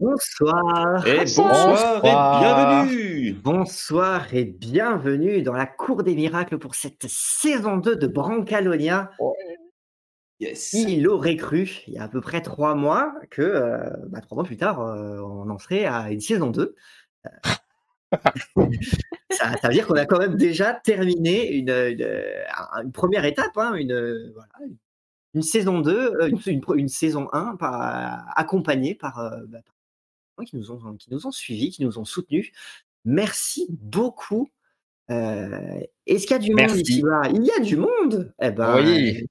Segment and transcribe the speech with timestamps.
[0.00, 1.06] Bonsoir.
[1.06, 3.32] Et bonsoir, et bienvenue.
[3.34, 9.10] Bonsoir et bienvenue dans la cour des miracles pour cette saison 2 de Brancalonia.
[10.38, 10.72] Yes.
[10.72, 14.36] Il aurait cru, il y a à peu près trois mois, que euh, bah, trois
[14.36, 16.74] mois plus tard, euh, on en serait à une saison 2.
[17.26, 17.30] Euh,
[19.30, 22.22] ça, ça veut dire qu'on a quand même déjà terminé une, une,
[22.84, 24.72] une première étape, hein, une, voilà,
[25.34, 29.74] une saison 2, une, une, une saison 1 par, accompagnée par, bah, par
[30.44, 32.50] qui nous, ont, qui nous ont suivis, qui nous ont soutenus.
[33.04, 34.48] Merci beaucoup.
[35.10, 36.76] Euh, Est-ce qu'il y a du Merci.
[36.76, 38.32] monde ici bas Il y a du monde?
[38.40, 39.26] Eh ben, Oui.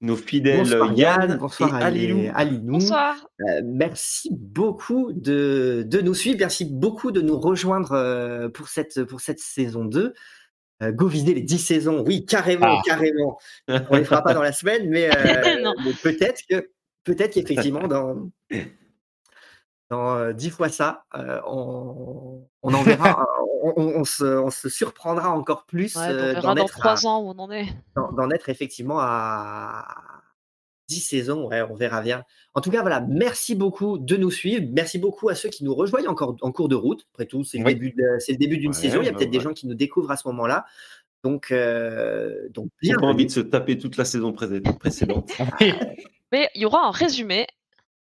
[0.00, 2.60] Nos fidèles Bonsoir Yann, bonsoir et Ali- Alilou.
[2.74, 3.16] Bonsoir.
[3.40, 9.02] Euh, merci beaucoup de, de nous suivre, merci beaucoup de nous rejoindre euh, pour, cette,
[9.04, 10.14] pour cette saison 2.
[10.84, 12.82] Euh, go viser les 10 saisons, oui, carrément, Ah.
[12.86, 13.38] carrément.
[13.66, 15.72] On les fera pas dans la semaine, mais, euh,
[16.04, 16.70] peut-être que
[17.02, 18.30] peut-être qu'effectivement dans
[19.90, 23.26] dans 10 fois ça, euh, on, on en verra,
[23.76, 27.22] on, se, on se surprendra encore plus Ouais, euh, on d'en verra dans trois ans
[27.22, 27.66] où on en est.
[27.96, 29.86] d'en- être effectivement à
[30.88, 32.24] 10 saisons, ouais, on verra bien.
[32.54, 34.66] En tout cas, voilà, merci beaucoup de nous suivre.
[34.72, 37.06] Merci beaucoup à ceux qui nous rejoignent encore en cours de route.
[37.12, 37.74] Après tout, c'est le Oui.
[37.74, 39.00] début c'est le début d'une Ouais, saison.
[39.02, 40.64] Il y a bah peut-être des gens qui nous découvrent à ce moment-là.
[41.24, 45.30] Donc, euh, donc J'ai pas envie de se taper toute la saison pré- précédente.
[46.32, 47.46] Mais il y aura un résumé.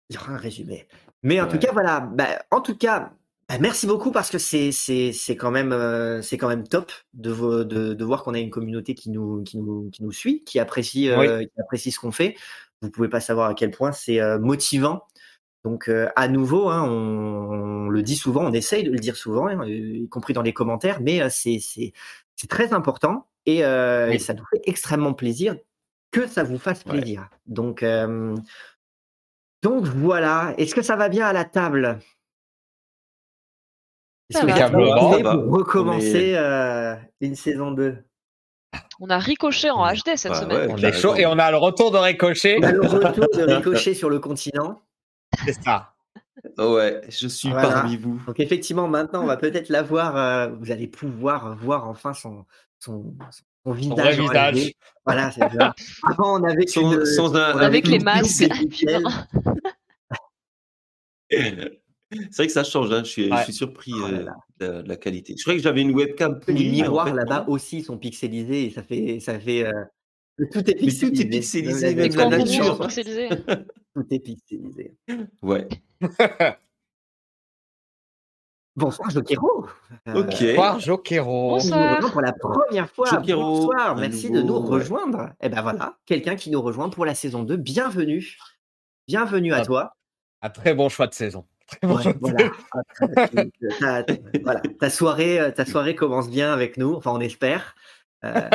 [0.10, 0.88] Il y aura un résumé.
[1.26, 1.52] Mais en Ouais.
[1.52, 2.00] tout cas, voilà.
[2.02, 3.12] bah, en tout cas,
[3.50, 6.92] bah, merci beaucoup parce que c'est c'est c'est quand même euh, c'est quand même top
[7.14, 10.44] de de, de voir qu'on a une communauté qui nous qui nous qui nous suit,
[10.46, 12.36] qui apprécie euh, qui apprécie ce qu'on fait.
[12.82, 15.04] Vous pouvez pas savoir à quel point c'est euh, motivant.
[15.64, 19.48] Donc à nouveau, hein, on, on le dit souvent, on essaye de le dire souvent,
[19.48, 21.92] hein, y compris dans les commentaires, mais c'est c'est
[22.36, 24.14] c'est très important et, Oui.
[24.16, 25.56] et ça nous fait extrêmement plaisir
[26.12, 27.00] que ça vous fasse Ouais.
[27.00, 27.28] plaisir.
[27.48, 27.84] Donc
[29.66, 31.98] donc voilà, est-ce que ça va bien à la table?
[34.30, 34.68] Est-ce que va.
[34.70, 35.36] vous va.
[35.38, 37.98] pour recommencer euh, une saison 2
[39.00, 40.68] On a ricoché en HD cette Bah semaine.
[40.68, 40.74] ouais.
[40.74, 42.58] On est chaud et on a le retour de Ricochet.
[42.60, 44.84] On a le retour de Ricochet sur le continent.
[45.46, 45.94] C'est ça.
[46.60, 47.70] Ouais, je suis Voilà.
[47.70, 48.22] parmi vous.
[48.28, 50.16] Donc effectivement, maintenant, on va peut-être la voir.
[50.16, 52.46] euh, vous allez pouvoir voir enfin son,
[52.80, 53.44] son, son
[53.74, 53.98] visage.
[53.98, 54.56] vrai en visage.
[54.70, 54.74] HD.
[55.06, 55.74] Voilà, c'est bien.
[56.04, 58.46] Avant, on avait Sans, qu'une- sans un, on avait Avec qu'une les masques.
[61.30, 63.04] C'est vrai que ça change, hein.
[63.04, 63.44] je, suis, je Ouais.
[63.44, 65.34] suis surpris Oh là euh, de, de la qualité.
[65.38, 68.70] Je croyais que j'avais une webcam Les en miroirs fait, là-bas aussi sont pixelisés et
[68.70, 69.66] ça fait, ça fait.
[69.66, 69.72] euh,
[70.52, 71.30] tout est Mais tout est pixelisé.
[71.30, 72.78] pixelisé, Même la nature.
[73.96, 74.96] Tout est pixelisé.
[75.42, 75.68] Ouais.
[78.76, 79.68] Bonsoir Jokero.
[80.10, 80.36] Euh, Ok.
[80.42, 81.44] Bonsoir, Jokero.
[81.52, 82.12] nous Bonsoir.
[82.12, 83.08] pour la première fois.
[83.10, 84.70] Jokero, Bonsoir, à merci nouveau, de nous ouais.
[84.80, 85.30] rejoindre.
[85.42, 87.56] Et ben voilà, quelqu'un qui nous rejoint pour la saison 2.
[87.56, 88.38] Bienvenue.
[89.08, 89.96] Bienvenue à Ah, toi.
[90.42, 91.46] Un très bon choix de saison.
[91.68, 92.52] Très bon Ouais, choix de voilà.
[93.02, 94.62] Ah, tu- ta, voilà.
[94.80, 96.94] Ta soirée, euh, ta soirée commence bien avec nous.
[96.96, 97.76] Enfin, on espère.
[98.26, 98.50] Euh,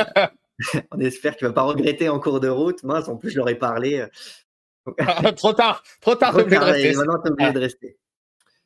[0.92, 2.82] on espère que tu vas pas regretter en cours de route.
[2.84, 4.04] Mince, en plus, je leur ai parlé.
[5.36, 5.82] trop tard.
[6.03, 6.72] Trop tard, Retardé.
[6.82, 6.92] rester.
[6.94, 7.98] Maintenant, t'es obligé de rester.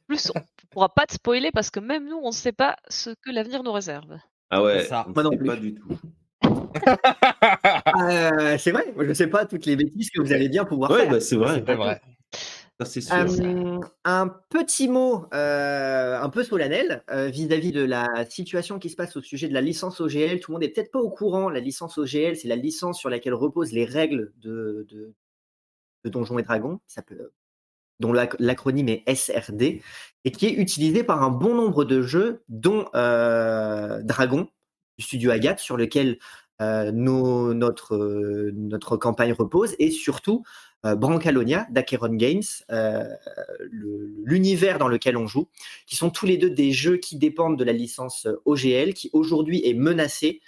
[0.09, 0.41] Plus, ne
[0.75, 3.63] pourra pas te spoiler parce que même nous, on ne sait pas ce que l'avenir
[3.63, 4.17] nous réserve.
[4.51, 5.07] Ah ouais, ça.
[5.09, 5.47] on Moi non plus.
[5.47, 5.99] pas du tout.
[7.97, 8.93] Euh, c'est vrai.
[8.95, 11.11] Moi, je sais pas toutes les bêtises que vous allez bien pouvoir Ouais, faire.
[11.11, 11.63] bah, c'est vrai.
[11.67, 12.01] C'est vrai.
[12.85, 13.45] Sûr.
[13.45, 18.97] Euh, un petit mot euh, un peu solennel euh, vis-à-vis de la situation qui se
[18.97, 20.41] passe au sujet de la licence OGL.
[20.41, 21.49] Tout le monde n'est peut-être pas au courant.
[21.49, 25.15] La licence OGL, c'est la licence sur laquelle reposent les règles de, de,
[26.05, 27.29] de Donjons et Dragons, qui s'appelle-
[28.01, 29.83] dont l'ac- l'acronyme est SRD,
[30.25, 34.49] et qui est utilisée par un bon nombre de jeux, dont euh, Dragon,
[34.99, 36.19] du studio Agathe, sur lequel
[36.63, 40.45] euh, euh, notre campagne repose, et surtout
[40.83, 42.43] Brancalonia d'Acheron Games,
[43.71, 45.49] l'univers dans lequel on joue,
[45.87, 49.67] qui sont tous les deux des jeux qui dépendent de la licence OGL, qui aujourd'hui
[49.67, 50.43] est menacée.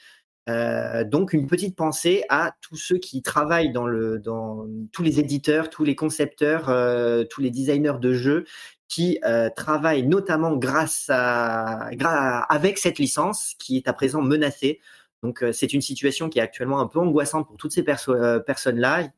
[0.48, 5.18] Euh, donc une petite pensée à tous ceux qui travaillent dans le, dans tous les
[5.18, 8.44] éditeurs, tous les concepteurs, euh, tous les designers de jeux
[8.88, 14.78] qui euh, travaillent notamment grâce à, gra- avec cette licence qui est à présent menacée.
[15.22, 18.14] Donc euh, c'est une situation qui est actuellement un peu angoissante pour toutes ces perso-
[18.14, 19.08] euh, personnes-là.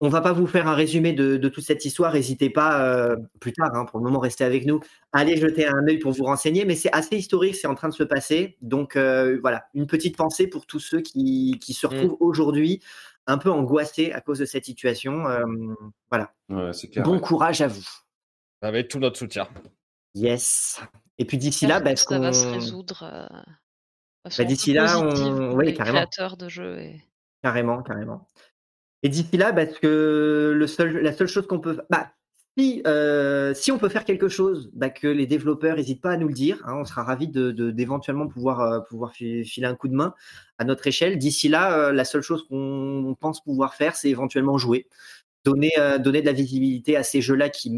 [0.00, 2.12] On va pas vous faire un résumé de, de toute cette histoire.
[2.12, 4.80] N'hésitez pas euh, plus tard, hein, pour le moment, restez avec nous.
[5.12, 6.64] Allez jeter un œil pour vous renseigner.
[6.66, 8.58] Mais c'est assez historique, c'est en train de se passer.
[8.60, 12.82] Donc euh, voilà, une petite pensée pour tous ceux qui, qui se retrouvent aujourd'hui
[13.26, 15.26] un peu angoissés à cause de cette situation.
[15.28, 15.44] Euh,
[16.10, 16.34] voilà.
[16.50, 17.02] Ouais, c'est clair.
[17.04, 17.84] Bon courage à vous.
[18.60, 19.48] Avez tout notre soutien.
[20.14, 20.80] Yes.
[21.18, 23.02] Et puis d'ici là, bah, est-ce ça va se résoudre.
[23.10, 23.26] euh,
[24.36, 25.96] Bah, d'ici là, on- oui, carrément.
[25.98, 26.78] créateurs de jeux.
[26.80, 27.02] Et...
[27.42, 28.26] Carrément, carrément.
[29.06, 32.08] Et d'ici là, parce que le seul, la seule chose qu'on peut, bah,
[32.58, 36.16] si, euh, si on peut faire quelque chose, bah, que les développeurs n'hésitent pas à
[36.16, 36.60] nous le dire.
[36.64, 40.12] Hein, on sera ravis de, d'éventuellement pouvoir, euh, pouvoir filer un coup de main
[40.58, 41.18] à notre échelle.
[41.18, 44.88] D'ici là, euh, la seule chose qu'on pense pouvoir faire, c'est éventuellement jouer.
[45.44, 45.70] Donner,
[46.00, 47.70] donner de la visibilité à ces jeux-là qui,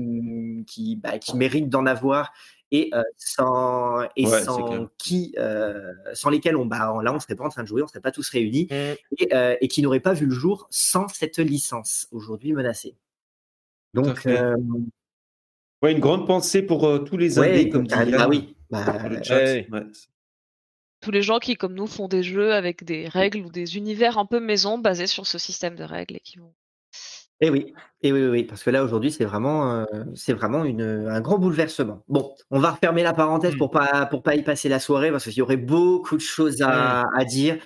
[1.03, 2.33] bah, qui méritent d'en avoir
[2.70, 5.35] et sans et sans qui
[6.12, 8.12] sans lesquels on bah là on serait pas en train de jouer on serait pas
[8.12, 8.75] tous réunis mmh.
[9.19, 9.29] et,
[9.61, 12.97] et, qui n'auraient pas vu le jour sans cette licence aujourd'hui menacée
[13.94, 14.56] donc, euh,
[15.82, 18.55] ouais, une grande pensée pour euh, tous les indés, comme ah, ah oui.
[18.70, 18.99] Bah,
[21.00, 24.19] tous les gens qui, comme nous, font des jeux avec des règles ou des univers
[24.19, 26.53] un peu maison basés sur ce système de règles et qui vont.
[27.40, 29.85] Eh oui, et oui, oui, parce que là aujourd'hui c'est vraiment, euh,
[30.17, 32.02] c'est vraiment une, un grand bouleversement.
[32.08, 33.58] Bon, on va refermer la parenthèse mmh.
[33.58, 36.62] pour pas pour pas y passer la soirée parce qu'il y aurait beaucoup de choses
[36.62, 37.19] à, mmh.
[37.19, 37.58] à dire.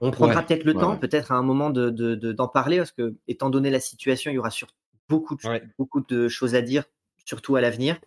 [0.00, 3.14] On prendra peut-être le temps, peut-être à un moment de, de, d'en parler parce que
[3.28, 4.66] étant donné la situation, il y aura sur,
[5.08, 5.42] beaucoup de,
[5.78, 6.84] beaucoup de choses à dire,
[7.24, 7.98] surtout à l'avenir.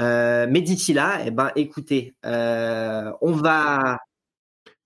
[0.00, 3.98] Euh, mais d'ici là, eh ben, écoutez, euh, on va.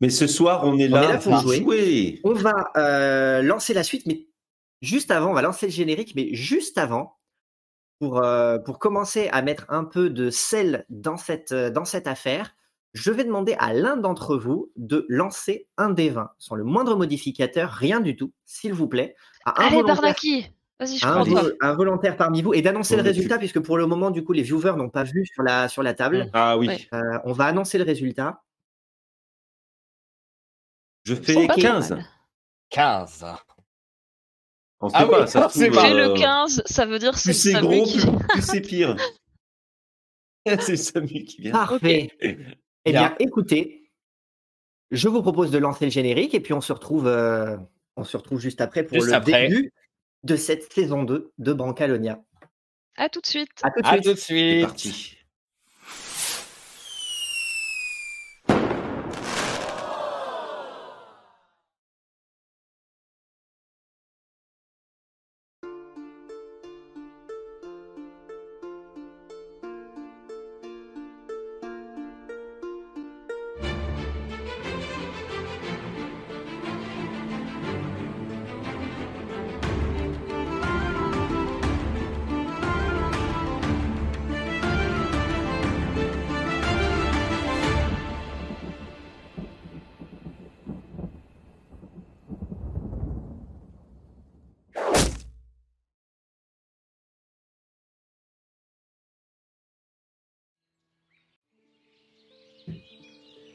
[0.01, 2.21] Mais ce soir, on est là, pour jouer.
[2.25, 4.30] On va lancer la suite, mais
[4.81, 7.19] juste avant, on va lancer le générique, mais juste avant,
[7.99, 8.23] pour,
[8.65, 12.55] pour commencer à mettre un peu de sel dans cette, dans cette affaire,
[12.95, 16.97] je vais demander à l'un d'entre vous de lancer un des 20, sans le moindre
[16.97, 19.15] modificateur, rien du tout, s'il vous plaît.
[19.45, 20.51] À un Allez, Barnaki
[21.61, 24.43] un, volontaire parmi vous et d'annoncer le résultat, puisque pour le moment, du coup, les
[24.43, 26.31] viewers n'ont pas vu sur la, sur la table.
[26.33, 26.89] Ah oui.
[26.93, 28.43] Euh, on va annoncer le résultat.
[31.05, 31.99] Je fais 15.
[32.71, 33.27] 15.
[34.83, 38.43] On sait ah pas, ça c'est le 15, ça veut dire c'est c'est gros, plus,
[38.43, 38.97] c'est pire.
[40.61, 41.53] c'est Samu qui vient.
[41.53, 42.11] Parfait.
[42.87, 43.91] Eh bien, écoutez,
[44.91, 47.57] je vous propose de lancer le générique et puis on se retrouve, euh,
[47.97, 49.73] on se retrouve juste après pour le début
[50.25, 52.19] de cette saison 2 de Brancalonia.
[52.97, 53.51] À tout de suite.
[53.63, 54.03] À tout de suite.
[54.03, 54.27] tout de suite.
[54.27, 55.17] C'est parti.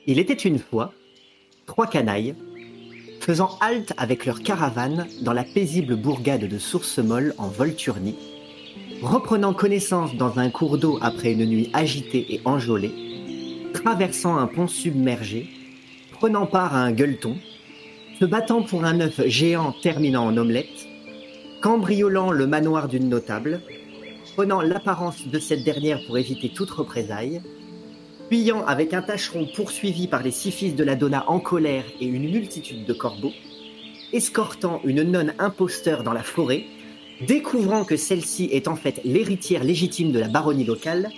[0.07, 0.93] Il était une fois
[1.65, 2.35] trois canailles
[3.21, 8.15] faisant halte avec leur caravane dans la paisible bourgade de Source-Molle en Volturnie,
[9.01, 12.93] reprenant connaissance dans un cours d'eau après une nuit agitée et enjôlée,
[13.73, 15.49] traversant un pont submergé,
[16.11, 17.35] prenant part à un gueuleton,
[18.19, 20.87] se battant pour un œuf géant terminant en omelette,
[21.63, 23.59] cambriolant le manoir d'une notable,
[24.35, 27.41] prenant l'apparence de cette dernière pour éviter toute représaille,
[28.29, 32.05] fuyant avec un tâcheron poursuivi par les six fils de la Donna en colère et
[32.05, 33.33] une multitude de corbeaux,
[34.13, 36.65] escortant une nonne imposteur dans la forêt,
[37.21, 41.09] découvrant que celle-ci est en fait l'héritière légitime de la baronnie locale,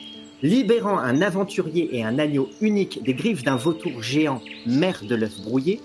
[0.43, 5.41] libérant un aventurier et un agneau unique des griffes d'un vautour géant, mère de l'œuf
[5.41, 5.79] brouillé,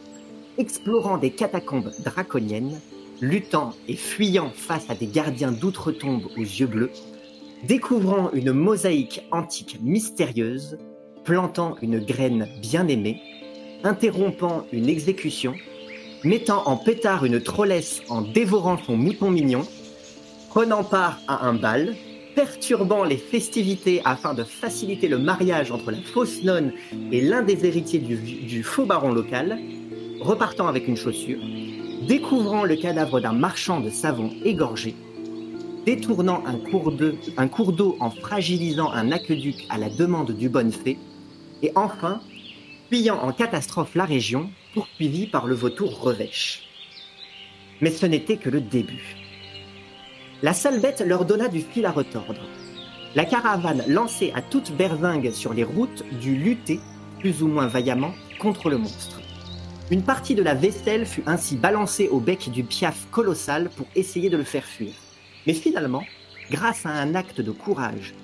[0.58, 2.78] explorant des catacombes draconiennes,
[3.20, 6.90] luttant et fuyant face à des gardiens d'outre-tombe aux yeux bleus,
[7.64, 10.78] découvrant une mosaïque antique mystérieuse,
[11.24, 13.20] plantant une graine bien-aimée,
[13.84, 15.54] interrompant une exécution,
[16.24, 19.66] mettant en pétard une trollesse en dévorant son mouton mignon,
[20.50, 21.94] prenant part à un bal,
[22.34, 26.72] perturbant les festivités afin de faciliter le mariage entre la fausse nonne
[27.10, 29.58] et l'un des héritiers du, faux baron local,
[30.20, 31.40] repartant avec une chaussure,
[32.06, 34.94] découvrant le cadavre d'un marchand de savon égorgé,
[35.84, 36.42] détournant
[37.36, 40.98] un cours d'eau en fragilisant un aqueduc à la demande du bonne fée,
[41.62, 42.21] et enfin,
[42.90, 46.69] fuyant en catastrophe la région, poursuivi par le vautour revêche.
[47.81, 49.16] Mais ce n'était que le début.
[50.42, 52.42] La sale bête leur donna du fil à retordre.
[53.14, 56.81] La caravane lancée à toute berzingue sur les routes dut lutter,
[57.21, 59.21] plus ou moins vaillamment, contre le monstre.
[59.90, 64.31] Une partie de la vaisselle fut ainsi balancée au bec du piaf colossal pour essayer
[64.31, 64.95] de le faire fuir.
[65.47, 66.02] Mais finalement,
[66.50, 68.14] grâce à un acte de courage,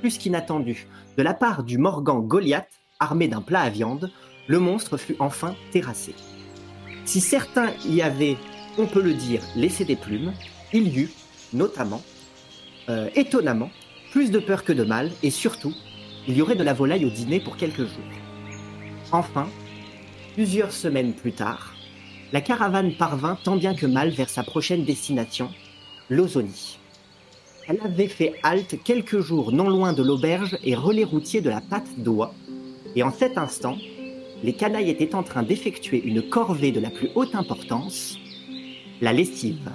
[0.00, 0.86] plus qu'inattendu,
[1.16, 2.68] de la part du Morgan Goliath,
[3.00, 4.10] armé d'un plat à viande,
[4.46, 6.14] le monstre fut enfin terrassé.
[7.04, 8.36] Si certains y avaient,
[8.78, 10.32] on peut le dire, laissé des plumes,
[10.72, 11.12] il y eut,
[11.52, 12.02] notamment,
[12.88, 13.70] Euh, étonnamment,
[14.12, 15.74] plus de peur que de mal, et surtout,
[16.28, 18.12] il y aurait de la volaille au dîner pour quelques jours.
[19.10, 19.48] Enfin,
[20.34, 21.74] plusieurs semaines plus tard,
[22.32, 25.50] la caravane parvint tant bien que mal vers sa prochaine destination,
[26.10, 26.78] l'Ozonie.
[27.66, 31.60] Elle avait fait halte quelques jours non loin de l'auberge et relais routier de la
[31.60, 32.32] Patte d'Oie,
[32.96, 33.76] et en cet instant,
[34.42, 38.18] les canailles étaient en train d'effectuer une corvée de la plus haute importance,
[39.02, 39.70] la lessive.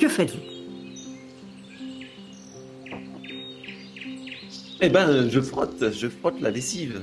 [0.00, 0.40] Que faites-vous?
[4.80, 7.02] Eh ben, je frotte, je frotte la lessive.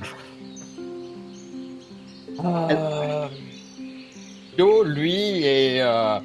[2.44, 3.28] Euh,
[4.58, 6.18] Yo, lui, est euh,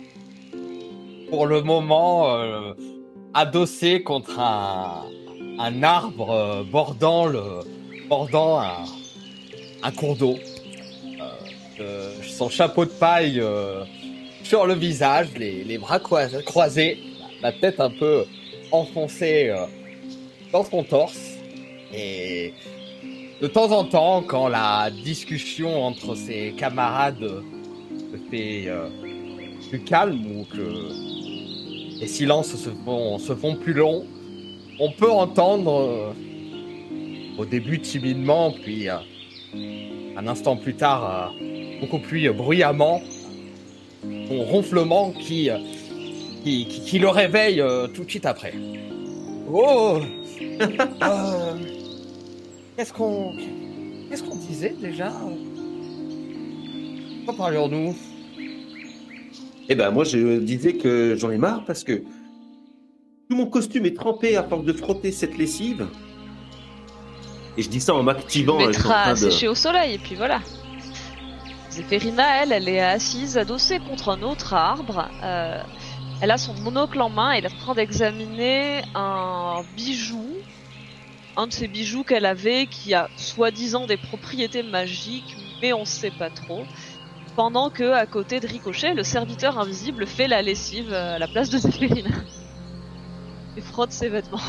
[1.29, 2.74] pour le moment euh,
[3.33, 5.05] adossé contre un,
[5.59, 7.41] un arbre euh, bordant, le,
[8.09, 8.85] bordant un,
[9.83, 10.38] un cours d'eau.
[11.79, 13.83] Euh, son chapeau de paille euh,
[14.43, 17.00] sur le visage, les, les bras croisés,
[17.41, 18.25] la tête un peu
[18.71, 19.65] enfoncée euh,
[20.51, 21.38] dans son torse.
[21.93, 22.53] Et
[23.41, 27.41] de temps en temps, quand la discussion entre ses camarades
[28.11, 28.69] se fait
[29.69, 31.30] plus calme ou que
[32.01, 34.05] les silences se font, se font plus longs,
[34.79, 36.12] on peut entendre euh,
[37.38, 38.98] au début timidement, puis euh,
[40.17, 43.01] un instant plus tard, euh, beaucoup plus bruyamment,
[44.27, 45.60] son ronflement qui, euh,
[46.43, 48.53] qui, qui, qui le réveille euh, tout de suite après.
[49.53, 50.00] Oh!
[52.77, 53.34] Qu'est-ce qu'on
[54.10, 55.12] qu'est-ce qu'on disait déjà?
[57.25, 57.96] Quoi parlions-nous?
[59.69, 62.03] Eh ben, moi, je disais que j'en ai marre parce que
[63.29, 65.87] tout mon costume est trempé à force de frotter cette lessive.
[67.57, 68.57] Et je dis ça en m'activant.
[68.57, 70.39] Tu euh, mettras à de- au soleil, et puis voilà.
[71.69, 75.07] Zéphérina, elle, elle est assise, adossée contre un autre arbre.
[75.23, 75.61] Euh,
[76.21, 80.27] elle a son monocle en main et elle est en train d'examiner un bijou.
[81.37, 86.11] Un de ces bijoux qu'elle avait qui a soi-disant des propriétés magiques, mais on sait
[86.11, 86.63] pas trop.
[87.35, 91.27] Pendant que, à côté de Ricochet, le serviteur invisible fait la lessive euh, à la
[91.27, 92.09] place de Zéphérina.
[93.57, 94.39] Et frotte ses vêtements.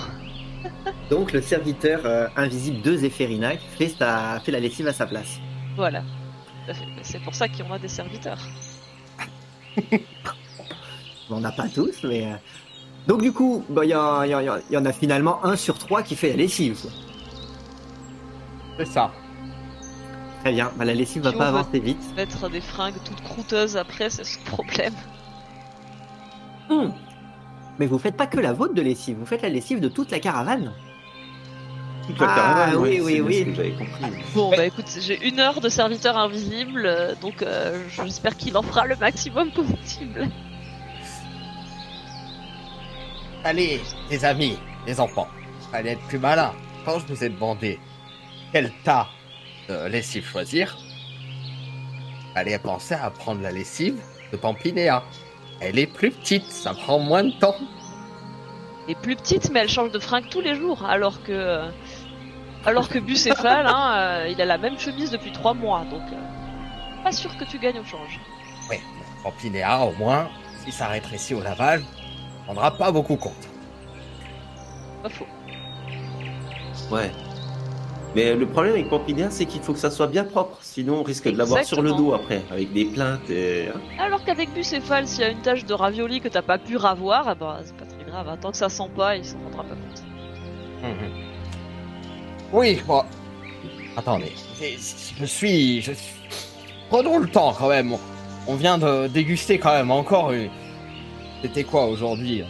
[1.11, 5.39] Donc le serviteur euh, invisible de Zéphérina fait, sa- fait la lessive à sa place.
[5.77, 6.03] Voilà.
[7.03, 8.39] C'est pour ça qu'on a des serviteurs.
[11.31, 12.27] On n'en a pas tous, mais...
[12.27, 12.35] euh,
[13.07, 15.79] Donc du coup, bah, il y, en- y en- y en a finalement un sur
[15.79, 16.79] trois qui fait la lessive.
[18.79, 19.13] C'est ça.
[20.43, 22.01] Très bien, bah, la lessive va pas avancer vite.
[22.17, 24.95] Mettre des fringues toutes croûteuses après, c'est ce problème.
[26.69, 26.89] Hmm.
[27.79, 30.11] Mais vous faites pas que la vôtre de lessive, vous faites la lessive de toute
[30.11, 30.73] la caravane.
[32.09, 33.45] toute la Ah, caravane, oui, ouais, oui, oui.
[33.45, 34.05] que j'avais compris.
[34.35, 38.63] Bon, bah écoute, j'ai une heure de serviteur invisible, euh, donc euh, j'espère qu'il en
[38.63, 40.29] fera le maximum possible.
[43.45, 43.81] Allez,
[44.11, 44.57] les amis,
[44.87, 45.29] les enfants,
[45.73, 46.53] allez être plus malin.
[46.85, 47.79] Quand je vous ai demandé
[48.53, 49.07] quel tas
[49.73, 50.77] de lessive choisir,
[52.35, 54.01] allez penser à prendre la lessive
[54.33, 55.03] de Pampinéa.
[55.61, 57.55] Elle est plus petite, ça prend moins de temps.
[58.87, 61.33] Elle est plus petite, mais elle change de fringue tous les jours, alors que.
[61.33, 61.71] euh,
[62.67, 66.03] Alors que Bucéphale, hein, euh, il a la même chemise depuis trois mois, donc.
[66.13, 68.21] euh, pas sûr que tu gagnes au change.
[68.71, 68.81] Ouais,
[69.23, 70.29] Pampinéa, au moins,
[70.65, 71.83] si ça rétrécit au lavage,
[72.41, 73.49] on prendra pas beaucoup compte.
[75.03, 75.27] Pas faux.
[76.91, 77.11] Ouais.
[78.15, 80.59] Mais le problème avec Pampinéa, c'est qu'il faut que ça soit bien propre.
[80.61, 83.29] Sinon, on risque de l'avoir sur le dos après, avec des plaintes.
[83.31, 83.69] Et...
[83.75, 83.81] hein.
[83.99, 87.29] Alors qu'avec Bucéphale, s'il y a une tache de ravioli que t'as pas pu ravoir,
[87.33, 88.29] eh ben, c'est pas très grave.
[88.29, 88.37] hein.
[88.41, 90.03] Tant que ça sent pas, il s'en rendra pas compte.
[90.83, 91.11] Mhm.
[92.53, 93.03] Oui, bon.
[93.97, 96.15] Attendez, je suis, je suis.
[96.91, 97.95] Prenons le temps quand même.
[98.47, 100.51] On- vient de déguster quand même encore une.
[101.43, 102.43] C'était quoi aujourd'hui?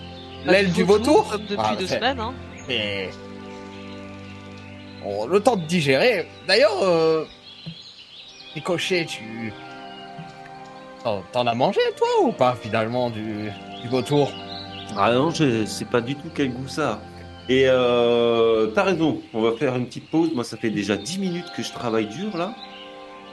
[0.45, 2.33] L'aile du vautour Comme depuis Ah, deux semaines, hein.
[2.69, 3.09] Et...
[5.05, 6.29] Bon, le temps de digérer.
[6.47, 7.25] D'ailleurs, euh...
[8.55, 9.53] Ricochet, tu.
[11.03, 13.51] T'en t'en as mangé toi ou pas finalement du,
[13.83, 14.31] du vautour?
[14.97, 16.91] Ah non, je sais pas du tout quel goût ça.
[16.93, 16.99] a.
[17.49, 20.31] Et euh, t'as raison, on va faire une petite pause.
[20.35, 22.55] Moi, ça fait déjà 10 minutes que je travaille dur là.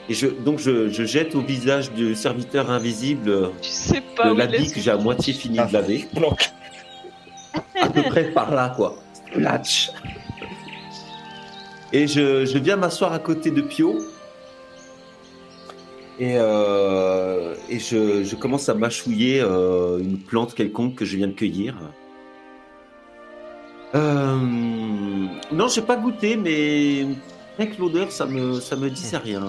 [0.07, 4.33] Et je, donc, je, je jette au visage du serviteur invisible euh, Tu sais pas
[4.33, 6.07] l'habit que j'ai à moitié fini de laver.
[6.13, 6.49] Donc,
[7.79, 8.95] à peu près par là, quoi.
[9.35, 9.91] Latch.
[11.91, 13.97] Et je, je viens m'asseoir à côté de Pio.
[16.19, 21.27] Et, euh, et je, je commence à mâchouiller euh, une plante quelconque que je viens
[21.27, 21.75] de cueillir.
[23.95, 24.35] Euh,
[25.51, 27.07] non, j'ai pas goûté, mais
[27.57, 29.41] avec l'odeur, ça me, ça me disait rien.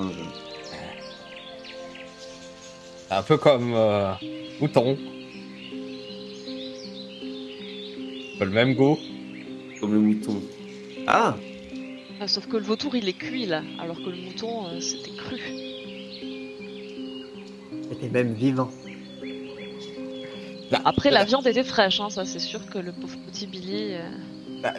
[3.09, 4.13] C'est un peu comme euh,
[4.61, 4.97] mouton.
[8.39, 8.97] Pas le même goût.
[9.81, 10.41] Comme le mouton.
[11.07, 11.35] Ah,
[12.27, 15.41] Sauf que le vautour il est cuit là, alors que le mouton euh, c'était cru.
[17.91, 18.71] C'était même vivant.
[20.85, 23.95] Après la viande était fraîche, hein, ça c'est sûr que le pauvre petit Billy.
[23.95, 24.01] euh,
[24.63, 24.75] Bah,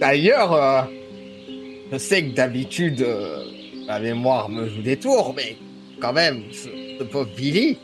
[0.00, 0.82] D'ailleurs, euh,
[1.92, 3.44] je sais que d'habitude, euh,
[3.86, 5.56] ma mémoire me joue des tours, mais
[6.00, 7.78] quand même, ce, ce pauvre Billy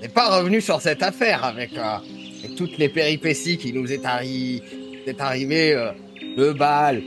[0.00, 1.96] n'est pas revenu sur cette affaire avec, euh,
[2.44, 4.62] avec toutes les péripéties qui nous est, arri
[5.06, 5.90] est arrivées, euh,
[6.36, 7.02] le bal,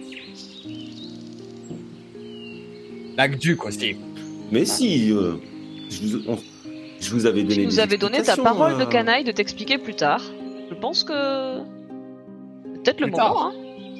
[3.18, 3.96] l'aqueduc aussi.
[4.52, 5.34] Mais si, euh,
[5.90, 6.38] je, vous, on-
[7.00, 8.86] je vous avais donné Tu nous des avais donné ta parole de euh.
[8.86, 10.22] canaille de t'expliquer plus tard.
[10.70, 11.14] Je pense que.
[12.74, 13.30] c'est Peut-être le tard.
[13.34, 13.54] moment, hein.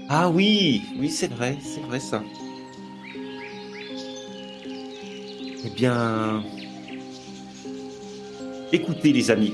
[0.10, 2.22] Ah oui, oui, c'est vrai, c'est vrai ça.
[5.66, 6.44] Eh bien,
[8.74, 9.54] écoutez les amis.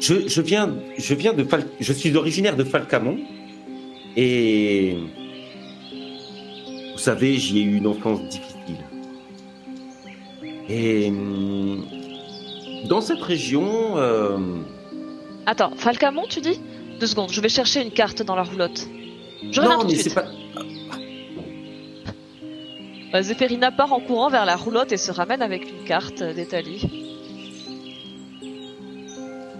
[0.00, 3.18] Je, je viens, je viens de Fal- je suis originaire de Falcamont
[4.16, 4.96] et
[7.00, 8.76] vous savez, j'y ai eu une enfance difficile.
[10.68, 11.82] Et hum,
[12.90, 14.36] dans cette région, euh,
[15.46, 16.60] Attends, Falcamont, tu dis?
[17.00, 18.86] Deux secondes, je vais chercher une carte dans la roulotte.
[19.50, 20.26] Je reviens non, tout mais c'est pas.
[23.14, 26.86] Euh, Zéphérina part en courant vers la roulotte et se ramène avec une carte d'Italie.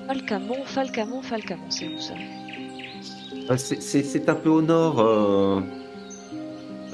[0.07, 2.13] Falcamont, Falcamont, Falcamont, c'est où ça?
[3.51, 5.01] Euh, C'est- C'est c'est un peu au nord.
[5.01, 5.61] euh,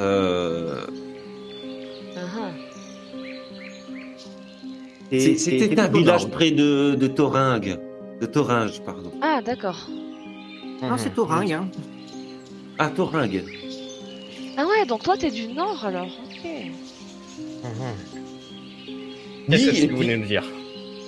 [0.00, 0.80] euh,
[2.16, 2.50] Ah, ah.
[5.10, 7.78] C'était un village près de, de Thoringue.
[8.20, 9.12] De Thoringe, pardon.
[9.22, 9.88] Ah, d'accord.
[10.82, 11.52] Non, c'est Thoringue.
[11.52, 11.68] Hein.
[12.78, 13.44] Ah, Thoringue.
[14.58, 16.50] Ah ouais, donc toi t'es du nord alors, ok.
[19.48, 20.44] Qu'est-ce Oui, que et vous venez de dire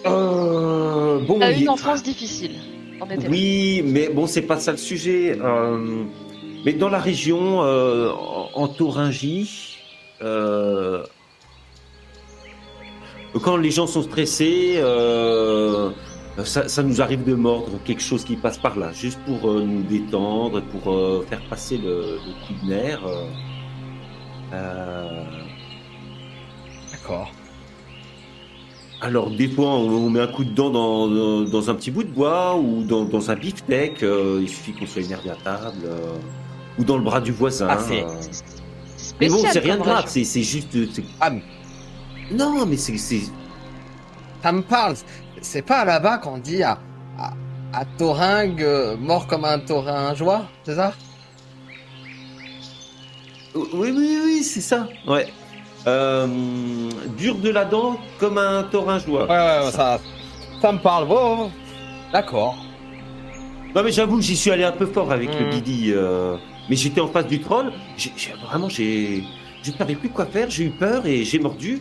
[0.07, 2.53] Euh, bon, T'as eu une enfance difficile.
[3.01, 5.39] En Oui, mais bon, c'est pas ça le sujet.
[5.41, 6.05] euh,
[6.65, 8.11] mais dans la région, euh,
[8.55, 9.79] en, Thuringie,
[10.23, 11.05] euh,
[13.43, 15.91] quand les gens sont stressés, euh,
[16.45, 19.83] ça, ça nous arrive de mordre quelque chose qui passe par là, juste pour nous
[19.83, 23.01] détendre, pour faire passer le, le coup de nerf.
[26.93, 27.33] D'accord.
[29.01, 31.91] Alors des fois on, on met un coup de dent dans, dans, dans un petit
[31.93, 35.37] bout de bois ou dans, dans un beefsteak, euh, il suffit qu'on soit énervé à
[35.37, 36.19] table, euh,
[36.79, 37.69] ou dans le bras du voisin.
[37.71, 38.03] Ah, euh.
[39.21, 40.69] Mais bon, c'est rien de grave, c'est juste...
[40.93, 41.43] c'est- Ah, mais
[42.31, 42.97] Non, mais c'est...
[44.43, 44.95] ça me parle.
[45.41, 46.79] C'est pas là-bas qu'on dit à,
[47.19, 47.33] à,
[47.73, 50.93] à Thoringue, euh, mort comme un tauringeois, c'est ça?
[53.55, 54.87] Oui, oui, oui, c'est ça.
[55.07, 55.27] Ouais.
[55.87, 56.27] Euh,
[57.17, 59.25] dur de la dent comme un tauringeois.
[59.25, 59.99] Ouais, ouais, ouais, ça,
[60.61, 61.07] ça me parle.
[61.11, 61.51] Oh, oh.
[62.13, 62.57] D'accord.
[63.75, 65.51] Non mais j'avoue que j'y suis allé un peu fort avec le.
[65.51, 65.93] Bidi.
[65.93, 66.37] euh,
[66.69, 67.73] mais j'étais en face du troll.
[68.47, 69.25] Vraiment, j'ai,
[69.63, 70.49] je savais plus quoi faire.
[70.51, 71.81] J'ai eu peur et j'ai mordu.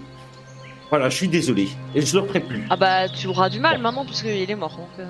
[0.90, 1.68] Voilà, je suis désolé.
[1.96, 2.66] Et je le ferai plus.
[2.70, 4.78] Ah bah tu auras du mal maintenant puisqu'il est mort.
[4.78, 5.06] Donc, euh.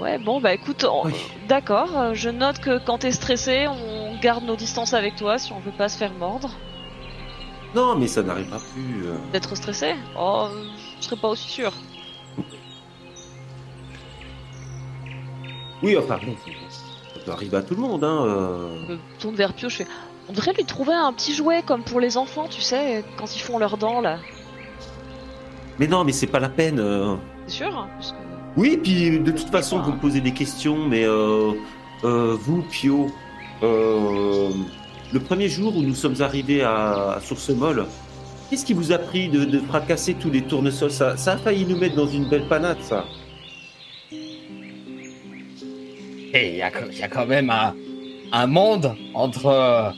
[0.00, 1.12] Ouais, bon bah écoute, on- Oui.
[1.48, 5.52] d'accord, euh, je note que quand t'es stressé, on garde nos distances avec toi si
[5.52, 6.50] on veut pas se faire mordre.
[7.74, 9.06] Non, mais ça n'arrivera plus.
[9.06, 9.16] euh.
[9.32, 9.94] D'être stressé?
[10.16, 10.46] Oh,
[11.00, 11.72] je serais pas aussi sûr.
[15.82, 16.34] Oui, enfin bon,
[17.28, 18.04] peut arriver à tout le monde.
[18.04, 18.24] Hein.
[18.26, 18.68] euh.
[18.88, 19.86] Je me tourne vers Pio, je fais.
[20.28, 23.40] On devrait lui trouver un petit jouet comme pour les enfants, tu sais, quand ils
[23.40, 24.18] font leurs dents là.
[25.78, 26.78] Mais non, mais c'est pas la peine.
[26.80, 27.14] euh.
[27.46, 28.16] C'est sûr hein, parce que-
[28.56, 31.52] Oui, puis de toute façon, vous me posez des questions, mais euh,
[32.02, 33.06] vous, Pio,
[33.62, 37.86] le premier jour où nous sommes arrivés à, à Source Molle,
[38.50, 40.90] qu'est-ce qui vous a pris de, de fracasser tous les tournesols?
[40.90, 43.04] Ça, ça a failli nous mettre dans une belle panade, ça.
[46.34, 47.74] Il y, a que- il y a quand même un,
[48.32, 49.92] un monde entre,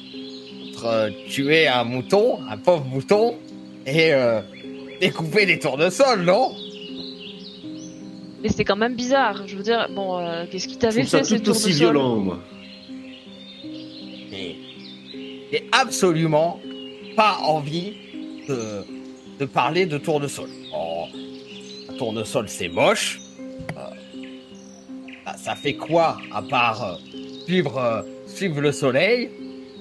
[0.70, 3.36] entre tuer un mouton, un pauvre mouton,
[3.86, 4.40] et euh,
[5.00, 6.52] découper des tournesols, non?
[8.42, 9.42] Mais c'était quand même bizarre.
[9.46, 12.38] Je veux dire, bon, euh, qu'est-ce qui t'avait fait ces tout aussi tournesols violent, moi.
[14.32, 14.56] Et
[15.52, 16.60] j'ai absolument
[17.16, 17.92] pas envie
[18.48, 18.84] de,
[19.38, 20.48] de parler de tournesol.
[20.74, 21.04] Oh,
[21.90, 23.20] un tournesol, c'est moche.
[25.30, 26.94] Euh, ça, fait quoi à part euh,
[27.46, 29.28] suivre, euh, suivre le soleil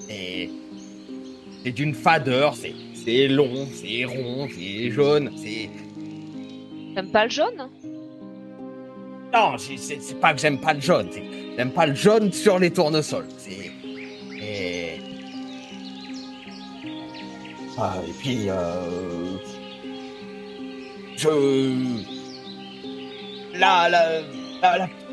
[0.08, 0.50] Et
[1.64, 5.70] c'est d'une fadeur, c'est c'est long, c'est rond, c'est jaune, c'est...
[6.94, 7.68] T'aimes pas le jaune
[9.32, 11.22] Non, c'est- pas que j'aime pas le jaune, c'est
[11.56, 13.26] j'aime pas le jaune sur les tournesols.
[13.38, 13.70] C'est.
[14.42, 15.00] et-
[17.78, 19.38] Ah, et puis, euh,
[21.16, 21.28] je.
[23.58, 24.20] Là, là,
[24.60, 25.09] là, là, il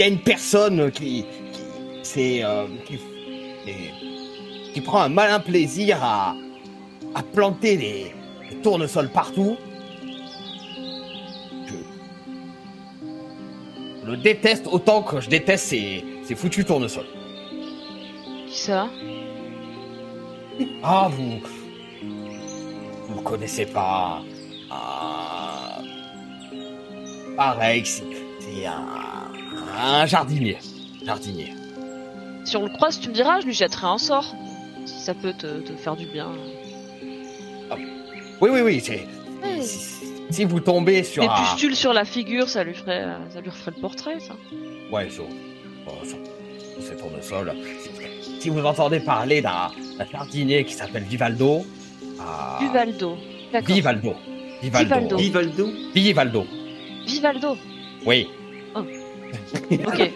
[0.00, 1.60] y a une personne qui, qui
[2.02, 6.34] c'est, euh, qui, qui- qui prend un malin plaisir à,
[7.14, 8.14] à planter des,
[8.50, 9.56] des tournesols partout.
[11.66, 11.74] Je,
[14.06, 17.06] le déteste autant que je déteste ces, ces foutus tournesols.
[18.48, 18.88] Qui ça?
[20.82, 21.40] Ah, vous.
[23.08, 24.20] Vous connaissez pas.
[24.70, 25.80] Ah,
[27.36, 28.04] pareil, c'est
[28.40, 28.86] c'est un,
[29.76, 30.58] un jardinier.
[31.04, 31.52] Jardinier.
[32.44, 34.34] Si on le croise, tu me diras, je lui jetterai un sort.
[34.86, 36.28] Si ça peut te, te faire du bien.
[38.40, 39.06] Oui, oui, oui, c'est.
[39.42, 39.60] Ouais.
[39.62, 41.34] Si, si vous tombez sur Des un.
[41.42, 44.34] pustules sur la figure, ça lui ferait, ça lui referait le portrait, ça.
[44.92, 45.24] Ouais, sur.
[45.86, 46.16] oh, sur,
[46.74, 47.52] sur ces tournesols.
[48.22, 49.70] Si, si vous entendez parler d'un
[50.10, 51.66] jardinier qui s'appelle Vivaldo.
[52.20, 52.58] ah.
[52.60, 53.16] Vivaldo.
[53.66, 54.14] Vivaldo.
[54.62, 55.16] Vivaldo.
[55.16, 56.46] Vivaldo Vivaldo.
[57.06, 57.56] Vivaldo.
[58.06, 58.28] Oui.
[59.70, 60.10] Ok.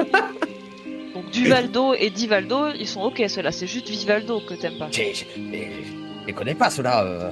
[1.14, 3.52] Donc Duvaldo et Divaldo, ils sont ok ceux-là.
[3.52, 4.88] C'est juste Vivaldo que t'aimes pas.
[4.90, 5.02] Je
[6.26, 7.04] les connais pas, ceux-là.
[7.04, 7.30] euh.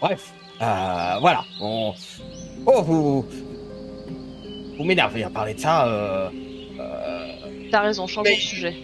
[0.00, 0.32] Bref.
[0.60, 1.44] Euh, voilà.
[1.60, 1.92] On...
[2.66, 3.26] Oh, vous.
[4.78, 5.86] Vous m'énervez à parler de ça.
[5.88, 6.28] Euh...
[6.80, 7.26] euh,
[7.70, 8.74] T'as raison, changeons Mais- de sujet.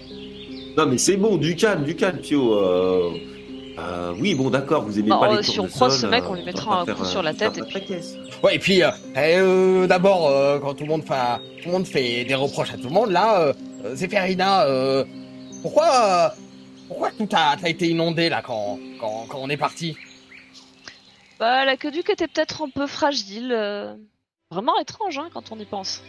[0.76, 2.54] Non, mais c'est bon, du calme, du calme, Pio.
[2.54, 3.10] Euh...
[3.78, 6.24] euh, oui, bon, d'accord, vous aimez Bah, pas euh, les si on croise ce mec,
[6.24, 7.82] euh, on lui mettra un faire, coup euh, sur la tête et puis-.
[8.42, 11.40] Ouais, et puis, euh, euh, d'abord, euh, quand tout le, monde fa...
[11.62, 13.52] tout le monde fait des reproches à tout le monde, là, euh,
[13.84, 15.04] euh, Zéphérina, euh,
[15.62, 16.28] pourquoi, euh,
[16.88, 19.96] pourquoi tout a, a été inondé, là, quand, quand, quand on est parti?
[21.38, 23.52] Bah, l'aqueduc était peut-être un peu fragile.
[23.52, 23.94] euh,
[24.50, 26.02] Vraiment étrange, hein, quand on y pense.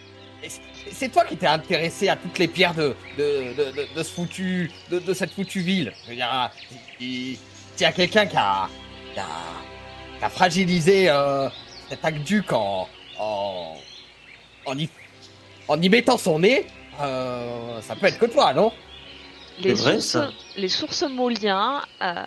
[0.46, 0.60] C'est-
[0.92, 4.12] C'est toi qui t'es intéressé à toutes les pierres de, de, de, de, de ce
[4.12, 5.94] foutu, de, de cette foutue ville.
[6.04, 6.52] Je veux dire,
[7.00, 7.38] il
[7.80, 8.68] il y a quelqu'un qui a,
[9.14, 9.26] qui a,
[10.20, 11.50] qui a fragilisé euh,
[11.90, 12.88] cet aqueduc en,
[13.20, 13.76] en,
[14.66, 14.90] en, y,
[15.68, 16.66] en y mettant son nez,
[17.02, 18.72] euh, ça peut être que toi, non?
[19.60, 20.30] Les, vrai, sources, ça.
[20.58, 22.26] les sources moliens, euh,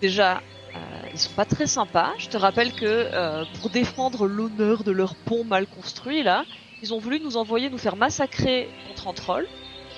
[0.00, 0.36] déjà,
[0.74, 0.78] euh,
[1.12, 2.12] ils sont pas très sympas.
[2.18, 6.44] Je te rappelle que euh, pour défendre l'honneur de leur pont mal construit, là,
[6.82, 9.48] ils ont voulu nous envoyer nous faire massacrer contre un troll.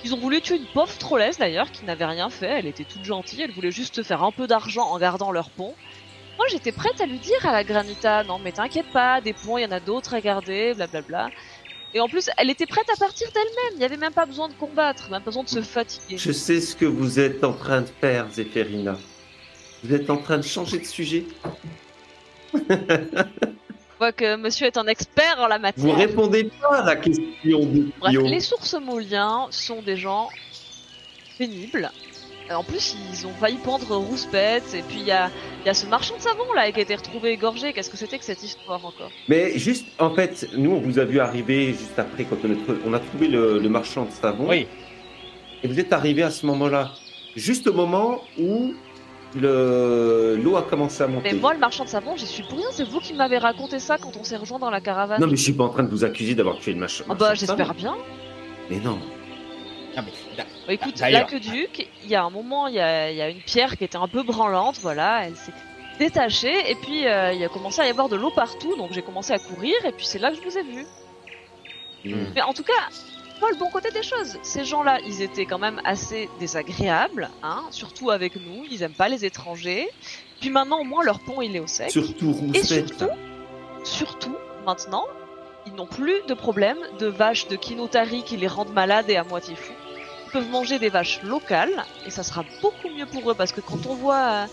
[0.03, 2.59] Ils ont voulu tuer une pauvre trollesse d'ailleurs qui n'avait rien fait.
[2.59, 3.41] Elle était toute gentille.
[3.41, 5.73] Elle voulait juste faire un peu d'argent en gardant leur pont.
[6.37, 9.57] Moi, j'étais prête à lui dire à la Granita, non mais t'inquiète pas, des ponts,
[9.57, 11.31] il y en a d'autres à garder, blablabla.
[11.93, 13.73] Et en plus, elle était prête à partir d'elle-même.
[13.73, 16.17] Il n'y avait même pas besoin de combattre, même pas besoin de se fatiguer.
[16.17, 18.97] Je sais ce que vous êtes en train de faire, Zéphérina.
[19.83, 21.25] Vous êtes en train de changer de sujet.
[23.99, 25.97] Je vois que monsieur est un expert en la Vous matière.
[25.97, 30.29] répondez pas à la question de Bref, les sources moliens sont des gens
[31.37, 31.91] pénibles.
[32.49, 34.73] En plus, ils ont failli pendre Rouspette.
[34.73, 35.29] Et puis, il y a,
[35.63, 37.73] il y a ce marchand de savon là qui a été retrouvé égorgé.
[37.73, 39.11] Qu'est-ce que c'était que cette histoire encore?
[39.27, 42.55] Mais juste, en fait, nous, on vous a vu arriver juste après, quand on a,
[42.55, 44.47] tr- on a trouvé le, le marchand de savon.
[44.47, 44.65] Oui.
[45.61, 46.91] Et vous êtes arrivé à ce moment-là.
[47.35, 48.73] Juste au moment où
[49.35, 51.33] le l'eau a commencé à monter.
[51.33, 52.67] Mais moi, le marchand de savon, j'y suis pour rien.
[52.71, 55.21] C'est vous qui m'avez raconté ça quand on s'est rejoint dans la caravane.
[55.21, 57.05] Non, mais je suis pas en train de vous accuser d'avoir tué le marchand.
[57.09, 57.95] Ah bah, j'espère bien.
[58.69, 58.99] Mais non.
[59.95, 63.17] Ah, mais, là, Bah, écoute, l'aqueduc, il y a un moment, il y a, il
[63.17, 65.51] y a une pierre qui était un peu branlante, voilà, elle s'est
[65.97, 69.01] détachée, et puis euh, il a commencé à y avoir de l'eau partout, donc j'ai
[69.01, 70.85] commencé à courir, et puis c'est là que je vous ai vu.
[72.05, 72.31] Hmm.
[72.35, 72.87] Mais en tout cas,
[73.39, 74.37] pas le bon côté des choses.
[74.43, 79.09] Ces gens-là, ils étaient quand même assez désagréables, hein, surtout avec nous, ils aiment pas
[79.09, 79.87] les étrangers.
[80.39, 81.91] Puis maintenant, au moins, leur pont, il est au sec.
[81.91, 83.09] Surtout Et surtout,
[83.83, 85.05] surtout, maintenant,
[85.65, 89.23] ils n'ont plus de problème de vaches de Kinotari qui les rendent malades et à
[89.23, 89.73] moitié fous.
[90.27, 93.61] Ils peuvent manger des vaches locales et ça sera beaucoup mieux pour eux parce que
[93.61, 94.45] quand on voit, euh,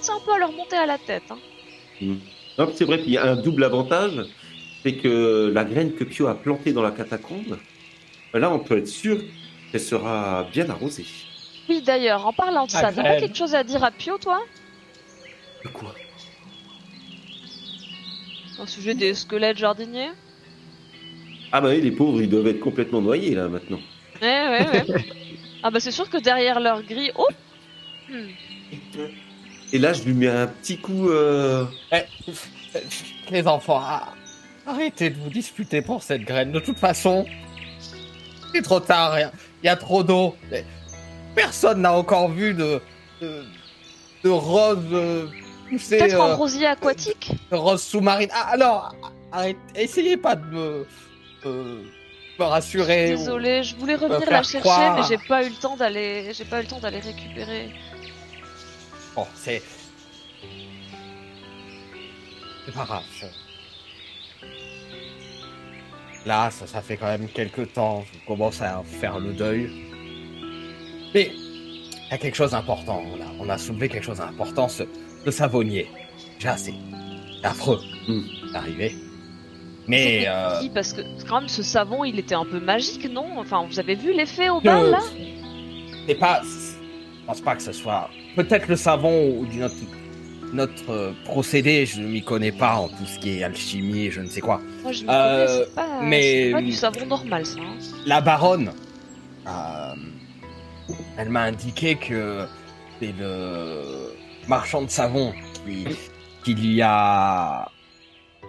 [0.00, 1.24] c'est un peu à leur monter à la tête.
[1.30, 1.38] Hein.
[1.98, 2.20] Puis
[2.74, 4.24] c'est vrai qu'il y a un double avantage,
[4.82, 7.58] c'est que la graine que Pio a plantée dans la catacombe,
[8.34, 9.22] là, on peut être sûr
[9.70, 11.06] qu'elle sera bien arrosée.
[11.68, 14.18] Oui, d'ailleurs, en parlant de Ah, ça, t'as pas quelque chose à dire à Pio,
[14.18, 14.40] toi?
[15.64, 15.94] De quoi?
[18.60, 20.10] Au sujet des squelettes jardiniers?
[21.52, 23.80] Ah bah oui, les pauvres, ils doivent être complètement noyés, là, maintenant.
[24.20, 25.04] Ouais, ouais, ouais.
[25.62, 27.12] ah bah c'est sûr que derrière leur grille...
[27.16, 27.28] Oh
[28.10, 28.28] Hmm.
[29.72, 31.10] Et là, je lui mets un petit coup...
[31.10, 32.04] euh, eh,
[33.30, 34.14] les enfants, ah,
[34.66, 36.50] arrêtez de vous disputer pour cette graine.
[36.52, 37.26] De toute façon,
[38.54, 39.18] c'est trop tard.
[39.62, 40.36] Il y a trop d'eau.
[41.34, 42.80] Personne n'a encore vu de
[43.20, 43.44] de,
[44.24, 45.26] de rose euh,
[45.70, 48.30] Peut-être un euh, rosier aquatique de rose sous-marine.
[48.32, 48.94] Ah, alors,
[49.32, 50.86] arrête, essayez pas de me,
[51.44, 51.82] euh,
[52.38, 53.10] me rassurer.
[53.10, 54.96] Désolée, je voulais revenir la chercher, croire.
[54.96, 57.70] mais j'ai pas eu le temps d'aller, j'ai pas eu le temps d'aller récupérer.
[59.14, 59.62] Bon, c'est.
[62.64, 63.02] C'est pas grave.
[63.20, 63.26] je-
[66.26, 68.04] Là, ça, ça fait quand même quelques temps.
[68.12, 69.70] Je commence à faire le deuil.
[71.14, 73.02] Mais il y a quelque chose d'important.
[73.12, 74.82] On a, on a soulevé quelque chose d'important, ce,
[75.24, 75.88] ce savonnier.
[76.38, 76.74] Déjà, c'est
[77.40, 78.22] c'est affreux Hmm.
[78.52, 78.94] d'arriver.
[79.86, 80.24] Mais.
[80.26, 83.38] euh, Oui, parce que quand même ce savon il était un peu magique, non?
[83.38, 84.98] Enfin, vous avez vu l'effet au bal là?
[86.06, 86.42] C'est pas.
[86.42, 88.10] Je pense pas que ce soit.
[88.34, 89.74] Peut-être le savon ou du notre,
[90.52, 94.10] notre euh, procédé, je ne m'y connais pas en tout ce qui est alchimie et
[94.10, 94.60] je ne sais quoi.
[94.82, 97.60] Moi je Euh, connais, c'est pas, mais- c'est pas du savon normal ça.
[97.60, 97.76] hein.
[98.06, 98.72] La baronne,
[99.46, 99.94] euh,
[101.18, 102.46] elle m'a indiqué que
[103.00, 103.82] c'est le
[104.46, 105.32] marchand de savon
[105.66, 105.86] qui,
[106.44, 107.68] qui lui a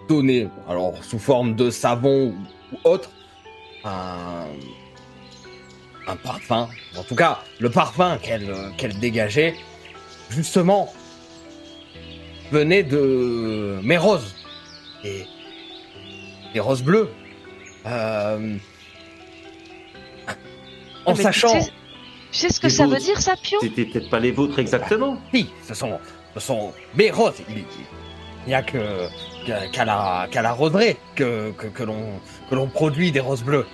[0.08, 3.10] donné, alors sous forme de savon ou, ou autre,
[3.84, 4.46] un,
[6.08, 6.68] un parfum.
[6.96, 9.54] En tout cas, le parfum qu'elle qu'elle dégageait,
[10.30, 10.92] justement,
[12.50, 14.34] venait de mes roses.
[15.04, 15.24] Et
[16.52, 17.08] des roses bleues.
[17.86, 18.56] Euh,
[21.06, 21.48] en Mais tu sachant...
[21.60, 21.70] sais-
[22.32, 25.18] Tu sais ce que ça veut dire ça, Pio C'était peut-être pas les vôtres exactement.
[25.32, 25.98] Si, ce sont,
[26.34, 27.40] ce sont mes roses.
[27.48, 27.64] Il
[28.46, 29.08] n'y a que
[29.72, 33.66] qu'à la, qu'à la roseraie que, que, que l'on que l'on produit des roses bleues.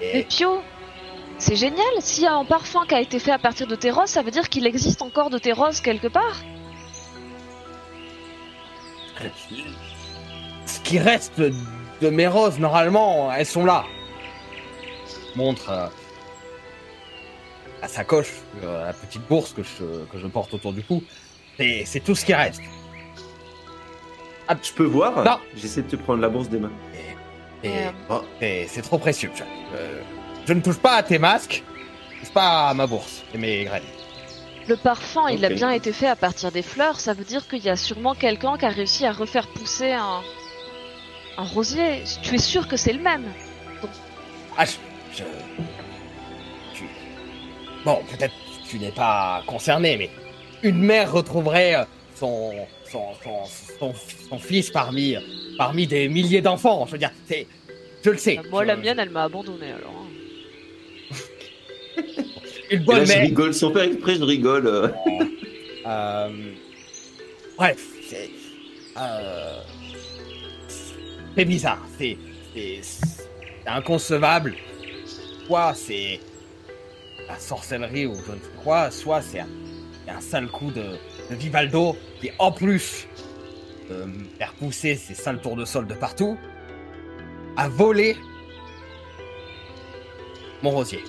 [0.00, 0.60] Mais Et Pio,
[1.38, 1.86] c'est génial.
[2.00, 4.22] S'il y a un parfum qui a été fait à partir de tes roses, ça
[4.22, 6.36] veut dire qu'il existe encore de tes roses quelque part.
[10.66, 13.84] Ce qui reste de mes roses, normalement, elles sont là.
[15.36, 15.86] Montre euh,
[17.82, 21.02] la sacoche, euh, la petite bourse que je, que je porte autour du cou.
[21.56, 22.62] C'est c'est tout ce qui reste.
[24.62, 25.38] Je peux voir Non.
[25.56, 26.72] J'essaie de te prendre la bourse des mains.
[27.62, 27.70] Et
[28.10, 29.30] Oh, c'est c'est trop précieux.
[29.34, 29.42] Je,
[29.76, 30.00] euh,
[30.46, 31.62] je ne touche pas à tes masques,
[32.14, 33.82] je touche pas à ma bourse et mes graines.
[34.66, 36.98] Le parfum, il a bien été fait à partir des fleurs.
[36.98, 40.22] Ça veut dire qu'il y a sûrement quelqu'un qui a réussi à refaire pousser un,
[41.36, 42.02] un rosier.
[42.22, 43.24] Tu es sûr que c'est le même?
[44.56, 44.72] Ah, je.
[45.18, 45.22] je-
[46.74, 46.88] tu-
[47.84, 50.10] Bon, peut-être que tu n'es pas concerné, mais
[50.62, 52.52] une mère retrouverait euh, son,
[52.90, 53.44] son, son,
[53.78, 53.94] son,
[54.30, 55.16] son fils parmi,
[55.58, 56.86] parmi des milliers d'enfants.
[56.86, 57.46] Je veux dire, c'est.
[58.02, 58.36] Je le sais.
[58.36, 59.92] Bah, Moi, Je- la mienne, elle m'a abandonné alors.
[62.70, 64.66] Une et bonne là, je rigole sans faire exprès, je rigole.
[64.66, 64.88] euh.
[65.86, 66.30] Euh,
[67.58, 68.30] bref, c'est.
[68.96, 69.58] Euh,
[71.36, 71.86] c'est bizarre.
[71.98, 72.16] C'est.
[72.54, 74.54] C'est c'est inconcevable.
[75.46, 76.20] Soit c'est
[77.28, 80.82] la sorcellerie ou je ne sais quoi, soit c'est un, sale coup de,
[81.30, 83.06] de Vivaldo qui, en plus
[83.90, 86.38] de me faire pousser ses sales tours de sol de partout,
[87.56, 88.16] a volé
[90.62, 91.00] mon rosier.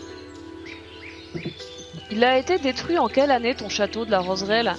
[2.12, 4.76] Il a été détruit en quelle année ton château de la Roseraie là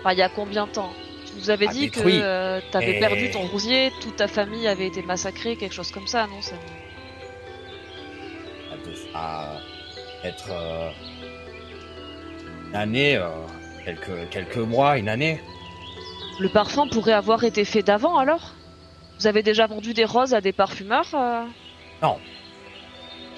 [0.00, 0.92] Enfin, il y a combien de temps?
[1.26, 2.18] Tu nous avais Ah, dit détruit.
[2.18, 5.90] que euh, t'avais Et- perdu ton rosier, toute ta famille avait été massacrée, quelque chose
[5.92, 6.42] comme ça, non?
[6.42, 6.56] Ça...
[8.70, 9.60] Ça doit ça
[10.24, 10.90] être euh,
[12.70, 13.28] une année, euh,
[13.84, 15.40] quelques, quelques mois, une année.
[16.40, 18.54] Le parfum pourrait avoir été fait d'avant alors?
[19.20, 21.44] Vous avez déjà vendu des roses à des parfumeurs euh?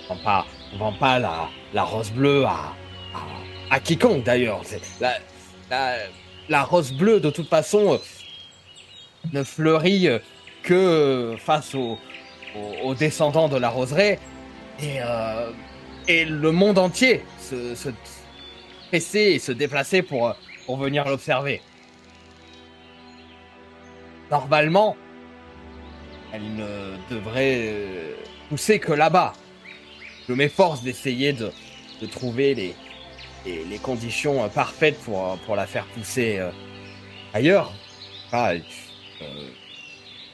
[0.09, 0.47] On vend pas,
[0.79, 2.75] vend pas la, la rose bleue à,
[3.15, 4.61] à, à quiconque d'ailleurs.
[5.01, 5.15] La,
[5.71, 5.97] la,
[6.49, 7.99] la rose bleue de toute façon euh,
[9.33, 10.19] ne fleurit euh,
[10.63, 11.99] que face aux,
[12.83, 14.19] aux, descendants de la roseraie
[14.81, 15.51] et, euh,
[16.09, 17.89] et le monde entier se, se
[18.93, 20.37] et se déplaçait pour,
[20.67, 21.61] pour venir l'observer.
[24.31, 24.97] Normalement,
[26.33, 27.73] elle ne devrait
[28.49, 29.33] pousser que là-bas.
[30.29, 31.53] Je m'efforce d'essayer de,
[32.01, 32.75] de trouver les,
[33.47, 36.51] les, conditions euh, parfaites pour, euh, pour la faire pousser euh,
[37.33, 37.73] ailleurs.
[38.33, 38.53] Ah,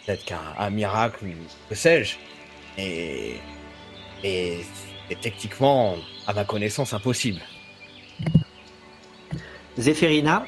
[0.07, 1.27] Peut-être qu'un un miracle,
[1.69, 2.17] que sais-je.
[2.79, 3.37] Et,
[4.25, 4.61] et
[5.09, 7.41] c'est techniquement, à ma connaissance, impossible.
[9.79, 10.47] Zéphérina,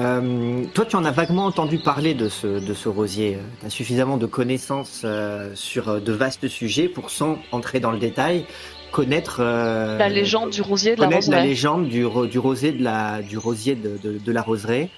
[0.00, 3.38] euh, toi, tu en as vaguement entendu parler de ce, de ce rosier.
[3.60, 7.90] Tu as suffisamment de connaissances euh, sur euh, de vastes sujets pour, sans entrer dans
[7.90, 8.46] le détail,
[8.92, 11.48] connaître euh, La légende du rosier de la connaître la Roseraie.
[11.48, 14.88] légende du, du rosier de la du rosier de, de- de la roseraie,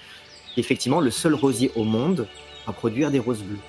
[0.57, 2.27] effectivement le seul rosier au monde
[2.65, 3.59] à produire des roses bleues.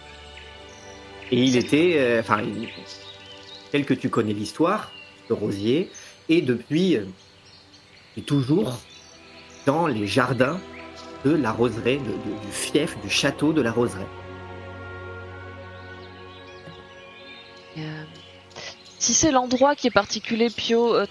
[1.32, 2.68] Et il était, enfin, il-
[3.72, 4.92] tel que tu connais l'histoire,
[5.26, 5.90] ce rosier,
[6.28, 6.96] et depuis,
[8.16, 8.78] et toujours
[9.66, 10.60] dans les jardins
[11.24, 14.06] de la roseraie, de- de- du fief, du château de la roseraie.
[17.78, 18.04] Euh,
[18.98, 21.06] Si c'est l'endroit qui est particulier, Pio, euh,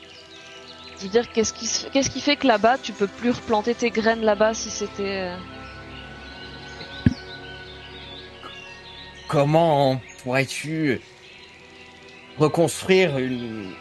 [1.00, 3.76] Je veux dire, qu'est-ce qui, se- qu'est-ce qui fait que là-bas, tu peux plus replanter
[3.76, 5.22] tes graines là-bas si c'était.
[5.32, 5.38] euh,
[9.28, 11.02] Comment pourrais-tu
[12.38, 13.72] reconstruire une,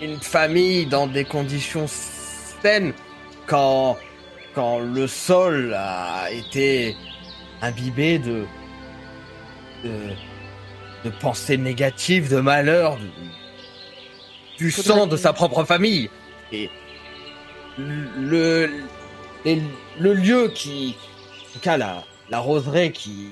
[0.00, 2.92] une famille dans des conditions saines
[3.46, 3.96] quand,
[4.54, 6.96] quand le sol a été
[7.62, 8.44] imbibé de,
[9.84, 9.90] de,
[11.04, 13.10] de pensées négatives, de malheur, de-
[14.58, 16.08] du sang de sa propre famille
[16.52, 16.70] Et
[17.76, 18.70] le,
[19.44, 19.58] et
[19.98, 20.96] le lieu qui,
[21.50, 23.30] en tout cas la, la roseraie qui,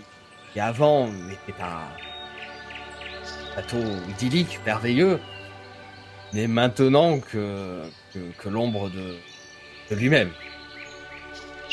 [0.53, 1.87] qui avant était un
[3.55, 5.21] château idyllique, merveilleux,
[6.33, 7.83] n'est maintenant que,
[8.13, 9.17] que, que l'ombre de,
[9.91, 10.31] de lui-même.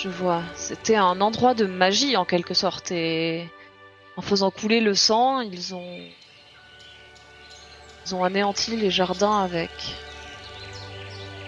[0.02, 0.44] Je vois.
[0.56, 3.46] C'était un endroit de magie en quelque sorte et
[4.16, 6.00] en faisant couler le sang, ils ont
[8.06, 9.70] ils ont anéanti les jardins avec.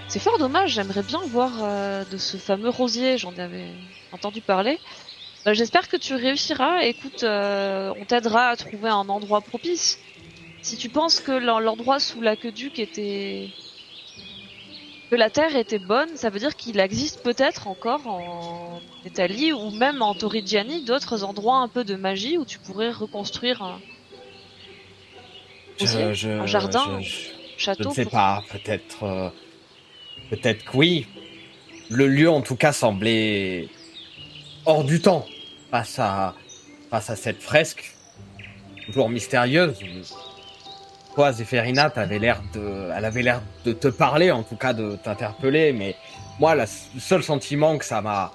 [0.09, 0.73] C'est fort dommage.
[0.73, 3.17] J'aimerais bien voir euh, de ce fameux rosier.
[3.17, 3.67] J'en avais
[4.11, 4.77] entendu parler.
[5.45, 6.81] Bah, J'espère que tu réussiras.
[6.83, 9.97] Écoute, euh, on t'aidera à trouver un endroit propice.
[10.61, 13.49] Si tu penses que l'en- l'endroit sous l'aqueduc était
[15.11, 19.69] que la Terre était bonne, ça veut dire qu'il existe peut-être encore en Italie ou
[19.71, 23.79] même en Torrigiani d'autres endroits un peu de magie où tu pourrais reconstruire un
[25.79, 27.89] Rosier Un jardin je- je- Je château.
[27.89, 29.29] ne sais pour- pas, peut-être, euh,
[30.29, 31.07] peut-être que oui.
[31.89, 33.67] Le lieu, en tout cas, semblait
[34.65, 35.25] hors du temps
[35.71, 36.35] face à,
[36.89, 37.95] face à cette fresque,
[38.85, 39.73] toujours mystérieuse.
[41.15, 44.95] Toi, Zéphérina, t'avais l'air de, elle avait l'air de te parler, en tout cas de
[44.95, 45.95] t'interpeller, mais
[46.39, 48.31] moi, la- le seul sentiment que ça m'a,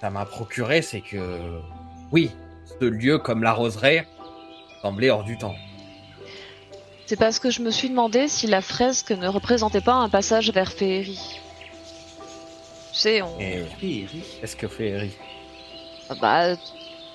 [0.00, 1.60] ça m'a procuré, c'est que,
[2.12, 2.30] oui,
[2.80, 4.06] ce lieu comme la roseraie
[4.80, 5.54] semblait hors du temps.
[7.06, 10.50] C'est parce que je me suis demandé si la fresque ne représentait pas un passage
[10.50, 11.40] vers Féerie.
[12.92, 13.38] Tu sais, on...
[13.38, 14.24] Féerie.
[14.40, 15.12] qu'est-ce que fait Eri
[16.20, 16.62] bah, tu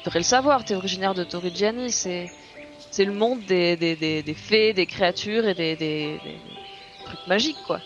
[0.05, 2.29] devrais le savoir, t'es originaire de Torrigiani, c'est
[2.91, 6.39] c'est le monde des, des, des, des fées, des créatures et des, des, des
[7.05, 7.79] trucs magiques, quoi.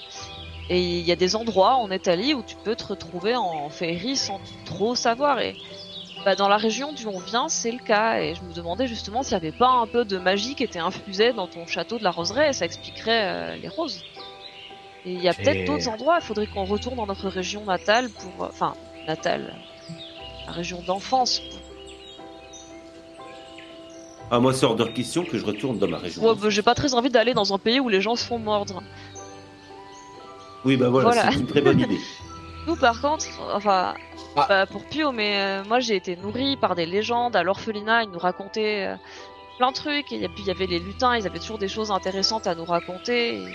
[0.70, 4.16] Et il y a des endroits en Italie où tu peux te retrouver en féerie
[4.18, 5.40] sans trop savoir.
[5.40, 5.56] Et
[6.26, 8.20] bah, dans la région d'où on vient, c'est le cas.
[8.20, 10.80] Et je me demandais justement s'il n'y avait pas un peu de magie qui était
[10.80, 14.04] infusée dans ton château de la Roseraie, et ça expliquerait euh, les roses.
[15.06, 18.10] Et il y a peut-être d'autres endroits, il faudrait qu'on retourne dans notre région natale
[18.10, 18.48] pour...
[18.48, 18.74] Enfin,
[19.08, 19.54] natale,
[20.48, 21.42] la région d'enfance.
[21.42, 21.60] pour-
[24.32, 26.24] Ah, moi, c'est hors de question que je retourne dans ma région.
[26.24, 28.40] Ouais, bah, j'ai pas très envie d'aller dans un pays où les gens se font
[28.40, 28.82] mordre.
[30.64, 31.32] Oui, bah voilà, Voilà.
[31.32, 32.00] c'est une très bonne idée.
[32.68, 33.94] Nous, par contre, enfin,
[34.36, 34.46] Ah.
[34.50, 38.04] bah, pour Pio, mais euh, moi j'ai été nourrie par des légendes à l'orphelinat.
[38.04, 38.96] Ils nous racontaient euh,
[39.60, 40.12] plein de trucs.
[40.12, 42.66] Et puis il y avait les lutins, ils avaient toujours des choses intéressantes à nous
[42.66, 43.36] raconter.
[43.44, 43.54] et-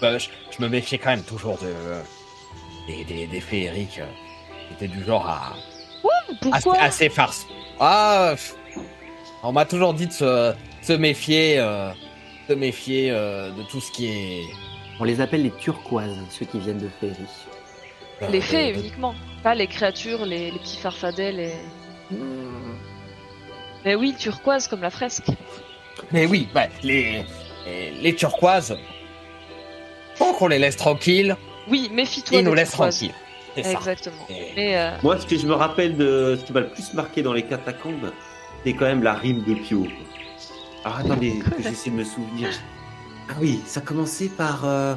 [0.00, 1.72] Bah, je, je me méfiais quand même toujours de,
[2.86, 4.06] des, des, des féeriques euh,
[4.68, 6.78] qui étaient du genre à assez, Pourquoi?
[6.80, 7.46] assez farce.
[7.80, 8.34] Ah,
[9.42, 11.90] on m'a toujours dit de se, se méfier, euh,
[12.48, 14.42] se méfier euh, de tout ce qui est.
[14.98, 17.16] On les appelle les turquoises, ceux qui viennent de Féerie.
[18.22, 21.52] euh, Les fées de- de- uniquement, pas les créatures, les, les petits farfadets, les.
[22.10, 22.74] Hmm.
[23.84, 25.26] Mais oui, turquoise comme la fresque.
[26.12, 27.24] Mais oui, ouais, les,
[27.66, 28.76] les, les turquoises.
[30.14, 31.36] Faut qu'on les laisse tranquilles,
[31.68, 32.38] Oui, méfie-toi.
[32.38, 33.12] ils nous laissent tranquilles.
[33.62, 33.72] Ça.
[33.72, 34.26] Exactement.
[34.28, 36.92] Et- Mais euh, Moi, ce que je me rappelle de ce qui m'a le plus
[36.94, 38.12] marqué dans les catacombes,
[38.64, 39.86] c'est quand même la rime de Pio.
[40.84, 42.48] Alors attendez, que j'essaie de me souvenir.
[43.28, 44.94] Ah oui, ça commençait par euh,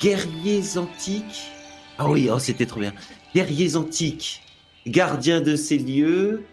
[0.00, 1.50] guerriers antiques.
[1.98, 2.92] Ah oui, oh, c'était trop bien.
[3.34, 4.42] Guerriers antiques,
[4.86, 6.44] gardiens de ces lieux.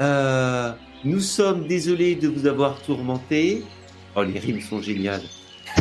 [0.00, 0.72] Euh,
[1.04, 3.62] nous sommes désolés de vous avoir tourmenté.
[4.16, 5.22] Oh, les rimes sont géniales.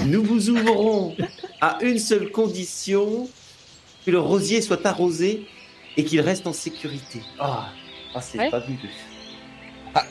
[0.05, 1.15] Nous vous ouvrons
[1.61, 3.27] à une seule condition
[4.07, 5.45] que le rosier soit arrosé
[5.97, 7.19] et qu'il reste en sécurité.
[7.37, 7.67] Ah,
[8.15, 8.49] ah, c'est Ouais.
[8.49, 8.77] fabuleux.
[9.93, 10.05] Ah,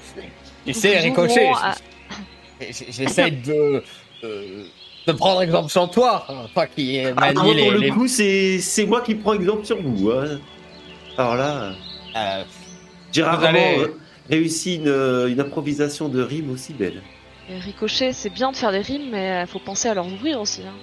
[0.66, 1.74] tu sais, nous Ricochet, à-
[2.61, 3.83] j'essaie de,
[4.23, 4.66] de,
[5.06, 7.88] de prendre exemple sur toi, hein, toi qui es Ah, manie pour les, le les-
[7.88, 10.10] coup, c'est c'est moi qui prends exemple sur vous.
[10.10, 10.40] hein.
[11.16, 11.73] Alors là,
[12.16, 12.44] euh,
[13.12, 13.98] j'ai rarement allez- euh,
[14.29, 17.00] réussi une, une improvisation de rime aussi belle.
[17.48, 20.38] et Ricochet, c'est bien de faire des rimes, mais il faut penser à leur ouvrir
[20.38, 20.60] aussi.
[20.66, 20.75] Hein.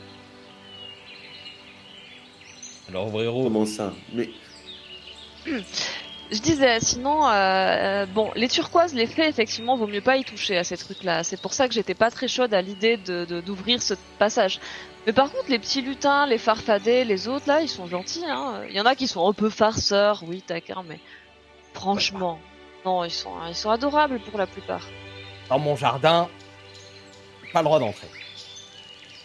[2.94, 4.30] Alors Vrero, Comment ça Mais
[5.46, 10.24] Je disais, sinon, euh, euh, bon, les turquoises, les fées, effectivement, vaut mieux pas y
[10.24, 11.24] toucher à ces trucs-là.
[11.24, 14.60] C'est pour ça que j'étais pas très chaude à l'idée de de- d'ouvrir ce passage.
[15.06, 18.24] Mais par contre, les petits lutins, les farfadets, les autres, là, ils sont gentils.
[18.28, 18.62] Hein.
[18.70, 21.00] Il y en a qui sont un peu farceurs, oui, taquin, mais
[21.74, 22.40] franchement,
[22.86, 24.88] non, ils sont, ils sont adorables pour la plupart.
[25.50, 26.30] dans mon jardin,
[27.52, 28.08] pas le droit d'entrer.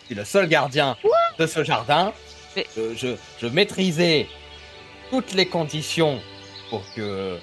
[0.06, 0.96] suis le seul gardien
[1.38, 2.12] de ce jardin.
[2.59, 3.09] Mais- Je, je,
[3.40, 4.26] je maîtrisais
[5.11, 6.20] toutes les conditions
[6.70, 7.38] pour que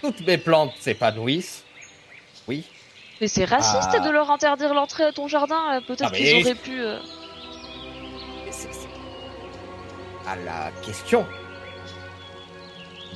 [0.00, 1.64] toutes mes plantes s'épanouissent.
[2.48, 2.64] Oui.
[3.20, 3.98] Mais c'est raciste Ah.
[4.00, 5.60] de leur interdire l'entrée à ton jardin.
[5.76, 6.80] euh, Peut-être Ah, mais- qu'ils auraient pu.
[6.80, 6.98] euh,
[10.26, 11.24] À la question.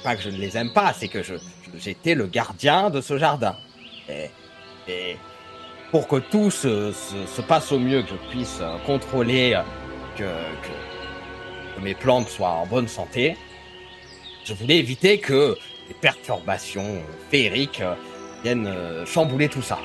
[0.04, 1.34] Pas que je ne les aime pas, c'est que je,
[1.76, 3.56] j'étais le gardien de ce jardin.
[4.08, 4.30] Et,
[4.88, 5.16] et
[5.90, 9.62] pour que tout se, se- se passe au mieux, que je puisse euh, contrôler euh,
[10.16, 10.89] que, que-
[11.80, 13.36] que mes plantes soient en bonne santé,
[14.44, 15.56] je voulais éviter que
[15.88, 17.94] les perturbations féeriques euh,
[18.42, 19.78] viennent euh, chambouler tout ça.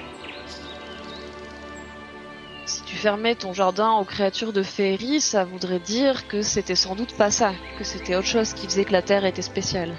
[2.66, 6.96] Si tu fermais ton jardin aux créatures de féerie, ça voudrait dire que c'était sans
[6.96, 9.96] doute pas ça, que c'était autre chose qui faisait que la Terre était spéciale.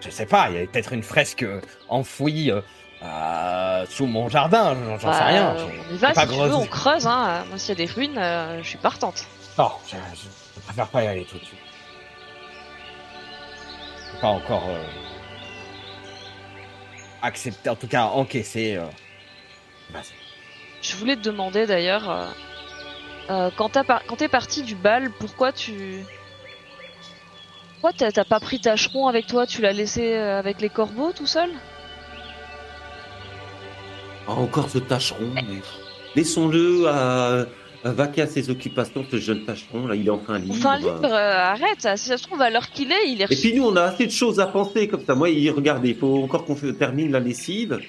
[0.00, 2.50] je sais pas, il y avait peut-être une fresque euh, enfouie
[3.02, 5.56] euh, sous mon jardin, j'en j'en sais Bah, rien.
[5.90, 7.06] On y va, pas si tu veux, on creuse.
[7.06, 7.44] Hein.
[7.48, 9.24] Moi, s'il y a des ruines, euh, je suis partante.
[9.58, 9.96] Non, je,
[10.64, 11.58] préfère pas y aller tout de suite.
[14.20, 14.82] Pas encore euh,
[17.22, 18.76] accepté, en tout cas encaissé.
[18.76, 18.86] Euh,
[19.90, 20.12] vas-y.
[20.80, 22.10] Je voulais te demander d'ailleurs,
[23.30, 26.04] euh, quand t'as par- quand t'es parti du bal, pourquoi tu...
[27.74, 29.46] Pourquoi t'as t'as pas pris tâcheron avec toi?
[29.46, 31.50] Tu l'as laissé avec les corbeaux tout seul?
[34.28, 35.30] Ah, encore ce tâcheron.
[35.34, 35.62] mais-
[36.14, 37.44] Laissons-le à, à
[37.84, 39.86] vaquer à ses occupations, ce jeune tâcheron.
[39.86, 40.54] Là, il est enfin libre.
[40.56, 43.36] Enfin libre, euh, arrête, si ça se trouve à l'heure qu'il est, il est Et
[43.36, 45.14] puis nous, on a assez de choses à penser comme ça.
[45.14, 47.80] Moi, il regardez, il faut encore qu'on fait- termine la lessive.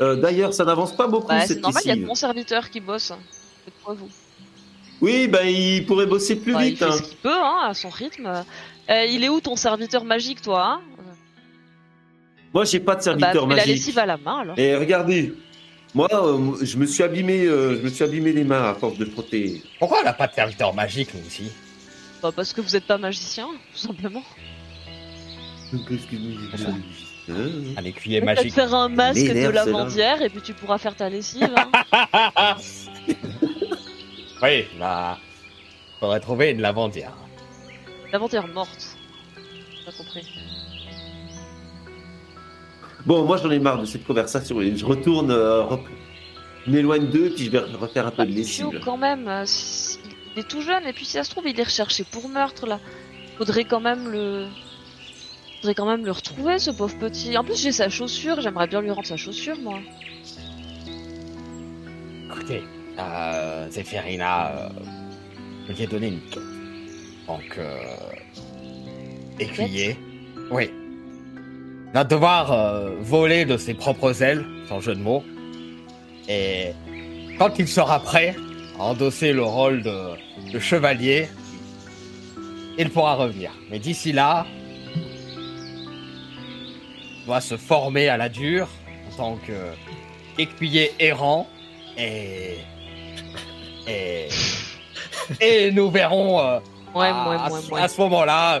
[0.00, 2.08] Euh, D'ailleurs, ça n'avance pas beaucoup Bah, c'est cette normal, il y a que lessive.
[2.08, 3.12] mon serviteur qui bosse.
[3.64, 4.08] Faites quoi vous
[5.00, 6.78] Oui, ben il pourrait bosser plus Bah, Il vite.
[6.78, 6.92] fait hein.
[6.92, 8.44] ce qu'il peut, hein, à son rythme.
[8.90, 10.80] Euh, il est où ton serviteur magique, toi hein?
[12.54, 13.72] Moi, j'ai pas de Bah, serviteur la magique.
[13.74, 14.58] lessive à la main alors.
[14.58, 15.32] Et regardez,
[15.94, 18.96] moi, euh, je me suis abîmé, euh, je me suis abîmé les mains à force
[18.98, 19.62] de frotter.
[19.78, 21.50] Pourquoi on n'a pas de serviteur magique, nous aussi?
[22.22, 24.22] Bah, parce que vous êtes pas magicien, tout simplement.
[25.88, 26.72] Qu'est-ce que vous-
[27.30, 27.74] Hein?
[27.76, 28.52] Un écuyer Peut-être magique.
[28.54, 29.64] faire un masque de celle-là.
[29.64, 31.54] lavandière et puis tu pourras faire ta lessive.
[31.56, 31.70] hein.
[34.42, 35.18] oui, bah.
[36.00, 37.12] Faudrait trouver une lavandière.
[38.12, 38.96] lavandière morte.
[39.86, 40.22] T'as compris.
[43.06, 44.60] Bon, moi, j'en ai marre de cette conversation.
[44.60, 45.80] et Je retourne, euh, rep-
[46.66, 48.80] m'éloigne d'eux, puis je vais refaire un peu de Théo, lessive.
[48.84, 49.44] quand même, euh,
[50.36, 52.66] il est tout jeune et puis si ça se trouve, il est recherché pour meurtre
[52.66, 52.78] là.
[53.38, 54.46] Faudrait quand même le.
[55.60, 57.36] Faudrait quand même le retrouver, ce pauvre petit.
[57.36, 59.78] En plus, j'ai sa chaussure, j'aimerais bien lui rendre sa chaussure, moi.
[62.30, 62.62] Écoutez,
[62.98, 64.68] euh, Zéphérina, euh,
[65.68, 66.42] je lui ai donné une quête.
[67.26, 67.78] Donc, euh,
[69.38, 69.96] écuyer.
[70.50, 70.70] Oui.
[71.94, 75.22] Va devoir euh, voler de ses propres ailes, sans jeu de mots.
[76.28, 76.72] Et
[77.38, 78.34] quand il sera prêt
[78.78, 79.98] à endosser le rôle de,
[80.52, 81.28] de chevalier,
[82.78, 83.50] il pourra revenir.
[83.70, 84.46] Mais d'ici là,
[87.20, 88.68] il doit se former à la dure
[89.12, 89.52] en tant que
[90.38, 91.46] écuyer errant
[91.98, 92.56] et
[93.86, 94.28] et
[95.40, 96.58] et nous verrons euh,
[96.94, 97.80] Ouais, à, ouais, à ouais, ce- ouais.
[97.80, 98.60] à ce moment-là.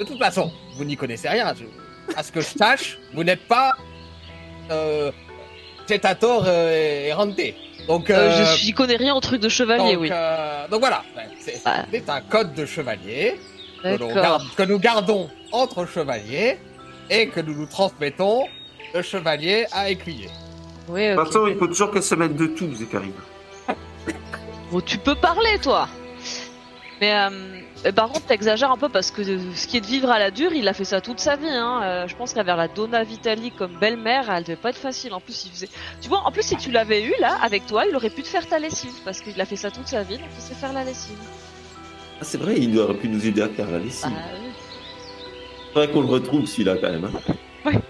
[0.00, 1.52] de toute façon, vous n'y connaissez rien.
[1.58, 1.64] Je-
[2.16, 3.72] à ce que je sache, vous n'êtes pas
[4.70, 5.10] euh,
[5.88, 7.38] Jetator euh, Errante.
[7.88, 10.08] Donc, Euh, euh, je j'y connais rien au truc de chevalier, donc, oui.
[10.12, 11.02] euh, donc voilà,
[11.38, 11.84] c'est Ah.
[11.90, 13.38] c'est un code de chevalier
[13.82, 16.58] que garde- nous gardons entre chevaliers
[17.10, 18.46] et que nous nous transmettons
[18.94, 20.28] de chevalier à écuyer.
[20.88, 21.24] Oui, De ok.
[21.24, 23.12] toute façon, il faut toujours qu'elle se mette de tout, Zéphérine.
[24.70, 25.88] Bon, tu peux parler, toi.
[27.00, 27.30] Mais euh,
[27.84, 29.22] euh, par contre, t'exagères un peu parce que
[29.54, 31.48] ce qui est de vivre à la dure, il a fait ça toute sa vie.
[31.48, 31.80] Hein.
[31.82, 35.12] Euh, je pense qu'avoir la Donna Vitali comme belle-mère, elle devait pas être facile.
[35.12, 35.68] En plus, il faisait.
[36.00, 38.28] Tu vois, en plus, si tu l'avais eu là avec toi, il aurait pu te
[38.28, 40.72] faire ta lessive parce qu'il a fait ça toute sa vie, donc il sait faire
[40.72, 41.18] la lessive.
[42.20, 44.10] Ah, c'est vrai, il aurait pu nous aider à faire la lessive.
[44.10, 44.50] Bah, oui.
[45.72, 47.04] Faudrait qu'on le retrouve, celui-là, quand même.
[47.04, 47.34] hein.
[47.64, 47.80] Ouais,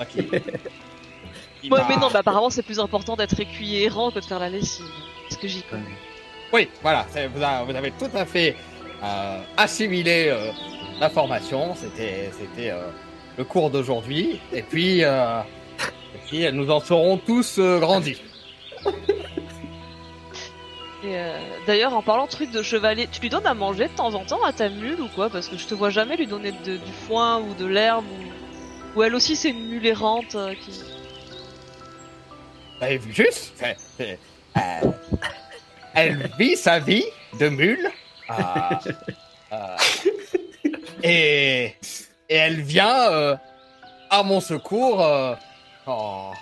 [1.88, 4.86] mais non, bah, apparemment, c'est plus important d'être écuyer errant que de faire la lessive.
[5.28, 5.82] Parce que j'y connais.
[6.52, 8.56] Oui, voilà, vous avez tout à fait
[9.02, 10.50] euh, assimilé euh,
[11.00, 11.74] l'information.
[11.74, 12.88] C'était, c'était euh,
[13.36, 14.40] le cours d'aujourd'hui.
[14.52, 15.40] Et puis, euh,
[16.14, 18.20] et puis, nous en serons tous euh, grandis.
[21.04, 24.12] Euh, d'ailleurs, en parlant de trucs de chevalier, tu lui donnes à manger de temps
[24.14, 25.30] en temps à ta mule ou quoi?
[25.30, 28.98] Parce que je te vois jamais lui donner de- du foin ou de l'herbe ou...
[28.98, 30.82] ou elle aussi c'est une mule errante qui.
[32.98, 33.54] Vu juste
[35.94, 37.04] Elle vit sa vie
[37.38, 37.90] de mule.
[38.30, 38.92] Euh,
[39.52, 39.76] euh,
[41.02, 41.74] et,
[42.28, 43.36] et elle vient euh,
[44.10, 45.34] à mon secours euh,
[45.84, 46.32] quand,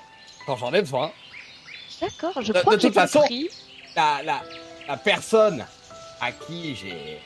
[0.46, 1.12] quand j'en ai besoin.
[2.00, 3.48] D'accord, je De- crois de que toute façon- compris.
[3.94, 4.42] La, la,
[4.88, 5.64] la personne
[6.20, 7.18] à qui j'ai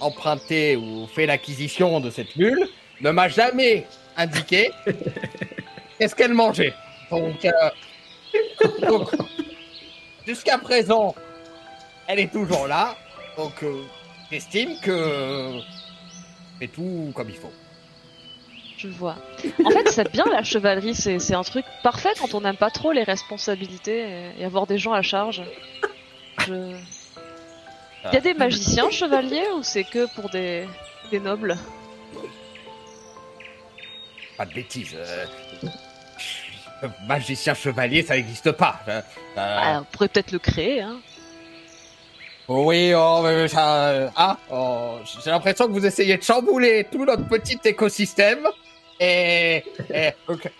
[0.00, 2.66] emprunté ou fait l'acquisition de cette mule
[3.00, 3.86] ne m'a jamais
[4.16, 4.70] indiqué
[5.98, 6.74] qu'est-ce qu'elle mangeait.
[7.10, 7.50] Donc, euh,
[8.88, 9.10] donc,
[10.26, 11.14] jusqu'à présent,
[12.12, 12.94] elle est toujours là.
[13.36, 13.82] Donc, euh,
[14.30, 15.60] j'estime que
[16.60, 17.52] c'est tout comme il faut.
[18.76, 19.16] Je vois.
[19.64, 22.70] En fait, c'est bien la chevalerie, c'est c'est un truc parfait quand on n'aime pas
[22.70, 24.00] trop les responsabilités
[24.36, 25.42] et, et avoir des gens à charge.
[26.46, 26.76] Je...
[28.06, 30.66] Il y a des magiciens chevaliers ou c'est que pour des,
[31.12, 31.56] des nobles?
[34.36, 34.96] Pas de bêtises.
[34.96, 35.26] euh,
[37.06, 38.80] magicien chevalier, ça n'existe pas.
[38.88, 39.00] Euh,
[39.38, 40.96] euh, Ah, On pourrait peut-être le créer, hein.
[42.54, 43.86] Oui, oh, mais ça.
[43.88, 48.46] euh, ah, oh, j'ai l'impression que vous essayez de chambouler tout notre petit écosystème.
[49.00, 49.64] Et,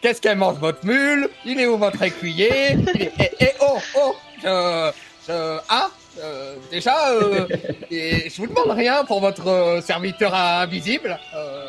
[0.00, 1.28] qu'est-ce qu'elle mange votre mule?
[1.44, 2.72] Il est où votre écuyer?
[2.94, 4.90] Et, et- et- oh, oh, je,
[5.28, 7.46] je- ah, euh, déjà, euh,
[7.90, 11.18] et je vous demande rien pour votre euh, serviteur invisible.
[11.34, 11.66] Euh,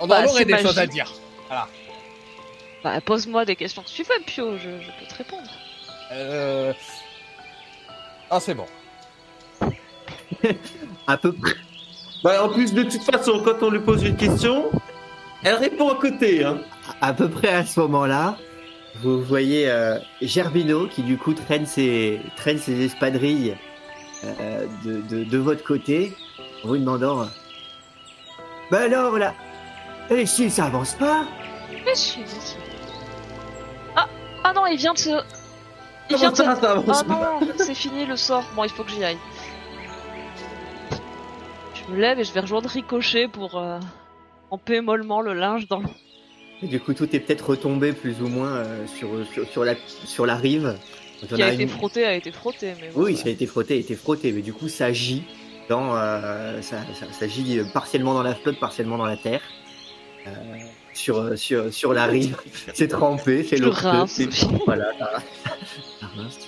[0.00, 1.12] on Bah, en aurait c'est des choses à dire.
[2.82, 5.50] Bah, pose-moi des questions que tu fais, Pio, je, je peux te répondre.
[6.12, 6.72] Euh...
[8.30, 8.66] Ah, c'est bon.
[11.06, 11.54] À peu près.
[12.22, 14.70] Bah, en plus, de toute façon, quand on lui pose une question,
[15.42, 16.42] elle répond à côté.
[16.44, 16.58] Hein.
[17.02, 18.38] à peu près à ce moment-là,
[19.02, 23.56] vous voyez euh, Gerbino qui du coup traîne ses, traîne ses espadrilles
[24.24, 26.14] euh, de, de, de votre côté,
[26.64, 27.26] en vous demandant euh,
[28.70, 29.34] Bah alors là,
[30.10, 31.24] et si ça avance pas?
[31.84, 32.56] Mais si, mais si.
[33.96, 34.06] Ah,
[34.44, 35.10] ah non, il vient de se...
[35.10, 36.42] Il Comment vient de se...
[36.42, 38.44] ça, ça avance Oh non, c'est fini le sort.
[38.54, 39.18] Bon, il faut que j'y aille.
[41.86, 43.78] Je me lève et je vais rejoindre Ricochet pour euh,
[44.50, 45.86] emper mollement le linge dans le...
[46.62, 49.74] Et du coup, tout est peut-être retombé plus ou moins euh, sur, sur, sur la,
[50.06, 50.76] sur la rive.
[51.20, 52.72] Donc, on qui a a été une- frotté, a été frotté.
[52.80, 55.24] Mais bon, Oui, ça a été frotté, a été frotté, mais du coup, ça gît
[55.68, 59.42] dans, euh, ça, ça, ça gît partiellement dans la flotte, partiellement dans la terre.
[60.26, 60.30] Euh,
[60.94, 62.36] sur, euh, sur, sur la rive,
[62.74, 63.58] c'est trempé, c'est
[64.06, 64.28] c'est
[64.64, 65.10] voilà, ça,
[66.00, 66.38] ça rince.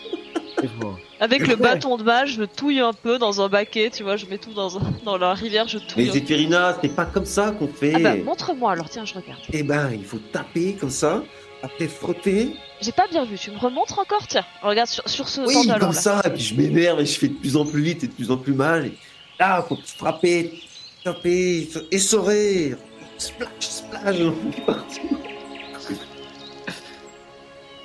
[0.61, 0.97] C'est bon.
[1.21, 4.27] Avec le bâton de mage, je touille un peu dans un baquet, tu vois, je
[4.27, 6.07] mets tout dans, un- dans la rivière, je touille.
[6.07, 7.93] Mais Zéphirina, c'est pas comme ça qu'on fait.
[7.97, 9.41] Ah bah, montre-moi alors, tiens, je regarde.
[9.53, 11.23] Eh ben, il faut taper comme ça,
[11.62, 12.55] après frotter.
[12.81, 15.79] J'ai pas bien vu, tu me remontres encore Tiens, regarde sur, sur ce Oui, pantalon
[15.87, 16.01] comme là.
[16.01, 18.12] ça, et puis je m'énerve et je fais de plus en plus vite et de
[18.12, 18.85] plus en plus mal.
[18.87, 18.93] Et
[19.41, 20.61] là, faut frapper,
[21.03, 22.75] taper, essorer,
[23.17, 24.17] splash, splash.
[24.21, 25.01] on est parti.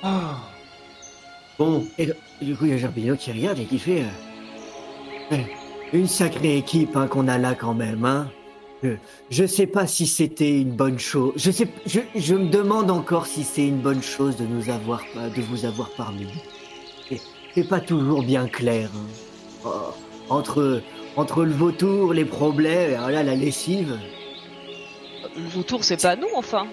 [0.02, 0.36] Ah.
[1.58, 2.06] Bon, Et
[2.40, 4.02] du coup, il y a Gerbino qui regarde et qui fait
[5.32, 5.36] euh,
[5.92, 8.04] Eh, Une sacrée équipe hein, qu'on a là quand même.
[8.04, 8.28] Hein.
[8.82, 8.90] Je,
[9.30, 11.34] je sais pas si c'était une bonne chose.
[11.36, 15.02] Je, sais, je, je me demande encore si c'est une bonne chose de, nous avoir,
[15.14, 16.30] de vous avoir parmi nous.
[17.16, 17.20] Et
[17.54, 18.90] C'est pas toujours bien clair.
[18.94, 19.06] hein.
[19.64, 19.70] Oh,
[20.30, 20.82] entre,
[21.16, 23.96] entre le vautour, les problèmes, et alors là, la lessive.
[25.36, 26.66] Le vautour, c'est pas nous enfin.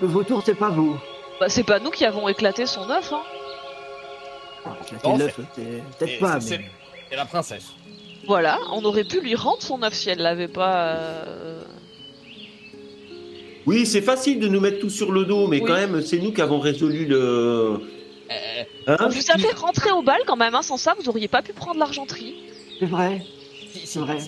[0.00, 0.96] Le vautour, c'est pas vous.
[1.40, 3.22] Bah, c'est pas nous qui avons éclaté son œuf, hein.
[5.18, 5.62] L'œuf, c'est-
[5.98, 6.64] Peut-être pas, c'est- mais.
[7.12, 7.66] Et la princesse.
[8.26, 10.86] Voilà, on aurait pu lui rendre son œuf si elle l'avait pas.
[10.96, 11.60] euh,
[13.66, 15.66] oui, c'est facile de nous mettre tout sur le dos, mais Oui.
[15.66, 17.16] quand même, c'est nous qui avons résolu le.
[17.18, 17.78] Euh,
[18.88, 20.62] Hein On vous a fait rentrer au bal quand même, hein.
[20.62, 22.34] Sans ça, vous auriez pas pu prendre l'argenterie.
[22.80, 23.22] C'est vrai,
[23.72, 24.18] si, si- c'est vrai.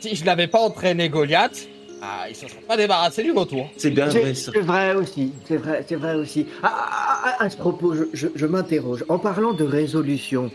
[0.00, 1.68] si je n'avais pas entraîné Goliath,
[2.02, 3.68] ah, il se serait pas débarrassé du vautour.
[3.76, 4.52] C'est bien vrai ça.
[4.54, 6.46] c'est vrai aussi, c'est vrai, c'est vrai aussi.
[6.62, 9.04] À ce propos, je, je- je m'interroge.
[9.08, 10.50] En parlant de résolution,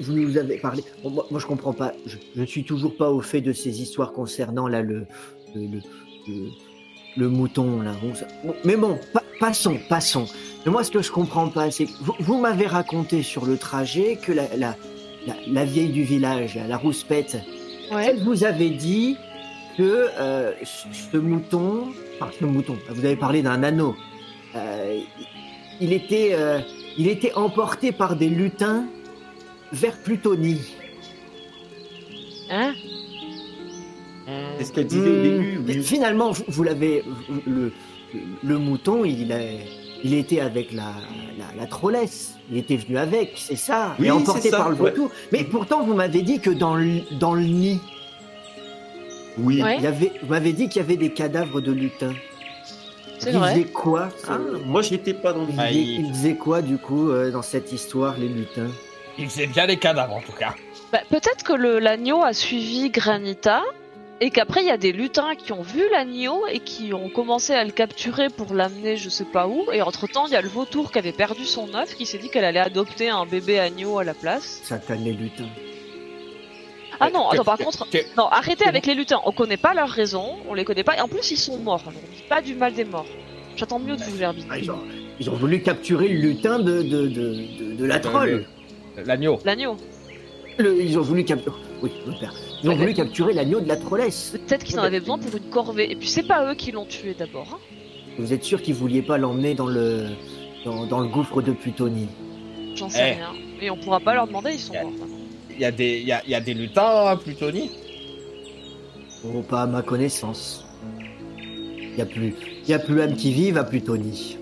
[0.00, 0.82] vous nous avez parlé.
[1.02, 1.92] bon, moi, moi, je comprends pas.
[2.06, 5.06] Je, je suis toujours pas au fait de ces histoires concernant là le
[5.54, 5.78] le, le,
[6.28, 6.48] le-
[7.16, 7.92] le mouton là.
[8.02, 10.26] Bon, ça- bon, mais bon, pa- passons, passons.
[10.64, 13.56] Mais moi, ce que je comprends pas, c'est que vous, vous m'avez raconté sur le
[13.58, 14.76] trajet que la la,
[15.26, 17.36] la, la vieille du village, la, rouspette,
[17.90, 19.16] elle vous avait dit
[19.76, 21.88] que euh, ce mouton,
[22.20, 23.96] enfin ce mouton, vous avez parlé d'un anneau,
[24.56, 24.98] euh,
[25.80, 26.60] il était, euh,
[26.98, 28.84] il était emporté par des lutins
[29.72, 30.60] vers Plutonie.
[32.50, 32.72] Hein?
[34.58, 35.60] C'est ce qu'elle disait au Hmm, début.
[35.66, 35.82] oui.
[35.82, 37.02] Finalement, vous, vous l'avez,
[37.46, 37.72] le,
[38.42, 39.38] le mouton, il, a,
[40.04, 40.92] il était avec la,
[41.38, 42.34] la, la trollesse.
[42.50, 44.90] Il était venu avec, c'est ça, Oui, et emporté ça, par le ouais.
[44.90, 45.10] vautour.
[45.32, 47.80] Mais pourtant, vous m'avez dit que dans le, dans le nid,
[49.38, 49.62] Oui.
[49.62, 49.76] Ouais.
[49.78, 52.14] il y avait, vous m'avez dit qu'il y avait des cadavres de lutins.
[53.26, 53.54] Ils vrai.
[53.54, 55.50] faisaient quoi Ah, moi, je n'étais pas dans le.
[55.52, 58.70] Ils Ah, faisaient, il- ils faisaient quoi du coup euh, dans cette histoire, les lutins?
[59.18, 60.54] Il faisait bien les cadavres en tout cas.
[60.92, 63.62] Bah, peut-être que le l'agneau a suivi Granita
[64.20, 67.54] Et qu'après, il y a des lutins qui ont vu l'agneau et qui ont commencé
[67.54, 69.66] à le capturer pour l'amener je sais pas où.
[69.72, 72.28] Et entre-temps, il y a le vautour qui avait perdu son œuf qui s'est dit
[72.30, 74.60] qu'elle allait adopter un bébé agneau à la place.
[74.64, 75.46] Satané lutin.
[77.00, 77.86] Ah non, attends, par contre,
[78.16, 79.20] non, arrêtez avec les lutins.
[79.24, 80.96] On connaît pas leurs raisons, on les connaît pas.
[80.96, 81.82] Et en plus, ils sont morts.
[81.86, 83.06] On dit pas du mal des morts.
[83.56, 84.46] J'attends mieux de vous, Gerbine.
[84.50, 84.78] Ah, ils, ont,
[85.20, 88.44] ils ont voulu capturer le lutin de, de, de, de, de la troll.
[89.04, 89.38] L'agneau.
[89.44, 89.76] L'agneau.
[90.58, 91.56] Ils ont voulu capturer.
[91.82, 92.34] Oui, mon père.
[92.62, 94.34] Ils ont voulu capturer l'agneau de la trollesse.
[94.46, 95.90] Peut-être qu'ils en avaient besoin pour une corvée.
[95.90, 97.48] Et puis, c'est pas eux qui l'ont tué d'abord.
[97.54, 97.58] hein.
[98.18, 100.04] Vous êtes sûr qu'ils vouliez pas l'emmener dans le
[100.64, 102.08] dans, dans le gouffre de Plutonie?
[102.76, 103.14] J'en sais Eh.
[103.14, 103.30] rien.
[103.60, 104.84] Et on pourra pas leur demander, ils sont Yeah.
[104.84, 104.92] morts.
[105.62, 107.70] Y, a des- y, a, il y a des lutins à Plutonie
[109.24, 110.64] Oh, pas à ma connaissance.
[111.38, 112.34] Il y a plus,
[112.66, 114.36] y a plus âme qui vive à Plutonie.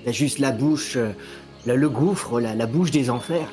[0.00, 1.10] Il y a juste la bouche, euh,
[1.66, 3.48] le, le gouffre, la, la bouche des enfers.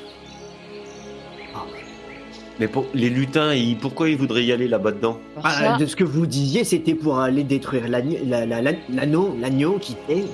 [2.58, 5.18] Mais pour les lutins, ils- pourquoi ils voudraient y aller là-bas dedans?
[5.42, 9.34] Ah, de ce que vous disiez, c'était pour aller détruire l'agneau, la- la- la- l'anneau,
[9.40, 10.24] l'agneau qui est.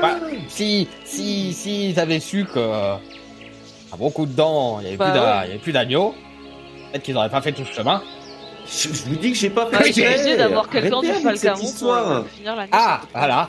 [0.00, 0.18] Bah,
[0.48, 2.60] si, si, si ils avaient su que
[3.96, 5.10] à bon coup de dents, il n'y avait, Bah
[5.42, 6.14] plus avait plus d'agneau,
[6.90, 8.02] peut-être qu'ils n'auraient pas fait tout ce chemin.
[8.66, 9.92] je, je vous dis que j'ai pas fait exprès.
[9.92, 12.26] j'ai essayé d'avoir quelqu'un du Falcamon pour histoire.
[12.28, 12.70] finir l'année.
[12.72, 13.48] Ah, voilà.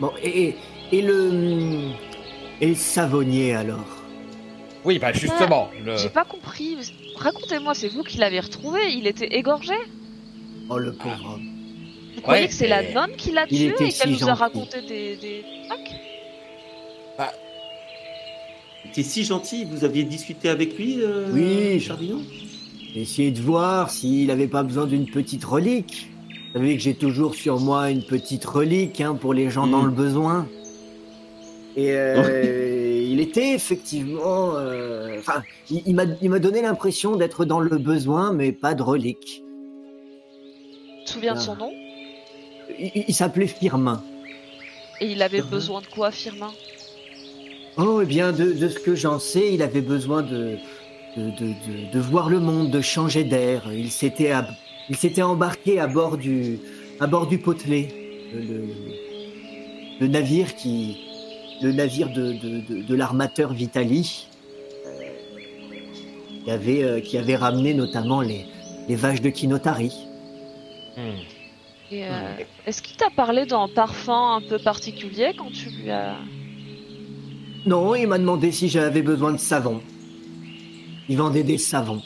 [0.00, 0.56] Bon, et,
[0.92, 1.90] et, le
[2.60, 3.84] et le savonnier alors?
[4.84, 5.96] Oui, bah justement, le...
[5.96, 6.76] J'ai pas compris.
[7.16, 9.74] Racontez-moi, c'est vous qui l'avez retrouvé Il était égorgé?
[10.68, 11.46] Oh le pauvre homme.
[12.16, 14.34] Vous croyez Ouais, que c'est la nonne qui l'a tué et qu'elle si nous a
[14.34, 15.80] raconté des, des trucs?
[15.90, 16.03] Il
[18.94, 21.80] était si gentil, vous aviez discuté avec lui, euh, Oui.
[21.80, 22.22] Chardillon
[22.94, 26.10] Essayez de voir s'il avait pas besoin d'une petite relique.
[26.52, 29.82] Vous savez que j'ai toujours sur moi une petite relique hein, pour les gens dans
[29.82, 30.46] le besoin.
[31.76, 34.52] Et euh, il était effectivement.
[34.54, 38.74] euh, Enfin, il, il m'a il m'a donné l'impression d'être dans le besoin, mais pas
[38.74, 39.42] de relique.
[41.00, 41.72] Tu te souviens de son nom?
[42.78, 44.00] Il, s'appelait Firmin.
[45.00, 46.52] Et il avait besoin de quoi, Firmin?
[47.76, 50.58] Oh, eh bien, de, ce que j'en sais, il avait besoin de,
[51.94, 53.64] voir le monde, de changer d'air.
[53.72, 56.60] Il s'était embarqué à bord du,
[57.00, 57.88] à Potelet,
[60.00, 60.98] le, navire qui,
[61.62, 64.28] le navire de, l'armateur Vitali,
[64.86, 64.90] euh,
[66.44, 68.46] qui avait, euh, qui avait ramené notamment les,
[68.88, 69.92] vaches de Kinotari.
[70.96, 71.00] Hmm.
[71.92, 76.16] Euh, Est-ce qu'il t'a parlé d'un parfum un peu particulier quand tu lui as...
[77.66, 79.80] Non, il m'a demandé si j'avais besoin de savon.
[81.08, 82.02] Il vendait des savons.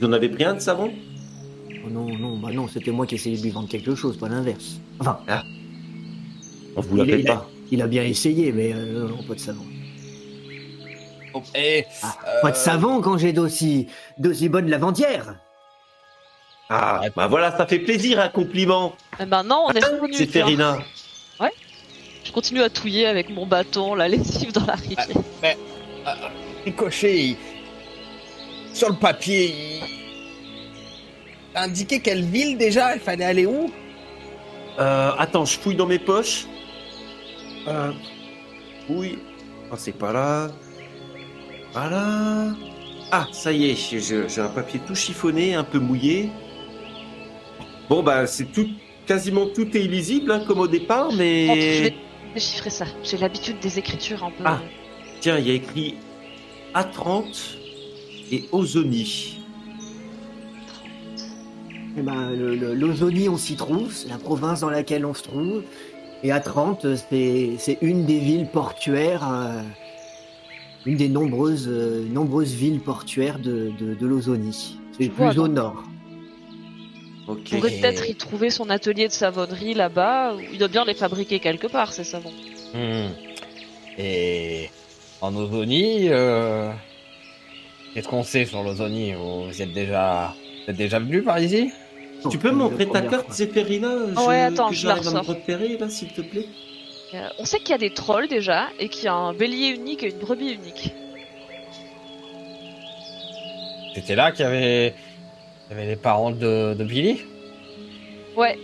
[0.00, 0.92] Vous en avez pris un de savon?
[1.84, 4.28] Oh non, non, bah non, c'était moi qui essayais de lui vendre quelque chose, pas
[4.28, 4.80] l'inverse.
[5.00, 5.18] Enfin,
[6.76, 7.48] On vous l'a il, fait il a, pas.
[7.70, 9.64] il a bien essayé, mais euh, non, pas de savon.
[11.34, 13.86] Oh, Et Ah, Euh, Pas de savon quand j'ai d'aussi,
[14.18, 15.36] d'aussi bonnes lavandières.
[16.68, 18.94] Ah, bah voilà, ça fait plaisir un compliment.
[19.20, 20.14] Eh ben non, on est revenu.
[20.14, 20.26] C'est.
[20.26, 20.78] Ferina.
[22.32, 25.06] Je continue à touiller avec mon bâton la lessive dans la rivière.
[26.64, 27.36] Ricochet, il-
[28.72, 29.82] sur le papier, il...
[31.54, 33.70] indiqué quelle ville déjà Il fallait aller où?
[34.80, 36.46] Euh, attends, je fouille dans mes poches.
[37.68, 37.92] Euh,
[38.88, 39.18] oui.
[39.70, 40.48] Ah, c'est pas là.
[41.74, 42.46] Voilà.
[43.10, 46.30] Ah, ça y est, j'ai- un papier tout chiffonné, un peu mouillé.
[47.90, 48.68] Bon, bah, c'est tout,
[49.06, 51.94] quasiment tout est illisible, hein, comme au départ, mais.
[52.32, 52.86] Vais déchiffrer ça.
[53.02, 54.44] J'ai l'habitude des écritures un peu.
[54.44, 54.60] Ah.
[55.20, 55.96] Tiens, il y a écrit
[56.74, 57.56] A30
[58.30, 59.38] et Ozoni.
[61.96, 65.62] Eh ben, L'Ozonie, on s'y trouve, c'est la province dans laquelle on se trouve.
[66.22, 69.62] Et à Trente, c'est c'est une des villes portuaires, euh,
[70.86, 74.78] une des nombreuses, euh, nombreuses villes portuaires de, de, de l'Ozonie.
[74.96, 75.82] C'est Je vois, plus au nord.
[77.28, 80.34] On pourrait peut-être y trouver son atelier de savonnerie là-bas.
[80.52, 82.32] Il doit bien les fabriquer quelque part, ces savons.
[82.74, 83.08] Hmm.
[83.98, 84.70] Et
[85.20, 86.70] en Ozonie, euh...
[87.94, 91.70] qu'est-ce qu'on sait sur l'Ozonie Vous êtes déjà, vous êtes déjà venu par ici?
[92.30, 93.34] Tu peux Non, montrer ta carte, fois.
[93.34, 95.26] Zéphérina Oh ouais, attends, que je la me ressors.
[95.26, 96.46] repérer, là, s'il te plaît
[97.14, 99.68] Euh, on sait qu'il y a des trolls déjà, et qu'il y a un bélier
[99.68, 100.92] unique et une brebis unique.
[103.94, 104.94] C'était là qu'il y avait,
[105.72, 107.20] avait les parents de, de Billy?
[108.36, 108.58] Ouais.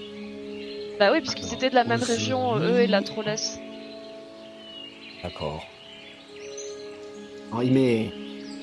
[0.99, 3.59] Bah oui, puisqu'ils étaient de la même région, eux et la trollesse.
[5.23, 5.65] D'accord.
[7.51, 8.11] Alors, il met,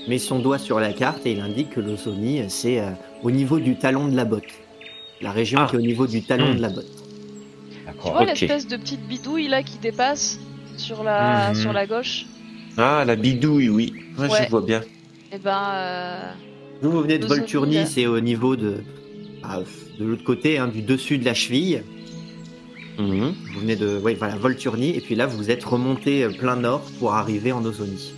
[0.08, 2.92] met son doigt sur la carte et il indique que l'Ozonie, c'est euh,
[3.24, 4.44] au niveau du talon de la botte.
[5.22, 5.68] La région Ah.
[5.70, 6.58] qui est au niveau du talon Hmm.
[6.58, 6.86] de la botte.
[8.04, 10.40] Tu vois l'espèce de petite bidouille là qui dépasse
[10.78, 11.56] sur la, Mhm.
[11.56, 12.26] sur la gauche?
[12.78, 13.94] Ah, la bidouille, oui.
[14.18, 14.44] Ouais, Ouais.
[14.44, 14.82] je vois bien.
[15.32, 16.32] Eh ben, euh,
[16.86, 18.84] Vous, vous venez de Volturni, c'est au niveau de,
[19.44, 19.60] ah,
[20.00, 21.84] de l'autre côté, hein, du dessus de la cheville.
[23.00, 23.34] Mhm.
[23.54, 27.14] Vous venez de, voilà, Volturni, et puis là, vous êtes remonté euh, plein nord pour
[27.14, 28.14] arriver en Ozonie.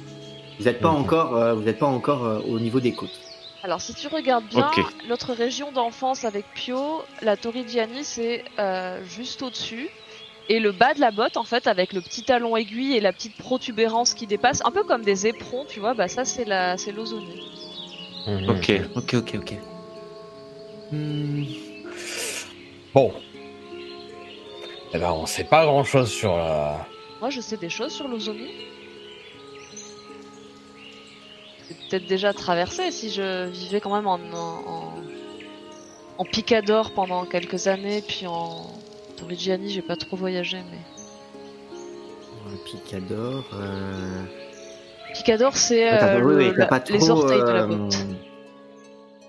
[0.60, 0.98] Vous n'êtes pas Mhm.
[0.98, 3.20] encore, euh, vous n'êtes pas encore euh, au niveau des côtes.
[3.64, 4.70] Alors, si tu regardes bien,
[5.08, 9.90] notre région d'enfance avec Pio, la Torrigiani, c'est euh, juste au-dessus.
[10.50, 13.12] Et le bas de la botte, en fait, avec le petit talon aiguille et la
[13.14, 16.78] petite protubérance qui dépasse, un peu comme des éperons, tu vois, bah ça, c'est la,
[16.78, 17.42] c'est l'Ozonie.
[18.26, 18.50] Mhm.
[18.50, 19.54] Ok, ok, ok, ok.
[20.92, 21.44] Hmm.
[22.94, 23.14] Bon.
[24.94, 26.88] Eh ben, on sait pas grand chose sur la.
[27.20, 28.52] Moi, je sais des choses sur l'Ozonie.
[31.68, 34.94] C'est peut-être déjà traversé si je vivais quand même en, en, en,
[36.18, 38.66] en Picador pendant quelques années, puis en
[39.18, 40.80] Torrigiani, j'ai pas trop voyagé, mais.
[42.50, 43.44] Le Picador.
[43.54, 44.24] euh,
[45.18, 46.38] Picador, c'est t'as- euh, le-
[46.94, 47.98] les orteils de la euh, botte.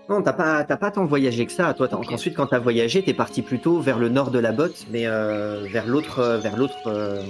[0.09, 1.74] Non, t'as pas, t'as pas tant voyagé que ça.
[1.74, 5.07] Toi, ensuite, quand t'as voyagé, t'es parti plutôt vers le nord de la botte, mais
[5.07, 7.22] euh, vers l'autre, euh, vers l'autre, euh,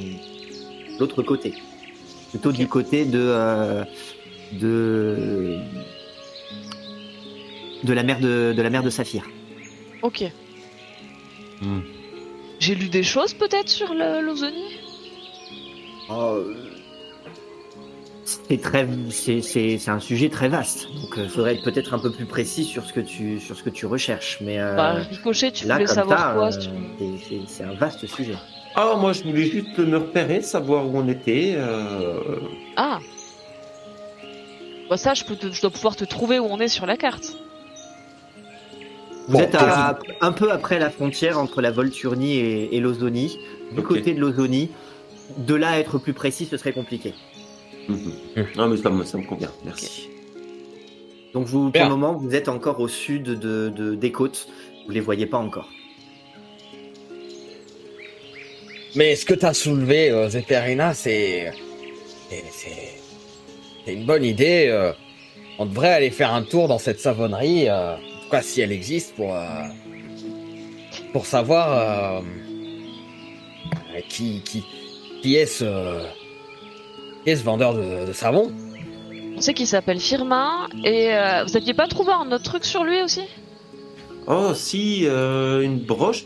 [1.00, 1.54] l'autre côté.
[2.30, 3.84] Plutôt du côté de, euh,
[4.52, 5.56] de,
[7.84, 9.24] de la mer de, de la mer de Saphir.
[10.02, 10.24] Ok.
[11.62, 11.80] Hmm.
[12.60, 14.76] J'ai lu des choses peut-être sur l'Ozonie
[16.10, 16.54] Oh, euh,
[18.48, 20.88] c'est très, c'est, c'est, c'est un sujet très vaste.
[21.00, 23.62] Donc, il faudrait être peut-être un peu plus précis sur ce que tu, sur ce
[23.62, 24.38] que tu recherches.
[24.40, 27.64] Mais euh, Bah, Ricochet, tu là, voulais comme savoir ça, quoi euh, c'est, c'est- c'est
[27.64, 28.34] un vaste sujet.
[28.74, 31.54] Ah, moi, je voulais juste me repérer, savoir où on était.
[31.56, 32.20] euh,
[32.76, 32.98] Ah
[34.90, 36.96] Bah ça, je, peux te- je dois pouvoir te trouver où on est sur la
[36.96, 37.32] carte.
[39.26, 43.38] Vous Bon, êtes à, un peu après la frontière entre la Volturnie et, et l'Ozonie.
[43.72, 44.70] Du côté de l'Ozonie,
[45.36, 47.12] de là à être plus précis, ce serait compliqué.
[47.88, 48.46] Mhm.
[48.56, 50.08] Non, mais ça me, ça me convient, merci.
[51.34, 54.48] Donc vous, pour le moment, vous êtes encore au sud de, de- des côtes.
[54.86, 55.68] Vous les voyez pas encore.
[58.96, 61.52] Mais ce que t'as soulevé, euh, Zeterina, c'est.
[62.52, 64.66] c'est- une bonne idée.
[64.68, 64.92] euh.
[65.58, 68.72] On devrait aller faire un tour dans cette savonnerie, euh, en tout cas si elle
[68.72, 69.34] existe, pour.
[69.34, 69.64] euh,
[71.12, 71.72] pour savoir.
[71.72, 72.20] euh,
[73.94, 74.64] euh, qui, qui,
[75.22, 75.64] qui est ce.
[77.36, 78.50] Ce vendeur de, de savon
[79.36, 82.84] On sait qu'il s'appelle Firmin, et euh, vous aviez pas trouvé un autre truc sur
[82.84, 83.22] lui aussi?
[84.26, 86.24] Oh, si, euh, une broche.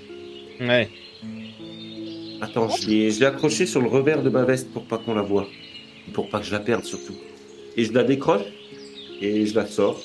[0.60, 0.90] Ouais.
[2.40, 5.14] Attends, je l'ai je l'ai accrochée sur le revers de ma veste pour pas qu'on
[5.14, 5.46] la voie.
[6.12, 7.14] Pour pas que je la perde surtout.
[7.76, 8.42] Et je la décroche
[9.20, 10.00] et je la sors.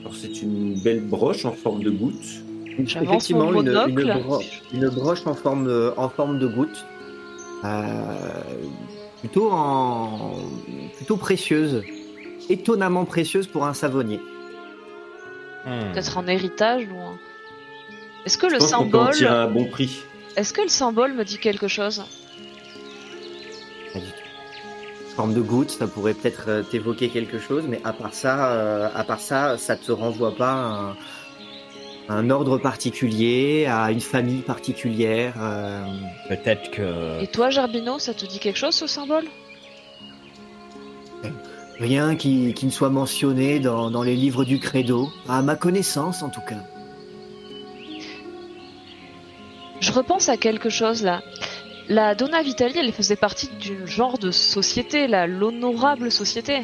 [0.00, 2.14] Alors c'est une belle broche en forme de goutte.
[2.78, 4.40] Effectivement, une, une bro-
[4.72, 6.86] une broche en forme de, en forme de goutte.
[7.64, 8.14] Euh,
[9.20, 10.36] plutôt, en,
[10.96, 11.82] plutôt précieuse.
[12.48, 14.20] Étonnamment précieuse pour un savonnier.
[15.66, 15.92] Hmm.
[15.92, 17.18] Peut-être en héritage ou un...
[18.24, 20.02] Est-ce que Je le pense qu'on peut en symbole, bon prix.
[20.36, 22.04] est-ce que le symbole me dit quelque chose?
[23.92, 25.14] Pas du tout.
[25.14, 28.88] Forme de goutte, ça pourrait peut-être euh, t'évoquer quelque chose, mais à part ça, euh,
[28.94, 30.96] à part ça, ça te renvoie pas un,
[32.08, 35.34] un ordre particulier, à une famille particulière.
[35.40, 35.84] euh,
[36.28, 37.22] Peut-être que.
[37.22, 39.26] Et toi, Gerbino, ça te dit quelque chose ce symbole?
[41.80, 46.22] Rien qui, qui ne soit mentionné dans, dans les livres du credo, à ma connaissance
[46.22, 46.62] en tout cas.
[49.80, 51.22] Je repense à quelque chose là.
[51.88, 56.62] La Donna Vitali, elle faisait partie d'une genre de société, là, l'honorable société.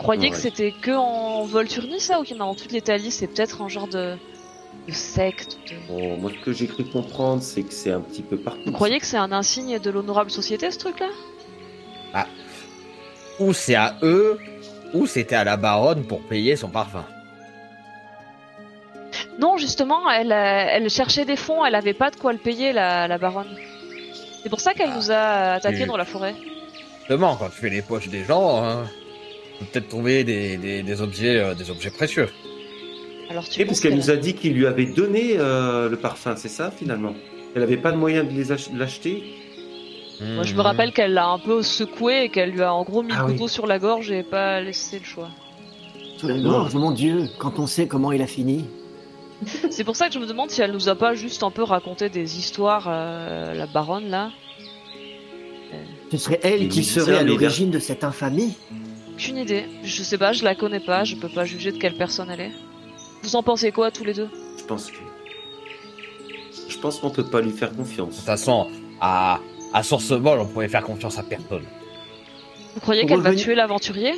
[0.00, 0.40] Croyez que Ouais.
[0.40, 3.60] c'était que en Volturni ça ou qu'il y en a dans toute l'Italie C'est peut-être
[3.60, 4.16] un genre de,
[4.88, 5.58] de secte.
[5.68, 8.62] de- Bon, moi, ce que j'ai cru comprendre, c'est que c'est un petit peu partout.
[8.64, 11.08] Vous croyez que c'est un insigne de l'honorable société ce truc-là?
[13.38, 14.38] Ou c'est à eux,
[14.92, 17.04] ou c'était à la baronne pour payer son parfum.
[19.38, 22.72] Non, justement, elle, euh, elle cherchait des fonds, elle avait pas de quoi le payer,
[22.74, 23.56] la, la baronne.
[24.42, 26.34] C'est pour ça qu'elle Ah, nous a attaqués tu- dans la forêt.
[26.98, 28.84] Justement, quand tu fais les poches des gens, hein,
[29.66, 32.28] peut-être trouver des, des, des objets, euh, des objets précieux.
[33.28, 36.34] Alors tu Et parce qu'elle nous a dit qu'il lui avait donné euh, le parfum,
[36.36, 37.14] c'est ça finalement?
[37.54, 39.22] Elle avait pas de moyen de les ach- l'acheter?
[40.22, 43.02] Moi, je me rappelle qu'elle l'a un peu secoué et qu'elle lui a en gros
[43.02, 43.32] mis Ah le oui.
[43.32, 45.30] couteau sur la gorge et pas laissé le choix.
[46.18, 48.66] Sous la gorge, mon Dieu, quand on sait comment il a fini.
[49.70, 51.62] C'est pour ça que je me demande si elle nous a pas juste un peu
[51.62, 54.30] raconté des histoires, euh, la baronne là.
[56.12, 58.54] Ce serait elle qui serait à l'origine de cette infamie.
[59.20, 59.64] Aucune idée.
[59.84, 62.40] Je sais pas, je la connais pas, je peux pas juger de quelle personne elle
[62.40, 62.52] est.
[63.22, 64.30] Vous en pensez quoi tous les deux?
[64.58, 64.96] Je pense que.
[66.70, 68.16] Je pense qu'on peut pas lui faire De confiance.
[68.16, 68.68] toute façon,
[68.98, 69.38] à,
[69.74, 71.64] à source on pourrait faire confiance à personne.
[72.74, 74.14] Vous croyez qu'elle va tuer l'aventurier?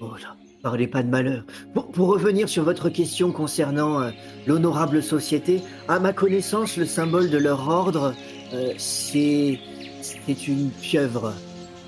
[0.00, 1.44] Oh là, parlez pas de malheur.
[1.74, 4.10] Pour, pour revenir sur votre question concernant euh,
[4.48, 8.14] l'honorable société, à ma connaissance, le symbole de leur ordre,
[8.52, 9.60] euh, c'est
[10.02, 11.32] c'est une pieuvre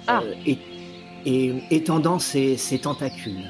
[0.09, 0.23] Ah.
[0.25, 0.59] euh, et,
[1.27, 3.45] et étendant ses, ses tentacules.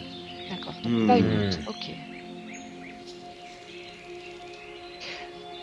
[0.50, 0.74] D'accord.
[0.82, 1.06] donc Hmm.
[1.06, 1.60] Pas une lutte.
[1.68, 1.90] Ok.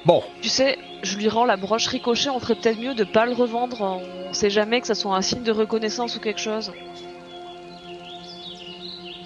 [0.05, 3.25] Bon, Tu sais, je lui rends la broche ricochet, on ferait peut-être mieux de pas
[3.25, 4.01] le revendre.
[4.29, 6.71] On sait jamais que ça soit un signe de reconnaissance ou quelque chose.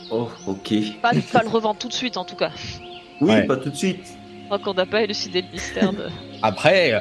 [0.09, 0.73] Oh, ok.
[1.01, 2.51] Pas de pas le revendre tout de suite en tout cas.
[3.21, 3.43] Oui, Ouais.
[3.45, 4.03] pas tout de suite.
[4.49, 6.07] Tant qu'on n'a pas élucidé le mystère de.
[6.41, 6.99] après, euh,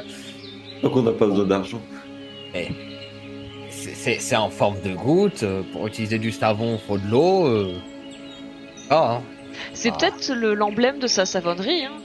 [0.83, 1.81] Donc on n'a pas besoin d'argent.
[2.53, 2.71] c'est-
[4.01, 5.43] c'est c'est en forme de goutte.
[5.43, 7.45] euh, Pour utiliser du savon, faut de l'eau.
[7.47, 7.73] euh.
[8.89, 9.21] Ah, hein.
[9.73, 9.97] C'est Ah.
[9.97, 11.85] peut-être le- l'emblème de sa savonnerie.
[11.85, 11.97] Hein.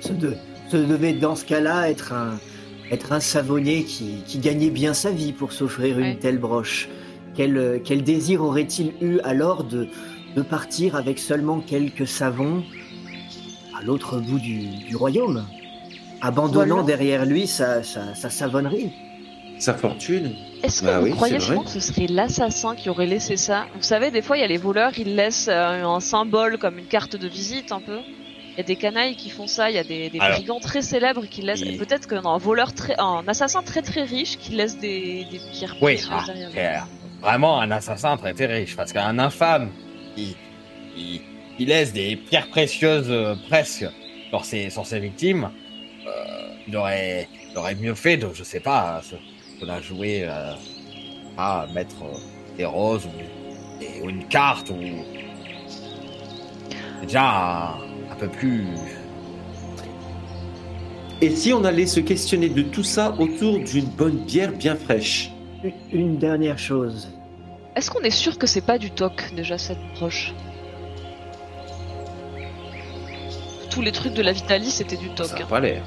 [0.00, 0.36] Ce, de-
[0.70, 2.38] ce devait dans ce cas-là être un,
[2.90, 6.16] être un savonnier qui, qui gagnait bien sa vie pour s'offrir une Ouais.
[6.20, 6.88] telle broche.
[7.34, 9.88] Quel, euh, quel désir aurait-il eu alors de,
[10.36, 12.62] de partir avec seulement quelques savons
[13.78, 15.44] à l'autre bout du, du royaume,
[16.20, 18.90] abandonnant derrière lui sa, sa, sa savonnerie
[19.58, 20.32] Sa fortune.
[20.62, 23.66] Est-ce que Bah vous oui, croyez vraiment que ce serait l'assassin qui aurait laissé ça?
[23.74, 26.78] Vous savez, des fois, il y a les voleurs, ils laissent euh, un symbole comme
[26.78, 27.98] une carte de visite un peu.
[28.52, 30.38] Il y a des canailles qui font ça, il y a des, des Alors.
[30.38, 31.60] brigands très célèbres qui laissent.
[31.60, 35.40] Il- Peut-être qu'un un voleur très, un assassin très très riche qui laisse des, des
[35.52, 36.86] pierres Oui, précieuses ah, derrière.
[37.20, 38.74] vraiment un assassin très très riche.
[38.74, 39.68] Parce qu'un infâme,
[40.16, 40.34] il,
[40.96, 41.20] il,
[41.58, 43.84] il laisse des pierres précieuses euh, presque
[44.30, 45.50] sur ses, sur ses victimes.
[46.06, 49.00] Euh, il, aurait, il aurait mieux fait de, je sais pas,
[49.60, 50.52] de la jouer euh,
[51.36, 52.16] à mettre euh,
[52.56, 54.76] des roses ou, des- ou une carte ou.
[57.02, 57.74] Déjà un,
[58.10, 58.66] un peu plus.
[61.20, 65.30] Et si on allait se questionner de tout ça autour d'une bonne bière bien fraîche?
[65.62, 67.08] Une- Une dernière chose.
[67.74, 70.32] Est-ce qu'on est sûr que c'est pas du toc déjà cette broche?
[73.76, 75.26] Tous les trucs de la Vitalis c'était du toc.
[75.26, 75.46] Ça n'a hein.
[75.50, 75.82] pas l'air.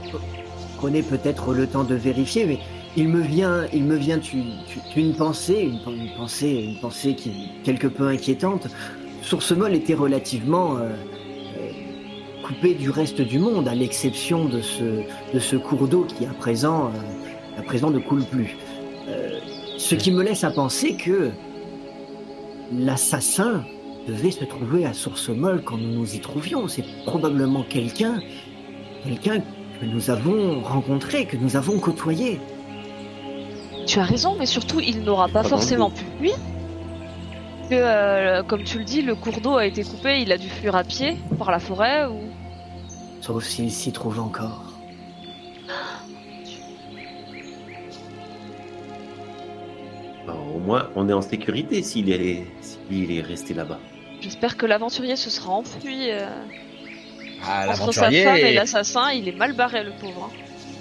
[0.77, 2.59] Prenez peut-être le temps de vérifier, mais
[2.95, 4.53] il me vient, il me vient une,
[4.95, 8.67] une pensée, une, une pensée, une pensée qui est quelque peu inquiétante.
[9.23, 15.01] Sourcemol était relativement euh, euh, coupé du reste du monde, à l'exception de ce,
[15.33, 18.55] de ce cours d'eau qui à présent, euh, à présent ne coule plus.
[19.07, 19.39] Euh,
[19.79, 21.31] ce qui me laisse à penser que
[22.71, 23.63] l'assassin
[24.09, 26.67] devait se trouver à Sourcemol quand nous nous y trouvions.
[26.67, 28.21] C'est probablement quelqu'un,
[29.03, 29.39] quelqu'un
[29.79, 32.39] que nous avons rencontré, que nous avons côtoyé.
[33.85, 36.35] Tu as raison, mais surtout il n'aura pas Pas dans forcément pu fuir.
[37.69, 40.49] Que, euh, comme tu le dis, le cours d'eau a été coupé, il a dû
[40.49, 42.19] fuir à pied par la forêt ou.
[43.21, 44.63] Sauf s'il s'y trouve encore.
[50.25, 53.79] Bah, au moins, on est en sécurité s'il est, s'il est resté là-bas.
[54.21, 56.27] J'espère que l'aventurier se sera enfui euh,
[57.45, 59.11] Ah, entre sa femme et l'assassin.
[59.11, 60.29] Il est mal barré, le pauvre.
[60.31, 60.37] hein.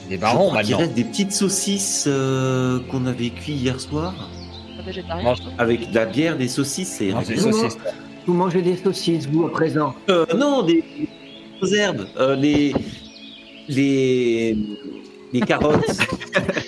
[0.09, 0.79] des Je barons crois qu'il maintenant.
[0.79, 4.15] reste des petites saucisses euh, qu'on avait cuit hier soir.
[4.85, 5.35] Végétarien.
[5.59, 7.53] Avec de la bière, des saucisses, c'est Non, c'est rigolo.
[7.57, 7.79] saucisse.
[8.27, 9.95] Vous mangez des saucisses, vous, à présent?
[10.09, 10.83] Euh, non, des,
[11.63, 12.75] des herbes, euh, les,
[13.69, 14.57] les,
[15.33, 15.85] les carottes.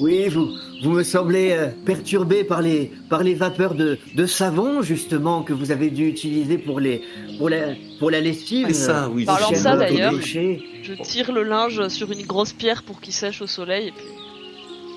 [0.00, 0.48] Oui, vous,
[0.82, 5.52] vous me semblez euh, perturbé par les, par les vapeurs de, de savon, justement, que
[5.52, 7.02] vous avez dû utiliser pour, les,
[7.38, 8.66] pour, la, pour la lestive.
[8.68, 9.24] C'est ça, oui.
[9.24, 10.14] Parlant de c'est ça, d'ailleurs.
[10.20, 14.04] Je tire le linge sur une grosse pierre pour qu'il sèche au soleil et puis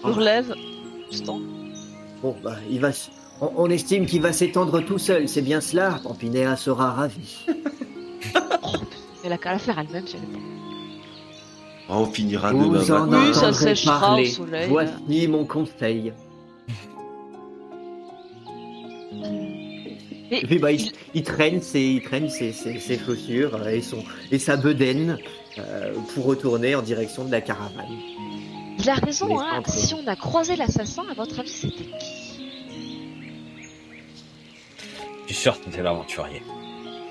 [0.03, 0.13] je Oh.
[0.13, 0.53] relève.
[1.11, 1.39] Justement.
[2.21, 2.89] Bon, bah, il va,
[3.41, 5.99] on, on estime qu'il va s'étendre tout seul, c'est bien cela.
[6.03, 7.45] Pampinéa sera ravi.
[9.23, 10.56] Elle a qu'à la faire elle-même si elle est pas.
[11.89, 13.23] On finira demain Vous en matin.
[13.27, 14.67] Oui, ça séchera au soleil.
[14.69, 16.11] Voici mon conseil.
[20.29, 23.81] Et puis, bah, il, il traîne ses, il traîne ses, ses- ses chaussures euh, et,
[23.81, 25.17] son, et sa bedaine
[25.57, 27.85] euh, pour retourner en direction de la caravane.
[28.77, 29.63] il a raison, hein.
[29.67, 32.41] Si on a croisé l'assassin, à votre avis, c'était qui?
[35.27, 36.41] Je suis sûr que c'était l'aventurier.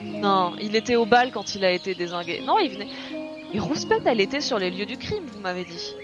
[0.03, 2.43] Non, il était au bal quand il a été désingué.
[2.45, 2.89] Non, il venait.
[3.57, 5.95] Et Rouspette, elle était sur les lieux du crime, vous m'avez dit.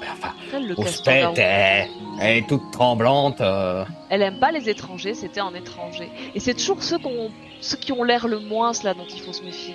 [0.00, 1.88] Mais enfin, Elle, le Rouspette, elle,
[2.22, 3.42] est toute tremblante.
[3.42, 3.84] euh.
[4.08, 6.08] Elle aime pas les étrangers, c'était un étranger.
[6.34, 7.30] Et c'est toujours ceux, qu'on-
[7.60, 9.74] ceux qui ont l'air le moins, là, dont il faut se méfier.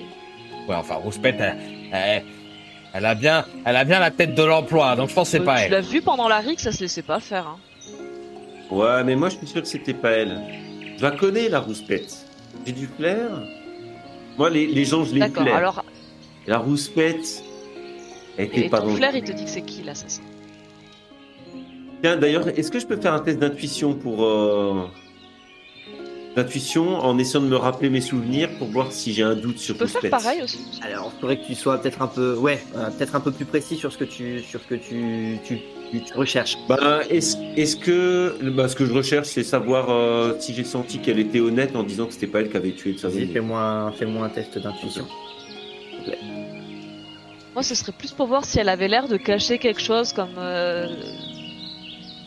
[0.68, 1.58] Ouais, enfin, Rouspette, elle,
[1.92, 2.24] elle,
[2.94, 5.42] elle a bien, elle a bien la tête de l'emploi, donc je pense que c'est
[5.44, 5.72] Euh, pas tu elle.
[5.74, 7.46] l'as vu pendant la rigue, ça se laissait pas faire.
[7.48, 7.58] Hein.
[8.72, 10.42] Ouais, mais moi je suis sûr que c'était pas elle.
[10.98, 12.26] Je la connais, la rouspette.
[12.66, 13.30] J'ai du flair.
[14.40, 15.86] Moi, les, les gens, je les D'accord, alors,
[16.48, 17.44] La rouspette,
[18.38, 20.22] elle était et pas dans le flair, il te dit que c'est qui l'assassin?
[22.02, 24.24] Tiens, d'ailleurs, est-ce que je peux faire un test d'intuition pour.
[24.26, 24.84] euh,
[26.36, 29.78] D'intuition en essayant de me rappeler mes souvenirs pour voir si j'ai un doute sur
[29.78, 30.58] tout faire pareil aussi.
[30.82, 33.46] Alors, il faudrait que tu sois peut-être un peu, ouais, euh, peut-être un peu plus
[33.46, 35.60] précis sur ce que tu, sur ce que tu, tu,
[35.92, 36.58] tu- tu recherches.
[36.68, 38.36] Ben, est-ce est-ce que.
[38.50, 41.84] Ben, ce que je recherche, c'est savoir euh, si j'ai senti qu'elle était honnête en
[41.84, 43.28] disant que c'était pas elle qui avait tué le Vas-y, savonnier.
[43.28, 45.06] fais-moi, fais-moi un test d'intuition.
[47.54, 50.36] Moi, ce serait plus pour voir si elle avait l'air de cacher quelque chose comme.
[50.38, 50.88] euh,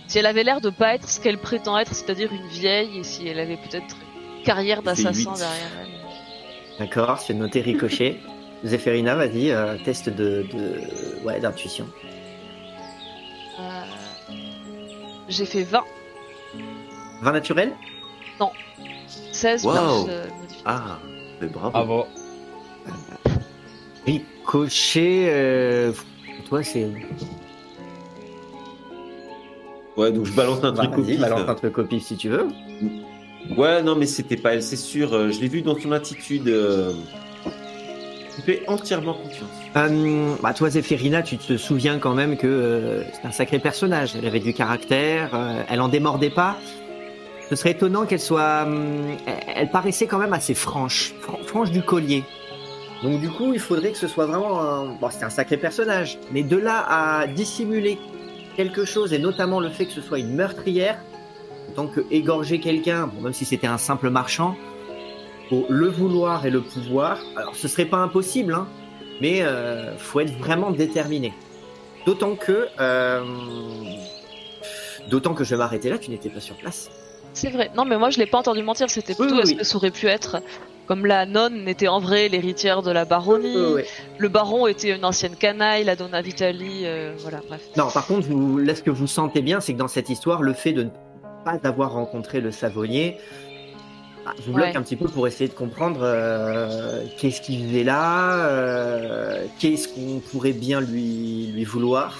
[0.06, 3.04] Si elle avait l'air de pas être ce qu'elle prétend être, c'est-à-dire une vieille, et
[3.04, 3.96] si elle avait peut-être
[4.38, 5.88] une carrière d'assassin derrière elle.
[6.78, 8.18] D'accord, c'est noté ricochet.
[8.64, 11.86] Zéphérina, vas-y, euh, test de, de, ouais, d'intuition.
[13.60, 13.82] Euh,
[15.28, 15.82] J'ai fait 20,
[17.22, 17.72] 20 naturel
[19.32, 19.72] 16 Wow.
[20.04, 20.24] plus euh.
[20.64, 20.98] Ah,
[21.40, 21.70] mais bravo.
[21.70, 22.06] Bravo.
[24.06, 25.92] Ricochet, euh,
[26.48, 26.86] toi, c'est.
[29.96, 31.20] Ouais, donc je balance un truc au pif.
[31.20, 32.46] balance un truc au pif si tu veux.
[33.56, 35.12] Ouais, non, mais c'était pas elle, c'est sûr.
[35.14, 36.48] euh, Je l'ai vu dans son attitude.
[36.48, 36.92] euh,
[38.36, 39.48] lui fais entièrement confiance.
[39.76, 44.12] Euh, bah, toi, Zéphérina, tu te souviens quand même que euh, c'est un sacré personnage.
[44.16, 46.56] Elle avait du caractère, euh, elle en démordait pas.
[47.48, 48.64] Ce serait étonnant qu'elle soit.
[48.66, 52.24] hum, elle, elle paraissait quand même assez franche, fran- franche du collier.
[53.02, 54.86] Donc du coup, il faudrait que ce soit vraiment un.
[54.94, 57.98] Bon, c'est un sacré personnage, mais de là à dissimuler
[58.56, 60.98] quelque chose, et notamment le fait que ce soit une meurtrière,
[61.70, 64.56] en tant que égorger quelqu'un, bon, même si c'était un simple marchand,
[65.48, 67.18] faut le vouloir et le pouvoir.
[67.36, 68.66] Alors, ce serait pas impossible, hein,
[69.20, 71.34] mais euh, faut être vraiment déterminé.
[72.06, 73.24] D'autant que, euh,
[75.10, 75.98] d'autant que je vais m'arrêter là.
[75.98, 76.88] Tu n'étais pas sur place.
[77.36, 77.70] C'est vrai.
[77.76, 78.88] Non, mais moi, je l'ai pas entendu mentir.
[78.90, 79.56] C'était plutôt oui, est-ce oui.
[79.58, 80.38] que ça aurait pu être
[80.86, 83.56] comme la nonne était en vrai l'héritière de la baronnie,
[84.18, 87.60] le baron était une ancienne canaille, la Donna Vitali, euh, voilà, bref.
[87.76, 90.42] Non, par contre, vous, là, ce que vous sentez bien, c'est que dans cette histoire,
[90.42, 90.90] le fait de ne
[91.44, 93.16] pas avoir rencontré le savonnier,
[94.24, 94.76] bah, vous bloque Ouais.
[94.76, 100.20] un petit peu pour essayer de comprendre euh, qu'est-ce qu'il faisait là, euh, qu'est-ce qu'on
[100.20, 102.14] pourrait bien lui, lui vouloir.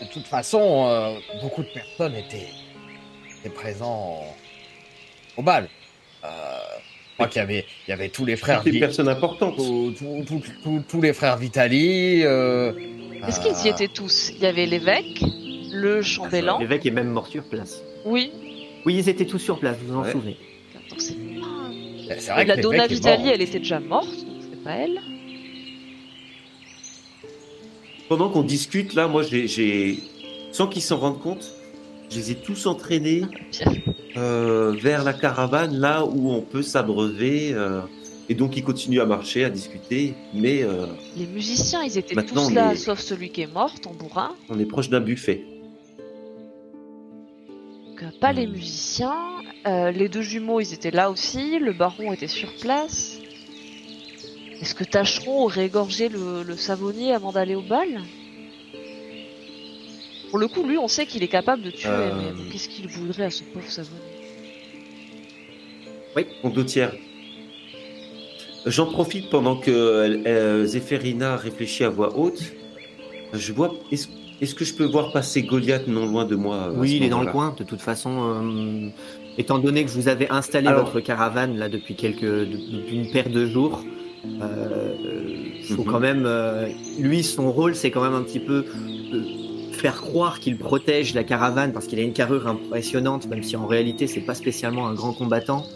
[0.00, 2.48] De toute façon, euh, beaucoup de personnes étaient,
[3.44, 4.24] étaient présents
[5.36, 5.68] au bal.
[6.24, 9.56] Euh, je crois qu'il y avait, il y avait tous les frères Des personnes importantes.
[9.56, 12.22] tous- les frères Vitali.
[12.24, 12.72] euh,
[13.26, 14.30] Est-ce qu'ils y euh, étaient tous?
[14.34, 15.22] Il y avait l'évêque,
[15.72, 16.58] le chambellan.
[16.58, 17.82] L'évêque est même mort sur place.
[18.04, 18.32] Oui.
[18.86, 20.12] Oui, ils étaient tous sur place, vous vous en Ouais.
[20.12, 20.36] souvenez.
[20.90, 25.00] Donc c'est vrai que la Donna Vitali, elle était déjà morte, donc c'est pas elle.
[28.08, 29.98] Pendant qu'on discute, là, moi, j'ai-
[30.52, 31.50] sans qu'ils s'en rendent compte,
[32.14, 33.72] je les ai tous entraînés Pierre.
[34.16, 37.52] euh, vers la caravane, là où on peut s'abreuver.
[37.52, 37.80] euh,
[38.28, 40.86] et donc, ils continuent à marcher, à discuter, mais euh,
[41.16, 44.32] Les musiciens, ils étaient tous là, sauf celui qui est mort, tambourin.
[44.48, 45.44] on est proche d'un buffet.
[47.88, 49.14] Donc, pas les musiciens.
[49.66, 51.58] Les deux jumeaux, ils étaient là aussi.
[51.58, 53.18] Le baron était sur place.
[54.60, 58.02] Est-ce que Tacheron aurait égorgé le, le savonnier avant d'aller au bal?
[60.34, 62.10] Pour le coup, lui, on sait qu'il est capable de tuer, Euh.
[62.36, 64.00] mais qu'est-ce qu'il voudrait à ce pauvre savonnier
[66.42, 66.92] Condottière.
[68.66, 72.42] J'en profite pendant que euh, Zéphérina réfléchit à voix haute.
[73.32, 73.76] Je vois.
[73.92, 74.08] Est-ce
[74.40, 77.08] est-ce que je peux voir passer Goliath non loin de moi à Oui, il est
[77.08, 77.50] dans le moment-là?
[77.50, 77.56] coin.
[77.56, 78.88] De toute façon, euh,
[79.38, 83.30] étant donné que vous avez installé Alors- votre caravane là depuis quelques, depuis une paire
[83.30, 83.84] de jours,
[84.42, 84.94] euh,
[85.68, 85.92] faut Mhm.
[85.92, 86.24] quand même.
[86.26, 86.66] euh,
[86.98, 88.64] lui, son rôle, c'est quand même un petit peu
[89.12, 89.22] euh,
[89.84, 93.66] faire croire qu'il protège la caravane parce qu'il a une carrure impressionnante, même si en
[93.66, 95.66] réalité, c'est pas spécialement un grand combattant.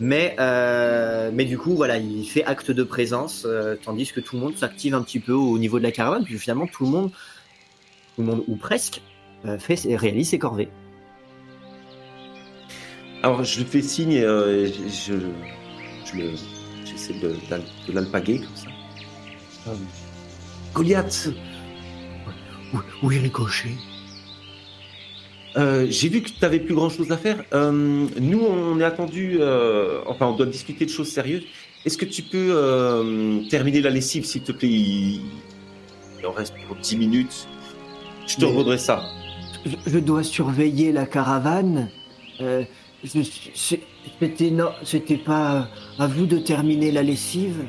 [0.00, 4.34] Mais, euh, mais du coup, voilà, il fait acte de présence, euh, tandis que tout
[4.34, 6.24] le monde s'active un petit peu au niveau de la caravane.
[6.24, 7.10] Puis finalement, tout le monde,
[8.16, 9.00] tout le monde ou presque,
[9.44, 10.68] euh, fait, réalise ses corvées.
[13.22, 15.14] Alors, je lui fais signe et euh, je, je,
[16.04, 16.32] je le-
[16.84, 19.72] j'essaie de, de l'alpaguer comme ça.
[20.74, 21.28] Goliath,
[23.02, 23.74] Oui, ricochet?
[25.56, 27.44] euh, j'ai vu que tu n'avais plus grand chose à faire.
[27.52, 27.70] Euh,
[28.18, 31.44] nous, on est attendu, euh, enfin, on doit discuter de choses sérieuses.
[31.84, 34.68] Est-ce que tu peux terminer la lessive, s'il te plaît?
[34.68, 35.20] Il,
[36.20, 37.48] il en reste pour 10 minutes.
[38.26, 39.02] Je te redresserai ça.
[39.66, 41.90] Je, je dois surveiller la caravane.
[44.84, 45.68] C'était pas
[45.98, 47.64] à vous de terminer la lessive?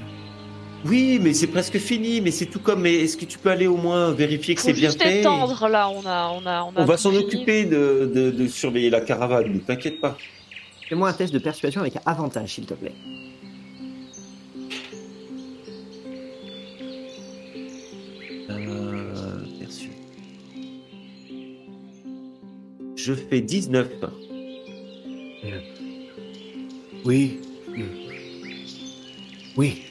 [0.86, 2.82] Oui, mais c'est presque fini, mais c'est tout comme.
[2.82, 5.90] Mais est-ce que tu peux aller au moins vérifier que c'est bien fait étendre là,
[5.90, 9.02] on a, on a, on a On va s'en occuper de, de, de surveiller la
[9.02, 10.18] caravane, ne t'inquiète pas.
[10.90, 12.92] Fais-moi un test de persuasion avec avantage, s'il te plaît.
[18.50, 19.90] Euh, perçu.
[22.96, 23.88] je fais 19.
[27.06, 27.40] Oui.
[27.78, 27.84] euh,
[29.58, 29.82] Oui.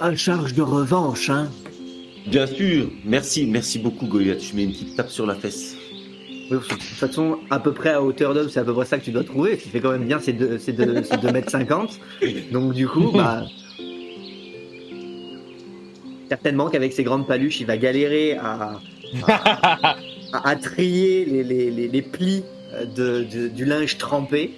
[0.00, 1.48] Un charge de revanche, hein.
[2.26, 2.88] Bien sûr.
[3.04, 4.40] Merci, merci beaucoup, Goliath.
[4.42, 5.76] Je mets une petite tape sur la fesse.
[6.50, 8.98] Oui, de toute façon, à peu près à hauteur d'homme, c'est à peu près ça
[8.98, 9.56] que tu dois trouver.
[9.58, 11.98] Tu fais quand même bien ces 2 ces deux, ces deux mètres 50.
[12.52, 13.44] Donc du coup, bah.
[16.28, 18.78] Certainement qu'avec ses grandes paluches, il va galérer à,
[19.28, 19.96] à,
[20.32, 24.52] à- à trier les, les- les- les plis euh, de, de- du linge trempé.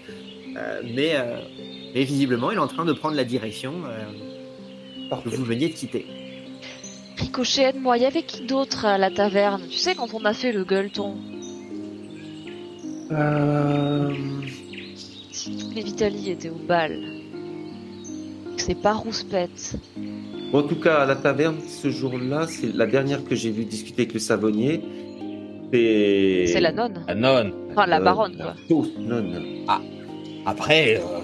[0.56, 1.36] Euh, mais, euh,
[1.94, 4.04] mais visiblement, il est en train de prendre la direction euh,
[5.22, 6.06] que vous veniez de quitter.
[7.16, 9.62] Ricochet, aide-moi, il y avait qui d'autre à la taverne?
[9.70, 11.14] Tu sais, quand on a fait le gueuleton,
[13.12, 14.10] Euh...
[15.30, 16.98] si tous les Vitali étaient au bal,
[18.56, 19.76] c'est pas Rouspette.
[20.52, 24.02] En tout cas, à la taverne, ce jour-là, c'est la dernière que j'ai vu discuter
[24.02, 24.80] avec le savonnier.
[25.72, 27.04] C'est C'est la nonne.
[27.08, 27.52] Ah, non.
[27.72, 28.54] Enfin, la Euh, baronne, la quoi.
[28.68, 29.64] fausse nonne.
[30.46, 31.20] Après, euh,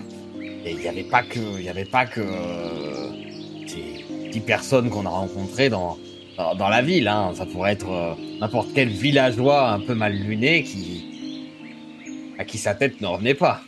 [0.67, 3.00] il n'y avait pas que, il y avait pas que euh,
[4.31, 5.99] ces dix personnes qu'on a rencontrées dans,
[6.37, 7.09] dans, dans la ville.
[7.09, 7.33] Hein.
[7.35, 11.49] Ça pourrait être euh, n'importe quel villageois un peu mal luné qui,
[12.39, 13.61] à qui sa tête ne revenait pas.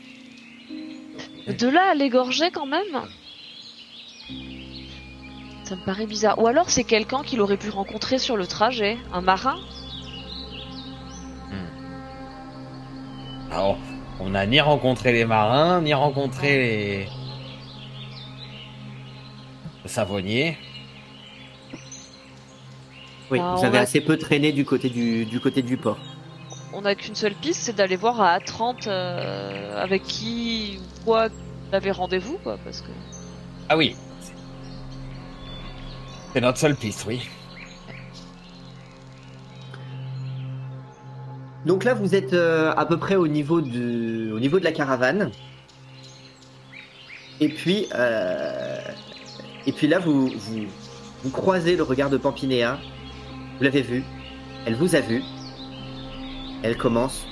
[1.46, 3.02] De là à l'égorger quand même?
[5.64, 6.38] Ça me paraît bizarre.
[6.40, 8.96] Ou alors c'est quelqu'un qu'il aurait pu rencontrer sur le trajet.
[9.12, 9.56] Un marin?
[13.50, 13.76] Alors,
[14.18, 17.21] on n'a ni rencontré les marins, ni rencontré les le
[19.86, 20.56] savonnier.
[23.30, 25.98] Oui, Ah, vous on avez assez peu traîné du côté du, du côté du port.
[26.74, 31.28] On n'a qu'une seule piste, c'est d'aller voir à A30 euh, avec qui ou quoi
[31.68, 32.90] il avait rendez-vous, quoi, parce que...
[33.68, 33.96] Ah oui.
[36.32, 37.28] C'est notre seule piste, oui.
[41.64, 44.72] Donc là, vous êtes euh, à peu près au niveau, de, au niveau de la
[44.72, 45.30] caravane.
[47.40, 48.80] Et puis, euh,
[49.66, 50.66] et puis là, vous, vous,
[51.24, 52.78] vous croisez le regard de Pampinéa.
[53.58, 54.04] Vous l'avez vu.
[54.66, 55.22] Elle vous a vu.
[56.62, 57.26] Elle commence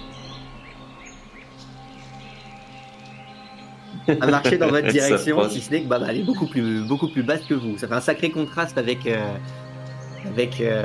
[4.09, 6.83] à marcher dans votre direction, si ce n'est que bah, bah, elle est beaucoup plus,
[6.83, 7.79] beaucoup plus basse que vous.
[7.79, 9.35] Ça fait un sacré contraste avec, euh,
[10.27, 10.85] avec, euh,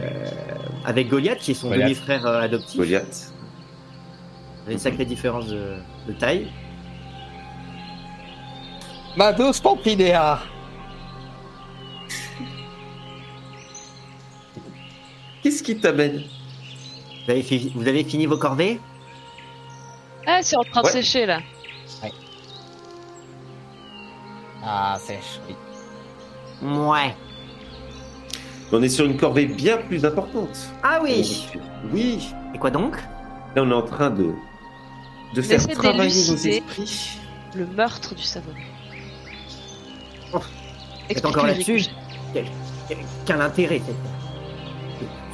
[0.86, 2.78] avec Goliath, qui est son demi-frère euh, adoptif.
[2.78, 3.34] Goliath.
[4.66, 5.76] Il y a une sacrée différence de,
[6.08, 6.48] de taille.
[9.16, 9.62] Ma douce.
[15.46, 16.24] Qu'est-ce qui t'amène?
[17.26, 18.80] Vous avez, fi- vous avez fini vos corvées?
[20.26, 20.92] Ah, c'est en train de Ouais.
[20.92, 21.40] sécher, là.
[24.64, 25.56] Ah, sèche, oui.
[26.68, 27.16] Ouais.
[28.72, 30.58] On est sur une corvée bien plus importante.
[30.82, 31.46] Ah oui
[31.94, 32.28] Oui.
[32.56, 32.96] Et quoi donc?
[33.56, 34.32] Là, on est en train de,
[35.36, 37.20] de faire Laissez travailler nos esprits.
[37.54, 38.66] Le meurtre du savonnier.
[40.34, 40.40] Oh,
[41.08, 41.86] Explique-lui, encore là-dessus
[42.34, 42.46] quel,
[42.88, 43.94] quel- quel intérêt c'est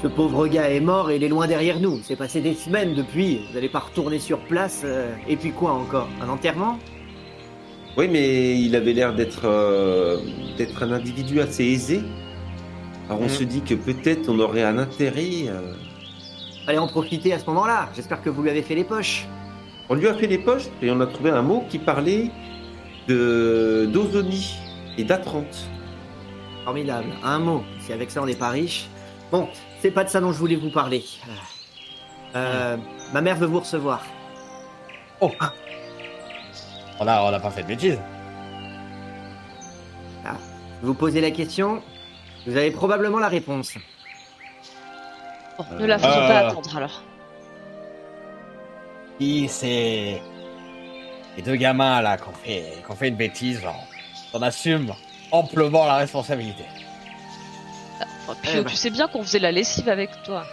[0.02, 2.00] Ce pauvre gars est mort et il est loin derrière nous.
[2.04, 3.42] C'est passé des semaines depuis.
[3.50, 4.82] Vous n'allez pas retourner sur place.
[4.84, 6.08] euh, et puis quoi encore?
[6.22, 6.80] Un enterrement?
[7.98, 10.18] Oui, mais il avait l'air d'être euh,
[10.58, 12.02] d'être un individu assez aisé.
[13.10, 13.30] Alors on Mm.
[13.30, 15.48] se dit que peut-être on aurait un intérêt.
[15.50, 15.74] euh,
[16.68, 17.90] Allez en profiter à ce moment-là.
[17.96, 19.28] J'espère que vous lui avez fait les poches.
[19.90, 22.32] On lui a fait les poches et on a trouvé un mot qui parlait
[23.08, 24.56] de d'ozonie
[24.98, 25.68] et d'atrante.
[26.64, 27.08] Formidable.
[27.24, 27.62] Un mot.
[27.82, 28.88] Si avec ça on n'est pas riche.
[29.32, 29.48] Bon,
[29.82, 31.04] c'est pas de ça dont je voulais vous parler.
[32.36, 32.78] Euh,
[33.14, 34.02] ma mère veut vous recevoir.
[35.20, 35.32] On
[37.08, 38.00] a, on a pas fait de bêtises.
[40.84, 41.84] Vous posez la question,
[42.48, 43.76] vous avez probablement la réponse.
[45.60, 46.28] Bon, ne la faisons Euh.
[46.28, 47.04] pas attendre, alors.
[49.20, 50.20] Si c'est
[51.38, 53.86] les deux gamins là qu'on fait, qu'on fait une bêtise, genre,
[54.34, 54.92] on assume
[55.32, 56.64] amplement la responsabilité.
[58.42, 58.70] Puis, Eh euh, ben.
[58.70, 60.46] tu sais bien qu'on faisait la lessive avec toi.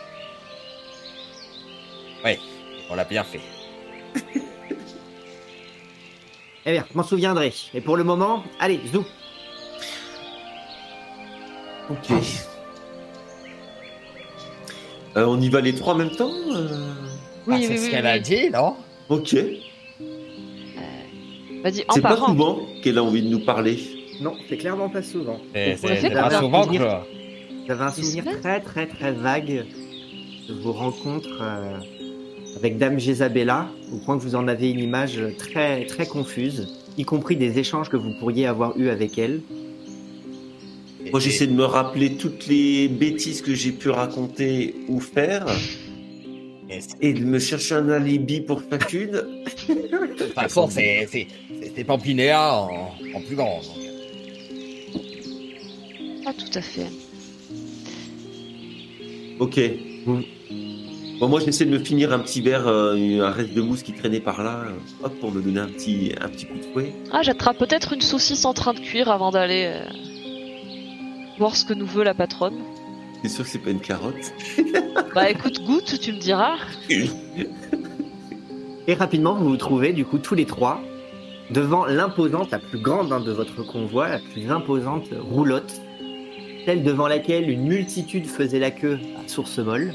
[2.90, 3.40] On l'a bien fait.
[6.66, 7.52] Eh bien, je m'en souviendrai.
[7.72, 9.02] Et pour le moment, allez, zou.
[11.88, 12.10] Ok.
[15.16, 16.68] Euh, on y va les trois en même temps euh?
[16.68, 17.10] Ah,
[17.46, 17.90] Oui, c'est oui, ce oui.
[17.90, 18.10] qu'elle oui.
[18.10, 18.76] a dit, non?
[19.08, 19.34] Ok.
[21.62, 23.78] Vas-y, en C'est pas souvent qu'elle a envie de nous parler?
[24.20, 25.40] Non, c'est clairement pas souvent.
[25.54, 26.76] C'est Vous c'est- c'est pas souvent que.
[27.68, 29.66] Vous avez un souvenir très très très vague
[30.48, 31.76] de vos rencontres euh,
[32.56, 37.04] avec Dame Jésabella, au point que vous en avez une image très très confuse, y
[37.04, 39.42] compris des échanges que vous pourriez avoir eu avec elle.
[41.10, 45.44] Moi, j'essaie de me rappeler toutes les bêtises que j'ai pu raconter ou faire.
[47.02, 49.10] Et de me chercher un alibi pour chacune.
[49.68, 53.60] De toute façon, c'est Pampinéa en, en plus grand.
[56.24, 57.07] Pas tout à fait.
[59.38, 59.60] Ok.
[61.20, 63.92] Bon, moi, j'essaie de me finir un petit verre, euh, un reste de mousse qui
[63.92, 66.92] traînait par là, euh, hop, pour me donner un petit, un petit coup de fouet.
[67.12, 69.82] Ah, j'attrape peut-être une saucisse en train de cuire avant d'aller euh,
[71.38, 72.58] voir ce que nous veut la patronne.
[73.22, 74.32] C'est sûr que c'est pas une carotte?
[75.14, 76.56] Bah écoute, goûte, tu me diras.
[78.86, 80.80] Et rapidement, vous vous trouvez du coup tous les trois
[81.50, 85.80] devant l'imposante, la plus grande hein, de votre convoi, la plus imposante roulotte,
[86.68, 89.94] celle devant laquelle une multitude faisait la queue à source molle.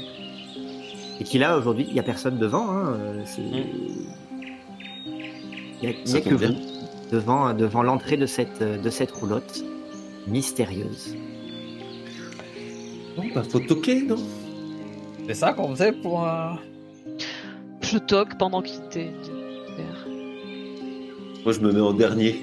[1.20, 2.68] Et qui là, aujourd'hui, il n'y a personne devant.
[2.68, 3.42] Hein, euh, c'est-
[5.80, 6.52] Il n'y a, que vous
[7.12, 9.62] devant, devant l'entrée de cette, de cette roulotte
[10.26, 11.14] mystérieuse.
[13.16, 14.16] Bon, bah, faut toquer, non?
[15.28, 16.26] C'est ça qu'on faisait pour.
[16.26, 16.54] euh,
[17.82, 19.12] Je toque pendant qu'il t'est-
[21.44, 22.42] Moi, je me mets en dernier.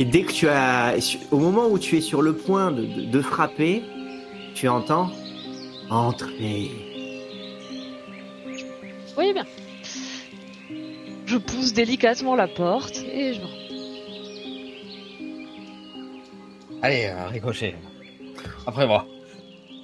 [0.00, 0.94] Et dès que tu as,
[1.32, 3.82] au moment où tu es sur le point de, de- de frapper,
[4.54, 5.10] tu entends
[5.90, 6.70] entrer.
[9.14, 9.44] Voyez bien.
[11.26, 13.40] Je pousse délicatement la porte et je.
[16.80, 17.74] Allez, euh, ricochet.
[18.68, 19.04] Après moi.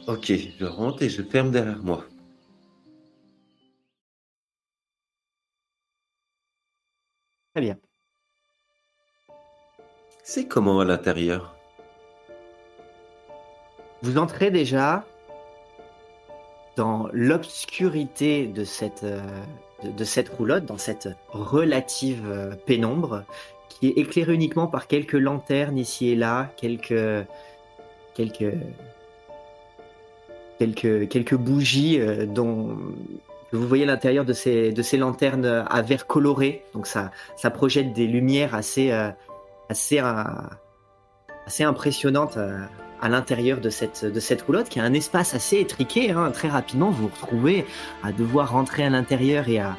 [0.07, 2.05] Ok, je rentre et je ferme derrière moi.
[7.53, 7.79] Très bien.
[10.27, 11.55] C'est comment à l'intérieur?
[14.01, 15.05] Vous entrez déjà
[16.77, 19.21] dans l'obscurité de cette, euh,
[19.83, 23.25] de, cette roulotte, dans cette relative euh, pénombre,
[23.69, 27.27] qui est éclairée uniquement par quelques lanternes ici et là, quelques,
[28.15, 28.55] quelques,
[30.59, 32.79] quelques, quelques bougies euh, dont
[33.53, 36.65] vous voyez l'intérieur de ces, de ces lanternes à verre coloré.
[36.73, 38.91] Donc ça, ça projette des lumières assez,
[39.69, 40.25] assez, euh,
[41.47, 42.37] assez impressionnantes.
[42.37, 42.59] euh,
[43.05, 46.11] à l'intérieur de cette, roulotte, qui a un espace assez étriqué.
[46.13, 46.31] hein.
[46.31, 47.67] Très rapidement, vous vous retrouvez
[48.03, 49.77] à devoir rentrer à l'intérieur et à,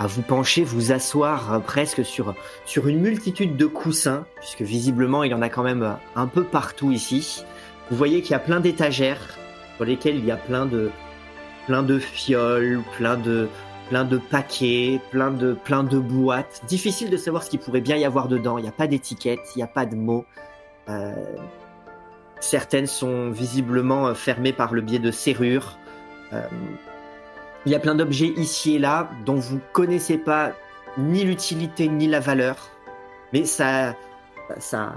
[0.00, 2.34] vous pencher, vous asseoir euh, presque sur,
[2.66, 6.44] sur une multitude de coussins, puisque visiblement, il y en a quand même un peu
[6.44, 7.44] partout ici.
[7.88, 9.38] Vous voyez qu'il y a plein d'étagères
[9.76, 10.90] sur lesquelles il y a plein de,
[11.66, 13.48] plein de fioles, plein de,
[13.92, 16.62] plein de paquets, plein de, plein de boîtes.
[16.66, 18.56] Difficile de savoir ce qu'il pourrait bien y avoir dedans.
[18.56, 20.24] Il n'y a pas d'étiquette, il n'y a pas de mots.
[20.88, 21.12] Euh,
[22.40, 25.76] certaines sont visiblement euh, fermées par le biais de serrures.
[26.32, 26.40] Euh,
[27.66, 30.52] il y a plein d'objets ici et là dont vous connaissez pas
[30.96, 32.70] ni l'utilité ni la valeur,
[33.34, 33.94] mais ça,
[34.56, 34.94] ça,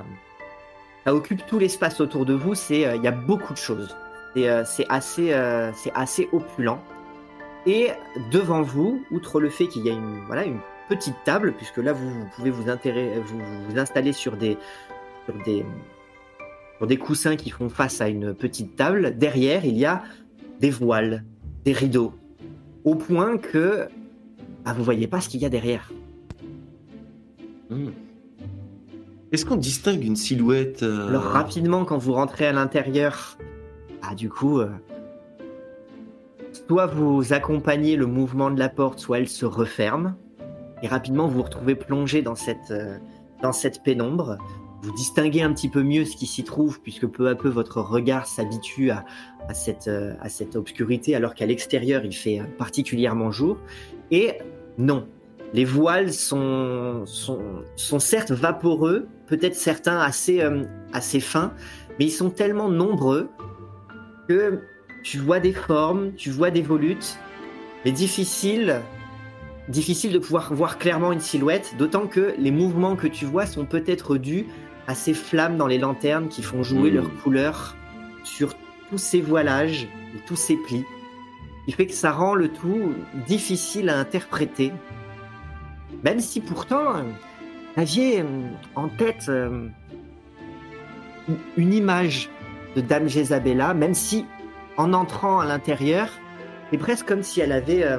[1.04, 2.56] ça occupe tout l'espace autour de vous.
[2.56, 3.94] C'est, il y a beaucoup de choses.
[4.36, 5.36] C'est, assez,
[5.76, 6.80] c'est assez opulent.
[7.66, 7.90] Et
[8.32, 11.94] devant vous, outre le fait qu'il y a une, voilà, une petite table, puisque là
[11.94, 14.58] vous, vous pouvez vous, vous installer sur des,
[15.26, 15.66] sur, des,
[16.78, 20.04] sur des coussins qui font face à une petite table, derrière il y a
[20.60, 21.24] des voiles,
[21.64, 22.14] des rideaux,
[22.84, 23.88] au point que
[24.64, 25.92] bah, vous voyez pas ce qu'il y a derrière.
[27.70, 27.90] Hmm.
[29.32, 33.38] Est-ce qu'on distingue une silhouette euh, Alors rapidement, quand vous rentrez à l'intérieur,
[34.02, 34.70] bah, du coup, euh,
[36.56, 40.16] soit vous accompagnez le mouvement de la porte, soit elle se referme.
[40.82, 42.98] Et rapidement, vous vous retrouvez plongé dans cette, euh,
[43.42, 44.38] dans cette pénombre.
[44.82, 47.82] Vous distinguez un petit peu mieux ce qui s'y trouve, puisque peu à peu votre
[47.82, 49.06] regard s'habitue à,
[49.48, 53.58] à, cette, euh, à cette obscurité, alors qu'à l'extérieur, il fait euh, particulièrement jour.
[54.12, 54.34] Et
[54.78, 55.08] non,
[55.54, 60.42] les voiles sont, sont, sont certes vaporeux, peut-être certains assez,
[60.94, 61.54] assez fins,
[61.98, 63.30] mais ils sont tellement nombreux
[64.28, 64.62] que
[65.06, 67.20] tu vois des formes, tu vois des volutes,
[67.86, 68.82] mais difficile,
[69.70, 73.66] difficile de pouvoir voir clairement une silhouette, d'autant que les mouvements que tu vois sont
[73.66, 74.48] peut-être dus
[74.88, 76.96] à ces flammes dans les lanternes qui font jouer Mm.
[76.96, 77.76] leur couleur
[78.24, 78.56] sur
[78.90, 79.84] tous ces voilages
[80.16, 80.84] et tous ces plis.
[81.68, 82.94] Il fait que ça rend le tout
[83.28, 84.72] difficile à interpréter,
[86.04, 87.04] même si pourtant, euh,
[87.76, 88.26] aviez euh,
[88.76, 89.68] en tête euh,
[91.28, 92.30] une- une image
[92.76, 94.26] de Dame Jezabella, même si
[94.78, 96.10] en entrant à l'intérieur,
[96.72, 97.98] c'est presque comme si elle avait, euh,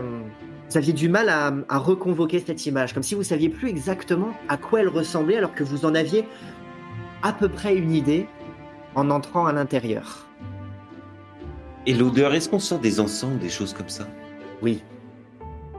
[0.68, 4.30] vous aviez du mal à, à reconvoquer cette image, comme si vous saviez plus exactement
[4.48, 6.24] à quoi elle ressemblait, alors que vous en aviez
[7.22, 8.26] à peu près une idée
[8.94, 10.26] en entrant à l'intérieur.
[11.86, 14.06] Et l'odeur, est-ce qu'on sent des encens, des choses comme ça?
[14.60, 14.82] Oui.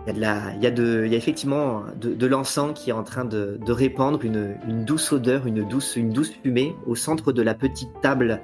[0.06, 2.28] Il y a, de la, il y a, de, il y a effectivement de, de
[2.28, 6.12] l'encens qui est en train de, de répandre une, une douce odeur, une douce, une
[6.12, 8.40] douce fumée au centre de la petite table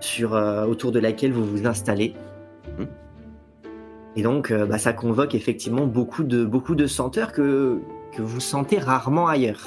[0.00, 2.14] sur, euh, autour de laquelle vous vous installez.
[4.16, 7.80] Et donc, euh, bah, ça convoque effectivement beaucoup de, beaucoup de senteurs que,
[8.12, 9.60] que vous sentez rarement ailleurs.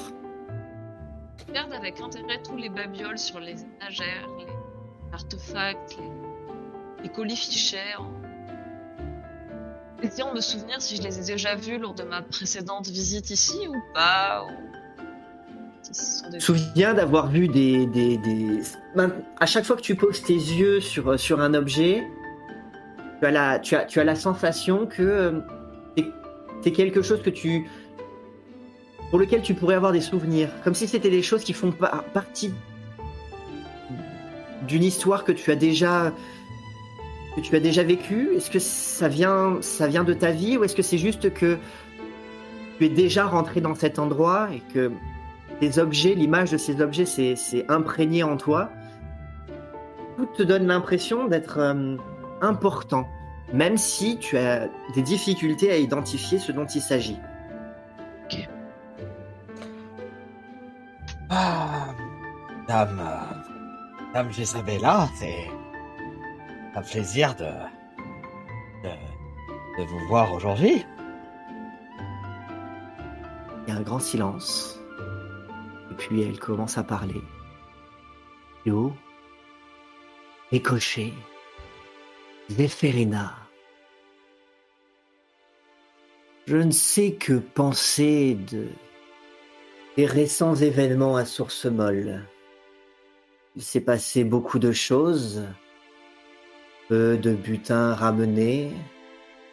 [1.38, 4.46] Je regarde avec intérêt tous les babioles sur les étagères, les
[5.14, 7.78] artefacts, les, les colis fichets.
[7.98, 8.10] en-
[10.02, 13.30] Essayons de me souvenir si je les ai déjà vus lors de ma précédente visite
[13.30, 14.44] ici ou pas.
[16.40, 18.18] Souviens d'avoir vu des, des,
[19.38, 22.02] À chaque fois que tu poses tes yeux sur, sur un objet,
[23.20, 25.40] tu as la, sensation que euh,
[25.96, 26.04] c'est-
[26.62, 27.66] c'est quelque chose que tu.
[29.10, 30.48] pour lequel tu pourrais avoir des souvenirs.
[30.64, 32.52] Comme si c'était des choses qui font par- partie
[34.66, 36.12] d'une histoire que tu as déjà.
[37.36, 38.30] que tu as déjà vécue.
[38.36, 41.58] Est-ce que ça vient, ça vient de ta vie ou est-ce que c'est juste que
[42.78, 44.90] tu es déjà rentré dans cet endroit et que
[45.60, 48.70] les objets, l'image de ces objets, c'est c'est imprégné en toi.
[50.16, 51.96] Tout te donne l'impression d'être euh,
[52.40, 53.08] important,
[53.52, 57.18] même si tu as des difficultés à identifier ce dont il s'agit.
[61.30, 61.88] Ah,
[62.68, 63.02] Dame,
[64.12, 65.50] Dame Jésabella, c'est
[66.76, 67.44] un plaisir de,
[68.84, 68.90] de,
[69.78, 70.84] de vous voir aujourd'hui.
[73.66, 74.78] Il y a un grand silence.
[75.96, 77.22] Puis elle commence à parler.
[78.66, 78.92] Yo,
[80.50, 81.12] Ricochet,
[82.50, 83.34] Zéphérina.
[86.46, 88.68] Je ne sais que penser de
[89.96, 92.22] des récents événements à source molle.
[93.56, 95.44] Il s'est passé beaucoup de choses.
[96.88, 98.72] Peu de butins ramenés,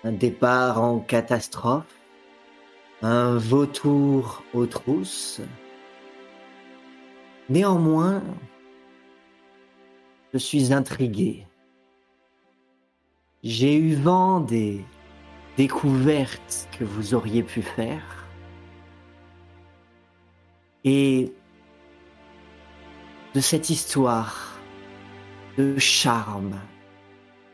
[0.04, 1.96] un départ en catastrophe,
[3.02, 5.42] un vautour aux trousses.
[7.52, 8.24] Néanmoins,
[10.32, 11.46] je suis intrigué.
[13.44, 14.86] J'ai eu vent des
[15.58, 18.26] découvertes que vous auriez pu faire.
[20.86, 21.34] Et
[23.34, 24.58] de cette histoire
[25.58, 26.58] de charme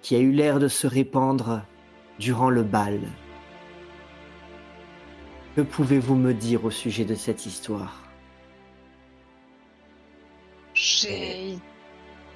[0.04, 1.64] qui a eu l'air de se répandre
[2.20, 3.00] durant le bal.
[5.56, 8.07] Que pouvez-vous me dire au sujet de cette histoire?
[10.78, 11.58] J'ai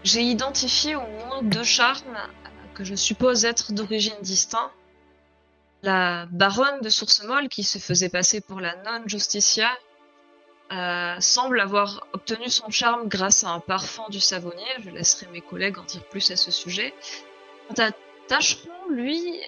[0.04, 2.18] j'ai identifié au moins deux charmes
[2.74, 4.74] que je suppose être d'origine distincte.
[5.84, 9.70] La baronne de Sourcemolle, qui se faisait passer pour la non Justicia,
[10.72, 14.66] euh, semble avoir obtenu son charme grâce à un parfum du savonnier.
[14.84, 16.96] Je laisserai mes collègues en dire plus à ce sujet.
[17.68, 17.92] Quant à
[18.28, 19.40] Tacheron, lui,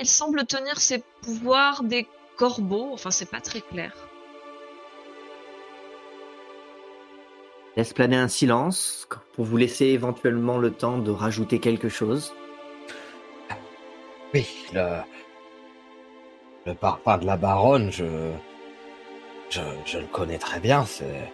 [0.00, 2.06] il semble tenir ses pouvoirs des
[2.36, 2.92] corbeaux.
[2.94, 3.92] Enfin, c'est pas très clair.
[7.78, 12.34] Laisse planer un silence pour vous laisser éventuellement le temps de rajouter quelque chose.
[14.34, 14.96] Oui, le,
[16.66, 18.32] le parfum de la baronne, je,
[19.48, 20.84] je, le connais très bien.
[20.86, 21.32] C'est,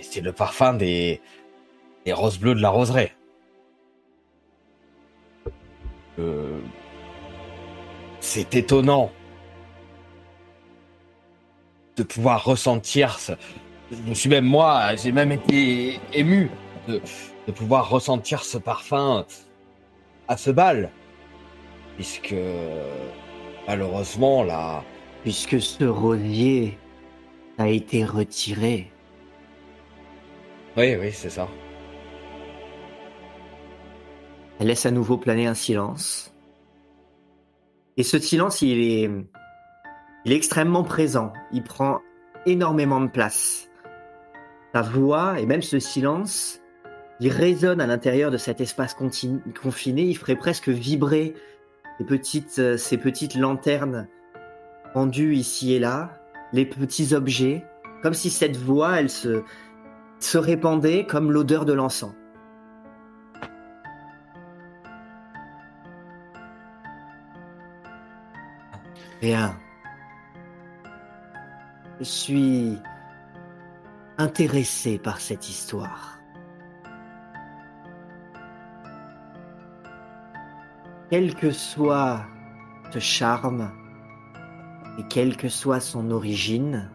[0.00, 1.20] c'est le parfum des,
[2.06, 3.14] des roses bleues de la roseraie.
[6.18, 6.58] Euh,
[8.20, 9.12] c'est étonnant
[11.96, 13.32] de pouvoir ressentir ce.
[13.90, 16.50] Je suis même moi, j'ai même été ému
[16.86, 17.00] de,
[17.46, 19.26] de pouvoir ressentir ce parfum
[20.28, 20.90] à ce bal,
[21.96, 22.34] puisque
[23.66, 24.84] malheureusement là,
[25.22, 26.78] Puisque ce rosier
[27.58, 28.90] a été retiré.
[30.76, 31.46] oui oui c'est ça.
[34.58, 36.34] Elle laisse à nouveau planer un silence.
[37.96, 39.10] Et ce silence, il est,
[40.24, 41.32] il est extrêmement présent.
[41.52, 42.00] Il prend
[42.46, 43.69] énormément de place.
[44.74, 46.60] Sa voix et même ce silence,
[47.18, 50.02] il résonne à l'intérieur de cet espace confiné.
[50.02, 51.34] Il ferait presque vibrer
[51.98, 54.08] ces petites, euh, ces petites lanternes
[54.94, 56.20] pendues ici et là,
[56.52, 57.64] les petits objets,
[58.02, 59.42] comme si cette voix, elle se,
[60.34, 62.14] répandait comme l'odeur de l'encens.
[69.20, 69.54] Bien.
[71.98, 72.78] Je suis
[74.20, 76.18] intéressé par cette histoire.
[81.10, 82.26] Quel que soit
[82.92, 83.72] ce charme
[84.98, 86.90] et quelle que soit son origine,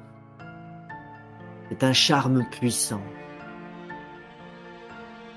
[1.70, 3.02] c'est un charme puissant.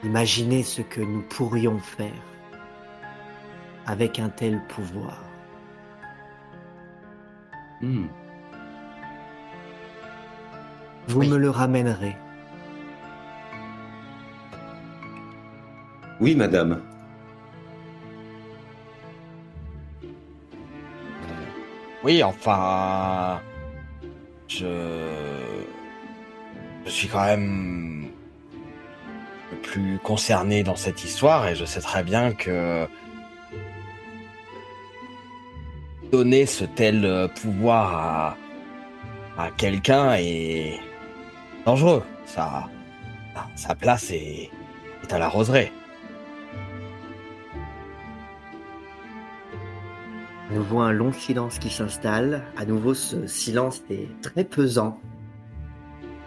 [0.05, 2.23] Imaginez ce que nous pourrions faire
[3.87, 5.25] avec un tel pouvoir.
[7.81, 8.09] Hmm.
[11.09, 11.29] Vous Oui.
[11.29, 12.17] me le ramènerez.
[16.21, 16.83] Oui, madame.
[22.05, 23.41] Oui, enfin,
[24.47, 24.67] je,
[26.85, 28.09] je suis quand même
[29.51, 32.87] le plus concerné dans cette histoire et je sais très bien que
[36.13, 38.37] donner ce tel pouvoir
[39.37, 40.79] à, à quelqu'un est
[41.69, 42.03] dangereux.
[42.25, 42.67] Ça,
[43.55, 44.51] sa place est,
[45.03, 45.71] est à la roseraie.
[50.51, 52.43] À nouveau un long silence qui s'installe.
[52.57, 54.99] À nouveau ce silence est très pesant.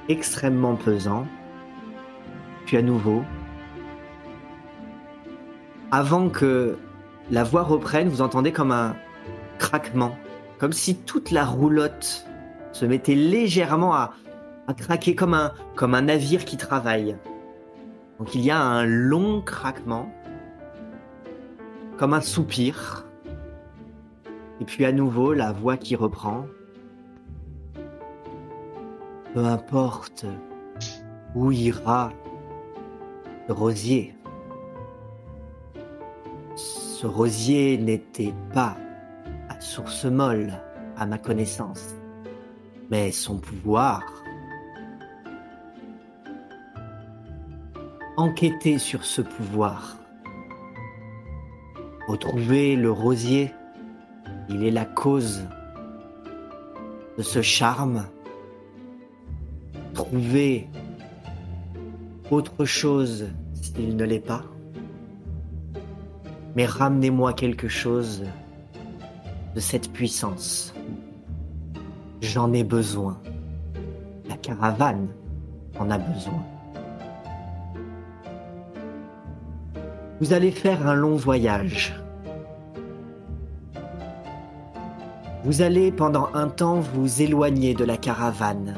[0.09, 1.25] Extrêmement pesant.
[2.67, 3.23] Puis à nouveau.
[5.89, 6.77] Avant que
[7.31, 8.95] la voix reprenne, vous entendez comme un
[9.57, 10.15] craquement.
[10.59, 12.27] Comme si toute la roulotte
[12.73, 14.13] se mettait légèrement à,
[14.73, 17.17] craquer comme un, comme un navire qui travaille.
[18.19, 20.11] Donc il y a un long craquement.
[21.97, 23.07] Comme un soupir.
[24.59, 26.45] Et puis à nouveau, la voix qui reprend.
[29.33, 30.25] Peu importe
[31.35, 32.11] où ira
[33.47, 34.15] ce rosier.
[36.55, 38.77] Ce rosier n'était pas
[39.49, 40.53] à source molle,
[40.97, 41.95] à ma connaissance,
[42.91, 44.20] mais son pouvoir.
[48.17, 49.97] Enquêter sur ce pouvoir.
[52.07, 53.53] Retrouver le rosier
[54.53, 55.43] il est la cause
[57.17, 58.05] de ce charme.
[59.93, 60.67] Trouver
[62.29, 64.43] autre chose s'il ne l'est pas.
[66.55, 68.25] Mais ramenez-moi quelque chose
[69.55, 70.73] de cette puissance.
[72.19, 73.21] J'en ai besoin.
[74.27, 75.07] La caravane
[75.79, 76.43] en a besoin.
[80.21, 81.99] Vous allez faire un long voyage.
[85.43, 88.75] Vous allez pendant un temps vous éloigner de la caravane,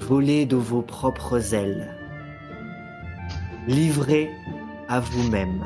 [0.00, 1.96] voler de vos propres ailes,
[3.66, 4.30] livrer
[4.90, 5.64] à vous-même,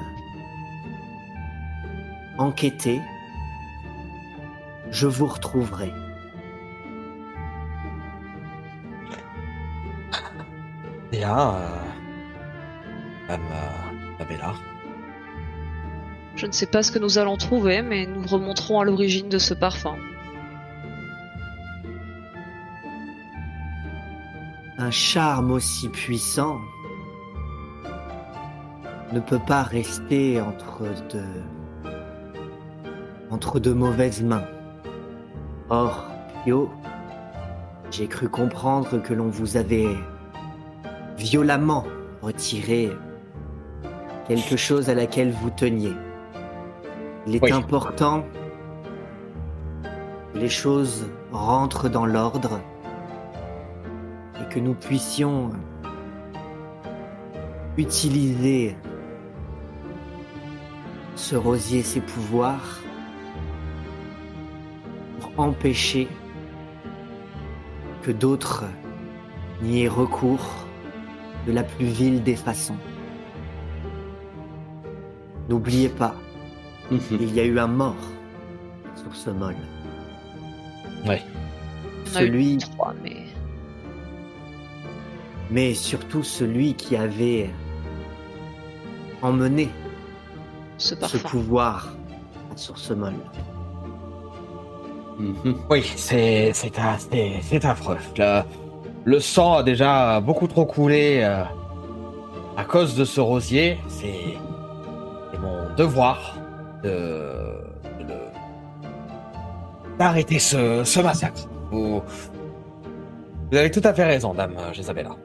[2.39, 3.01] enquêter,
[4.93, 5.93] je vous retrouverai.
[11.11, 11.57] Léa,
[13.28, 13.89] euh, euh,
[14.31, 14.61] Abélard.
[16.36, 19.39] Je ne sais pas ce que nous allons trouver, mais nous remonterons à l'origine de
[19.39, 19.97] ce parfum.
[24.78, 26.59] Un charme aussi puissant
[29.12, 31.24] ne peut pas rester entre de
[33.31, 34.47] entre de mauvaises mains.
[35.69, 36.07] Or,
[36.43, 36.70] Pio,
[37.90, 39.94] j'ai cru comprendre que l'on vous avait
[41.16, 41.85] violemment
[42.23, 42.90] retiré
[44.31, 45.93] quelque chose à laquelle vous teniez.
[47.27, 47.51] Il est Oui.
[47.51, 48.23] important
[50.32, 52.61] que les choses rentrent dans l'ordre
[54.40, 55.51] et que nous puissions
[57.77, 58.77] utiliser
[61.16, 62.78] ce rosier, ses pouvoirs,
[65.19, 66.07] pour empêcher
[68.02, 68.65] que d'autres
[69.61, 70.69] n'y aient recours
[71.48, 72.77] de la plus vile des façons.
[75.51, 76.14] N'oubliez pas,
[77.10, 77.97] il y a eu un mort
[78.94, 79.55] sur ce mol.
[81.06, 81.22] Ouais.
[82.06, 83.16] Celui, trois, mais
[85.51, 87.51] mais surtout celui qui avait
[89.22, 89.68] emmené
[90.78, 91.89] ce ce pouvoir
[92.52, 93.14] à Source Molle.
[95.18, 95.56] Mhm.
[95.68, 97.98] Oui, c'est c'est un- c'est- c'est affreux.
[98.16, 98.43] Le,
[99.05, 101.43] le sang a déjà beaucoup trop coulé euh,
[102.56, 103.78] à cause de ce rosier.
[103.89, 104.36] C'est
[105.76, 106.36] devoir
[106.82, 106.88] de
[107.98, 108.30] de le-
[109.98, 111.48] d'arrêter ce, ce massacre.
[111.70, 112.02] Vous,
[113.51, 115.16] vous avez tout à fait raison, Dame Jésabella.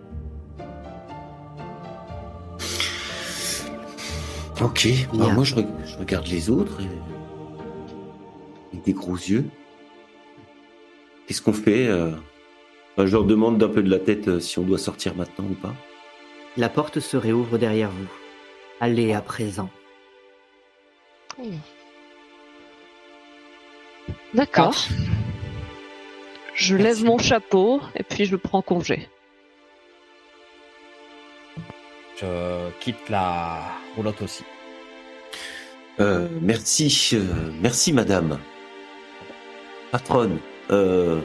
[4.61, 6.87] Ok, moi je, re- je regarde les autres et...
[8.71, 9.45] avec des gros yeux.
[11.27, 12.11] Qu'est-ce qu'on fait euh?
[12.97, 15.55] Je leur demande d'un peu de la tête euh, si on doit sortir maintenant ou
[15.55, 15.73] pas.
[16.55, 18.07] La porte se réouvre derrière vous.
[18.79, 19.69] Allez à présent.
[24.33, 24.75] D'accord.
[26.53, 29.09] Je lève mon chapeau et puis je prends congé.
[32.17, 33.61] Je quitte la
[33.95, 34.43] roulotte aussi.
[35.99, 38.39] Euh, merci, euh, merci madame.
[39.91, 40.39] Patronne,
[40.71, 41.21] euh,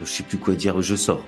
[0.00, 1.24] je sais plus quoi dire, je sors.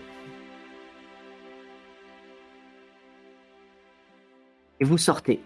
[4.81, 5.41] Et vous sortez.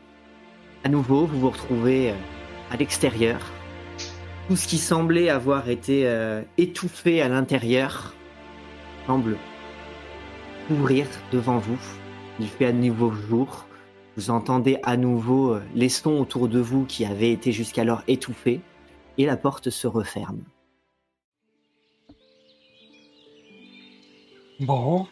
[0.84, 2.14] À nouveau, vous vous retrouvez euh,
[2.70, 3.40] à l'extérieur.
[4.48, 8.14] Tout ce qui semblait avoir été euh, étouffé à l'intérieur
[9.06, 9.38] semble
[10.70, 11.78] ouvrir devant vous.
[12.38, 13.64] Il fait à nouveau jour.
[14.18, 18.60] Vous entendez à nouveau euh, les sons autour de vous qui avaient été jusqu'alors étouffés.
[19.16, 20.42] Et la porte se referme.
[24.60, 25.06] Bon.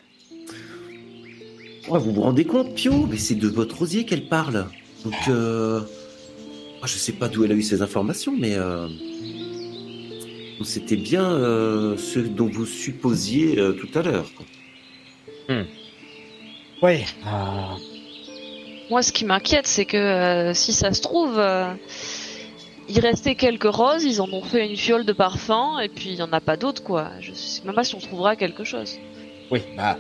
[1.89, 3.07] Vous vous rendez compte, Pio?
[3.07, 4.67] Mais c'est de votre rosier qu'elle parle.
[5.05, 5.81] Donc, euh...
[6.85, 8.89] je sais pas d'où elle a eu ces informations, mais euh...
[10.65, 14.31] c'était bien euh, ce dont vous supposiez euh, tout à l'heure.
[14.37, 14.47] quoi.
[16.83, 17.05] Oui.
[17.27, 17.77] euh,
[18.91, 21.73] Moi, ce qui m'inquiète, c'est que euh, si ça se trouve, euh,
[22.89, 26.17] il restait quelques roses, ils en ont fait une fiole de parfum, et puis il
[26.17, 27.11] y en a pas d'autres, quoi.
[27.21, 28.99] Je sais même pas si on trouvera quelque chose.
[29.51, 29.99] oui, bah,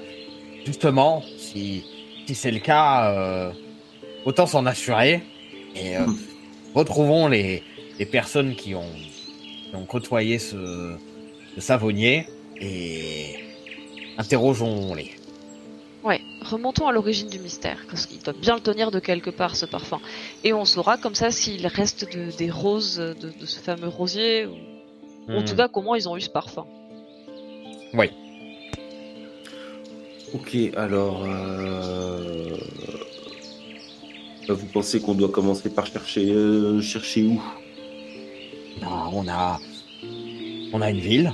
[0.64, 1.84] justement, si,
[2.26, 3.52] si c'est le cas, euh,
[4.24, 5.22] autant s'en assurer.
[5.76, 6.16] Et euh, Mhm.
[6.74, 7.62] retrouvons les,
[7.98, 8.92] les personnes qui ont,
[9.70, 10.96] qui ont côtoyé ce,
[11.54, 12.26] ce savonnier
[12.60, 13.36] et
[14.18, 15.12] interrogeons-les.
[16.04, 19.54] Ouais, remontons à l'origine du mystère, parce qu'il doit bien le tenir de quelque part,
[19.54, 20.00] ce parfum.
[20.42, 24.46] Et on saura comme ça s'il reste de- des roses de, de ce fameux rosier,
[24.46, 24.56] ou
[25.36, 25.56] en tout Hmm.
[25.56, 26.66] cas comment ils ont eu ce parfum.
[30.34, 31.22] Ok, alors.
[31.24, 32.56] euh,
[34.48, 37.40] Vous pensez qu'on doit commencer par chercher, euh, chercher où?
[38.80, 39.60] Bah, on a,
[40.72, 41.32] on a une ville.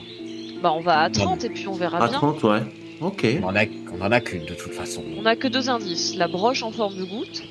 [0.62, 2.18] Bah on va à 30 et puis on verra À bien.
[2.18, 2.60] 30, ouais.
[3.00, 3.26] Ok.
[3.42, 5.04] On en a, on en a qu'une de toute façon.
[5.16, 6.16] On a que deux indices.
[6.16, 7.42] La broche en forme de goutte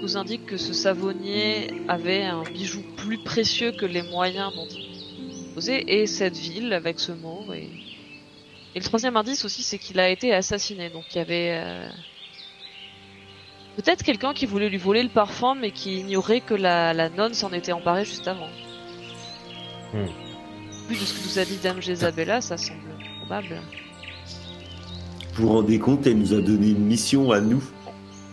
[0.00, 5.28] nous indique que ce savonnier avait un bijou plus précieux que les moyens dont il
[5.32, 7.44] disposait, et cette ville avec ce mot.
[7.52, 7.68] Et,
[8.74, 10.88] et le troisième indice aussi, c'est qu'il a été assassiné.
[10.88, 11.88] Donc il y avait euh,
[13.78, 17.32] peut-être quelqu'un qui voulait lui voler le parfum, mais qui ignorait que la, la nonne
[17.32, 18.48] s'en était emparée juste avant.
[19.94, 20.06] Hmm.
[20.88, 22.80] Vu de ce que nous a dit Dame Jezabella, ça semble
[23.20, 23.60] probable.
[25.34, 27.62] Vous vous rendez compte, elle nous a donné une mission à nous.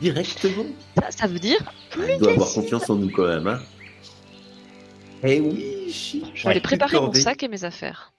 [0.02, 0.66] Directement.
[1.00, 1.60] Ça, ça veut dire
[1.96, 3.60] Elle doit avoir confiance en nous quand même, hein.
[5.24, 6.24] Eh oui, chi.
[6.34, 8.12] je vais préparer mon sac et mes affaires.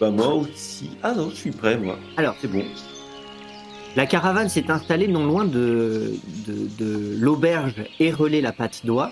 [0.00, 0.90] Bah moi aussi.
[1.02, 1.98] Ah non, je suis prêt, moi.
[2.16, 2.64] Alors, C'est bon.
[3.96, 6.12] La caravane s'est installée non loin de,
[6.46, 9.10] de, de l'auberge la Patte d'Oie.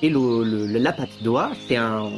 [0.00, 2.08] Et la Patte d'Oie, c'est un,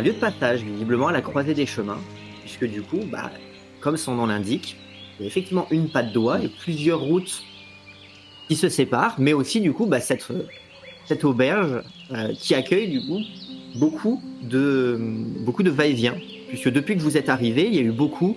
[0.00, 1.98] lieu de passage, visiblement à la croisée des chemins.
[2.42, 3.32] Puisque du coup, bah,
[3.80, 4.76] comme son nom l'indique,
[5.18, 7.42] il y a effectivement une patte d'oie et plusieurs routes
[8.48, 10.28] qui se séparent, mais aussi du coup, bah, cette,
[11.06, 11.82] cette auberge
[12.12, 13.20] euh, qui accueille du coup
[13.74, 14.98] beaucoup de,
[15.44, 16.14] beaucoup de va-et-vient.
[16.48, 18.36] Puisque depuis que vous êtes arrivé, il y a eu beaucoup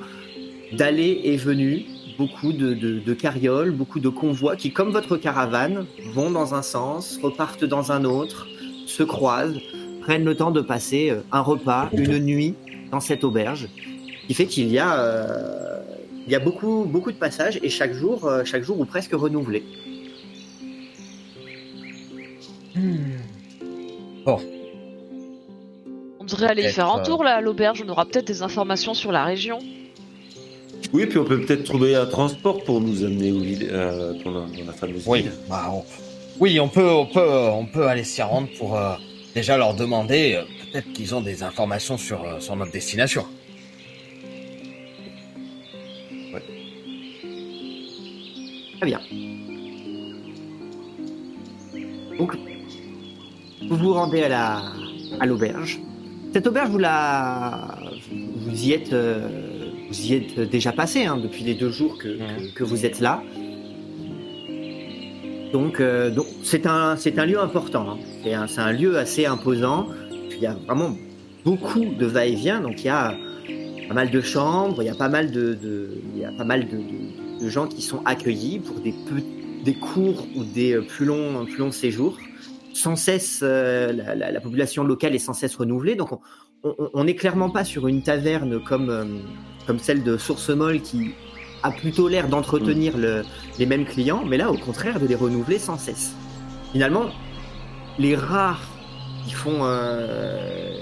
[0.72, 1.86] d'allées et venues,
[2.18, 6.62] beaucoup de, de, de carrioles, beaucoup de convois qui, comme votre caravane, vont dans un
[6.62, 8.48] sens, repartent dans un autre,
[8.86, 9.60] se croisent,
[10.02, 12.56] prennent le temps de passer euh, un repas, une nuit
[12.92, 13.70] dans cette auberge,
[14.28, 15.80] qui fait qu'il y a, euh,
[16.26, 19.14] il y a beaucoup, beaucoup de passages et chaque jour, euh, chaque jour ou presque
[19.14, 19.64] renouvelé.
[26.20, 28.94] On devrait aller y faire un tour là à l'auberge, on aura peut-être des informations
[28.94, 29.60] sur la région.
[30.94, 34.32] Oui, puis on peut peut-être trouver un transport pour nous amener au ville, euh, dans,
[34.32, 35.32] la, dans la fameuse Oui, ville.
[35.50, 35.84] bah, on...
[36.40, 38.94] oui, on peut, on peut, on peut aller s'y rendre pour euh,
[39.34, 40.36] déjà leur demander.
[40.36, 43.26] euh, Peut-être qu'ils ont des informations sur, euh, sur notre destination.
[48.80, 49.00] Très bien.
[52.18, 52.36] Donc,
[53.70, 54.64] vous vous rendez à la
[55.20, 55.80] à l'auberge.
[56.34, 57.78] Cette auberge, vous la
[58.12, 62.08] vous y êtes euh, vous y êtes déjà passé hein, depuis les deux jours que,
[62.18, 63.22] que, que vous êtes là.
[65.52, 67.92] Donc, euh, donc c'est un c'est un lieu important.
[67.92, 67.98] hein.
[68.24, 69.88] C'est un, c'est un lieu assez imposant.
[70.32, 70.96] Il y a vraiment
[71.46, 72.60] beaucoup de va-et-vient.
[72.62, 73.16] Donc il y a
[73.88, 76.44] pas mal de chambres, il y a pas mal de, de- il y a pas
[76.46, 80.74] mal de, de- de gens qui sont accueillis pour des pe- des courts ou des
[80.74, 82.18] euh, plus longs plus longs séjours.
[82.74, 85.94] Sans cesse, euh, la, la- la population locale est sans cesse renouvelée.
[85.94, 86.20] Donc on,
[86.64, 89.06] on, on est clairement pas sur une taverne comme euh,
[89.68, 91.12] comme celle de Source Molle qui
[91.64, 93.24] a plutôt l'air d'entretenir le-
[93.58, 96.14] les mêmes clients, mais là au contraire de les renouveler sans cesse.
[96.72, 97.06] Finalement,
[97.98, 98.62] les rares
[99.26, 100.76] qui font euh,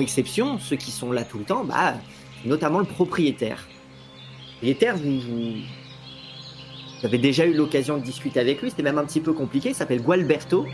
[0.00, 1.94] exception, ceux qui sont là tout le temps, bah
[2.44, 3.66] notamment le propriétaire.
[4.62, 5.22] Le propriétaire, vous,
[7.04, 9.74] avez déjà eu l'occasion de discuter avec lui, c'était même un petit peu compliqué, il
[9.74, 10.66] s'appelle Gualberto.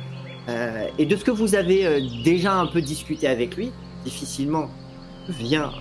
[0.49, 3.71] Euh, et de ce que vous avez euh, déjà un peu discuté avec lui,
[4.05, 4.69] difficilement
[5.29, 5.73] vient,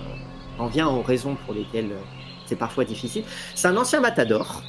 [0.61, 1.99] en vient aux raisons pour lesquelles euh,
[2.45, 3.23] c'est parfois difficile.
[3.55, 4.61] C'est un ancien matador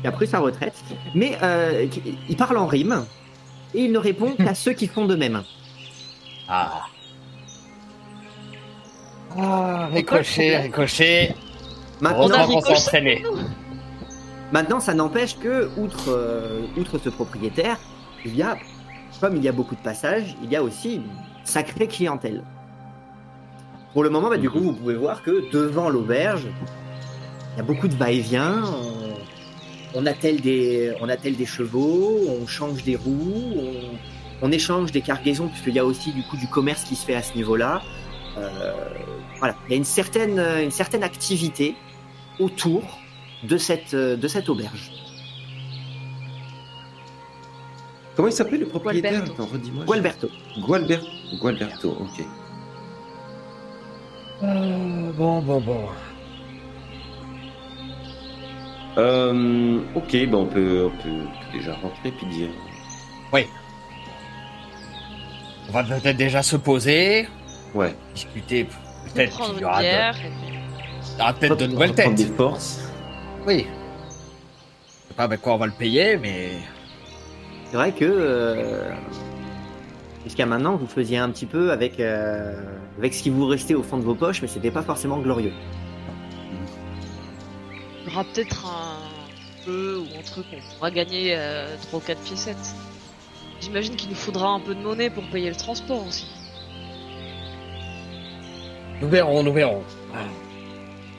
[0.00, 0.76] qui a pris sa retraite,
[1.14, 1.86] mais euh,
[2.28, 3.04] il parle en rime
[3.74, 5.42] et il ne répond qu'à ceux qui font de même.
[6.48, 6.82] Ah.
[9.36, 11.34] Ah, ricochet, ricochet.
[12.00, 12.60] Maintenant, On.
[14.52, 17.78] Maintenant, ça n'empêche que, outre, euh, outre ce propriétaire,
[18.24, 18.56] il y a,
[19.20, 21.08] comme il y a beaucoup de passages, il y a aussi une
[21.44, 22.44] sacrée clientèle.
[23.94, 26.48] Pour le moment, bah, du coup, vous pouvez voir que devant l'auberge,
[27.52, 28.64] il y a beaucoup de va-et-vient.
[28.64, 33.72] On, on attelle des, on attelle des chevaux, on change des roues, on,
[34.42, 37.14] on échange des cargaisons, puisqu'il y a aussi du coup du commerce qui se fait
[37.14, 37.82] à ce niveau-là.
[38.36, 38.72] Euh,
[39.38, 41.76] voilà, il y a une certaine, une certaine activité
[42.40, 42.82] autour
[43.44, 44.90] de cette, de cette auberge.
[48.16, 49.12] Comment il s'appelait le propriétaire?
[49.12, 49.42] Gualberto.
[49.42, 49.84] Attends, redis-moi.
[49.84, 50.28] Gualberto.
[50.58, 50.98] Gualber...
[51.40, 52.26] Gualberto, ok.
[54.42, 55.84] Euh, bon, bon, bon.
[58.96, 62.48] Euh, ok, ben on peut, on peut déjà rentrer puis dire.
[65.68, 67.26] On va peut-être déjà se poser,
[67.74, 67.94] Ouais.
[68.14, 68.68] discuter.
[69.14, 72.14] Peut-être prendre qu'il y aura, de, il y aura peut-être de nouvelles têtes.
[72.14, 72.80] des forces.
[73.46, 73.66] Oui.
[73.66, 76.50] Je sais pas avec quoi on va le payer, mais.
[77.70, 78.92] C'est vrai que euh,
[80.24, 82.52] jusqu'à maintenant, vous faisiez un petit peu avec, euh,
[82.98, 85.52] avec ce qui vous restait au fond de vos poches, mais c'était pas forcément glorieux.
[88.02, 92.02] Il y aura peut-être un jeu ou un truc on pourra gagner euh, 3 ou
[92.02, 92.74] 4 piécettes.
[93.60, 96.26] J'imagine qu'il nous faudra un peu de monnaie pour payer le transport aussi.
[99.00, 99.82] Nous verrons, nous verrons.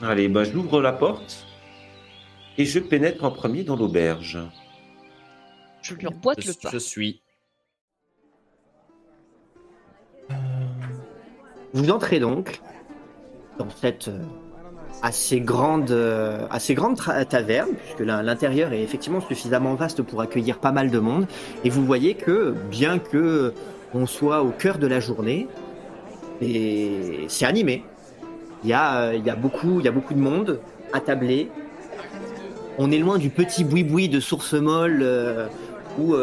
[0.02, 1.46] Allez, ben j'ouvre la porte
[2.58, 4.38] et je pénètre en premier dans l'auberge.
[5.82, 6.70] Je lui emboîte le pas.
[6.72, 7.22] je suis.
[11.76, 12.62] Vous entrez donc
[13.58, 14.18] dans cette euh,
[15.02, 16.98] assez grande, euh, assez grande
[17.28, 21.26] taverne, puisque l'in- l'intérieur est effectivement suffisamment vaste pour accueillir pas mal de monde,
[21.64, 23.52] et vous voyez que bien que
[23.92, 25.48] on soit au cœur de la journée,
[26.40, 27.84] c'est animé.
[28.64, 30.60] Il y a, euh, il y a beaucoup, il y a beaucoup de monde
[30.94, 31.50] attablé.
[32.78, 35.04] On est loin du petit boui-boui de source molle
[35.98, 36.14] où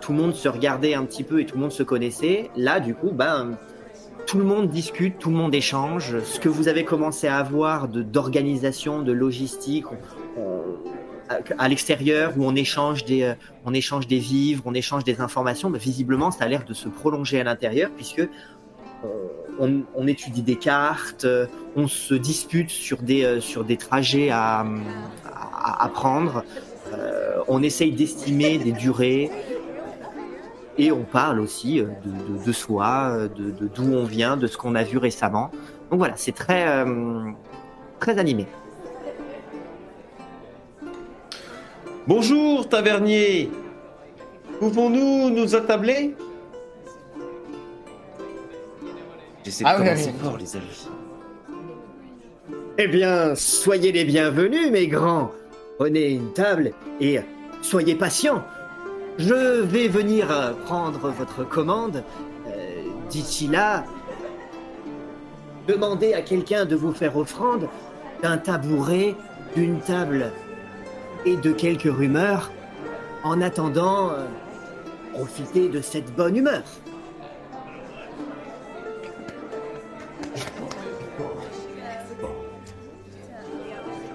[0.00, 2.50] tout le monde se regardait un petit peu et tout le monde se connaissait.
[2.56, 3.56] Là, du coup, ben
[4.26, 6.18] tout le monde discute, tout le monde échange.
[6.24, 10.62] Ce que vous avez commencé à avoir d'organisation, de logistique, on- on-
[11.58, 13.34] à, l'extérieur où on échange des, euh,
[13.64, 16.88] on échange des vivres, on échange des informations, ben, visiblement ça a l'air de se
[16.88, 18.28] prolonger à l'intérieur puisque euh,
[19.58, 24.64] on, on étudie des cartes, euh, on se dispute sur des, sur des trajets à,
[25.24, 26.44] à, prendre,
[27.48, 29.30] on essaye d'estimer des durées.
[30.78, 34.46] Et on parle aussi euh, de, de, de soi, euh, de d'où on vient, de
[34.46, 35.50] ce qu'on a vu récemment.
[35.90, 37.30] Donc voilà, c'est très, euh,
[37.98, 38.46] très animé.
[42.06, 43.50] Bonjour, tavernier
[44.60, 46.14] Pouvons-nous nous attabler?
[49.44, 50.24] J'essaie de Ah oui, commencer oui.
[50.24, 50.88] fort, les amis.
[52.78, 55.30] Eh bien, soyez les bienvenus, mes grands.
[55.78, 57.20] Prenez une table et
[57.62, 58.42] soyez patients.
[59.18, 62.02] Je vais venir euh, prendre votre commande.
[62.48, 62.50] Euh,
[63.08, 63.84] D'ici là,
[65.68, 67.68] demandez à quelqu'un de vous faire offrande
[68.22, 69.14] d'un tabouret,
[69.54, 70.32] d'une table
[71.24, 72.50] et de quelques rumeurs.
[73.24, 74.26] En attendant, euh,
[75.14, 76.62] profitez de cette bonne humeur.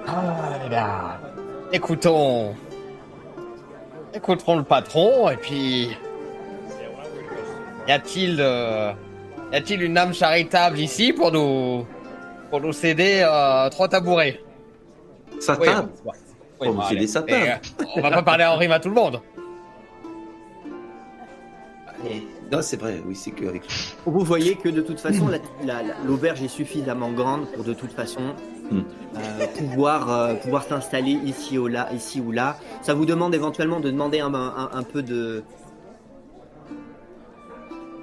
[0.08, 1.20] Ah, bien,
[1.72, 2.56] écoutons.
[4.14, 5.96] Écouterons le patron et puis.
[7.88, 8.38] Y a-t-il.
[8.40, 8.92] euh,
[9.52, 11.86] Y a-t-il une âme charitable ici pour nous.
[12.50, 14.40] Pour nous céder euh, trois tabourets?
[15.40, 15.88] Satan.
[16.60, 17.06] On nous fait allez.
[17.08, 17.56] des euh,
[17.96, 19.20] on va pas parler en rime à tout le monde.
[22.08, 22.22] Et-
[22.52, 23.46] Non, c'est vrai, oui, c'est que
[24.06, 27.74] Vous voyez que de toute façon, la- la- la- l'auberge est suffisamment grande pour de
[27.74, 28.22] toute façon.
[28.72, 32.58] Euh, pouvoir, euh, pouvoir s'installer ici ou là, ici ou là.
[32.82, 35.44] Ça vous demande éventuellement de demander un, un- un peu de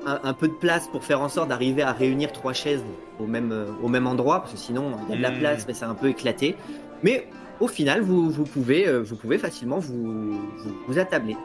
[0.07, 2.83] un, un peu de place pour faire en sorte d'arriver à réunir trois chaises
[3.21, 5.39] au même, euh, au même endroit, parce que sinon il y a de la Hmm.
[5.39, 6.57] place, mais c'est un peu éclaté.
[7.03, 7.27] Mais
[7.61, 11.37] au final, vous, vous pouvez, euh, vous pouvez facilement vous, vous, vous attabler.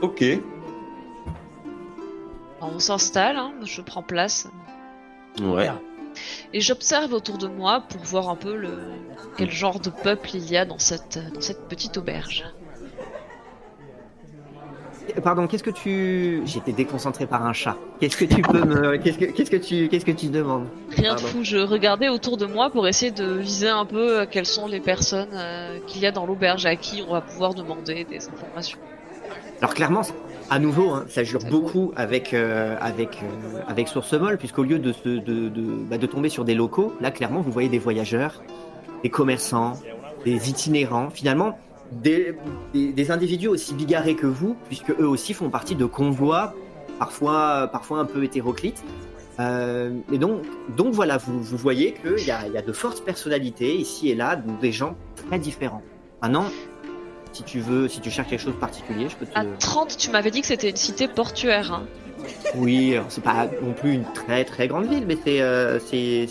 [0.00, 0.24] Ok.
[2.60, 4.48] On s'installe, hein, je prends place
[5.40, 5.68] Ouais.
[6.52, 8.78] Et j'observe autour de moi pour voir un peu le
[9.36, 12.44] quel genre de peuple il y a dans cette dans cette petite auberge.
[15.22, 16.42] pardon, qu'est-ce que tu.
[16.44, 17.76] J'étais déconcentré par un chat.
[18.00, 18.96] Qu'est-ce que tu peux me.
[19.02, 20.68] Qu'est-ce que, qu'est-ce que tu, qu'est-ce que tu demandes?
[20.90, 21.26] Rien de Pardon.
[21.26, 24.66] fou, je regardais autour de moi pour essayer de viser un peu euh, quelles sont
[24.66, 28.28] les personnes euh, qu'il y a dans l'auberge à qui on va pouvoir demander des
[28.28, 28.78] informations.
[29.60, 30.02] Alors clairement,
[30.50, 34.78] à nouveau, hein, ça jure beaucoup avec euh, avec euh, avec Source Molle, puisqu'au lieu
[34.78, 38.42] de, de de, bah, de tomber sur des locaux, là clairement vous voyez des voyageurs,
[39.02, 39.74] des commerçants,
[40.24, 41.58] des itinérants, finalement
[41.92, 42.34] des,
[42.72, 46.54] des, des individus aussi bigarrés que vous, puisque eux aussi font partie de convois,
[46.98, 48.82] parfois parfois un peu hétéroclites.
[49.40, 50.42] Euh, et donc
[50.76, 54.14] donc voilà, vous, vous voyez qu'il y a, y a de fortes personnalités ici et
[54.14, 54.96] là, donc des gens
[55.28, 55.82] très différents.
[56.22, 56.46] Maintenant,
[57.32, 59.38] si tu veux, si tu cherches quelque chose de particulier, je peux te.
[59.38, 61.72] À 30, tu m'avais dit que c'était une cité portuaire.
[61.72, 61.82] hein.
[62.56, 66.26] Oui, c'est pas non plus une très très grande ville, mais c'est euh, c'est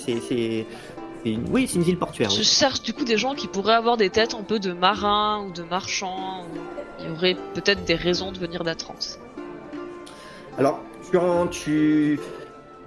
[1.25, 1.45] une...
[1.51, 2.29] oui, c'est une ville portuaire.
[2.29, 2.43] Je oui.
[2.43, 5.51] cherche du coup des gens qui pourraient avoir des têtes un peu de marins ou
[5.51, 6.43] de marchands.
[6.53, 6.57] ou-
[6.99, 9.17] Il y aurait peut-être des raisons de venir d'Atrance.
[10.57, 11.17] Alors tu
[11.51, 12.19] tu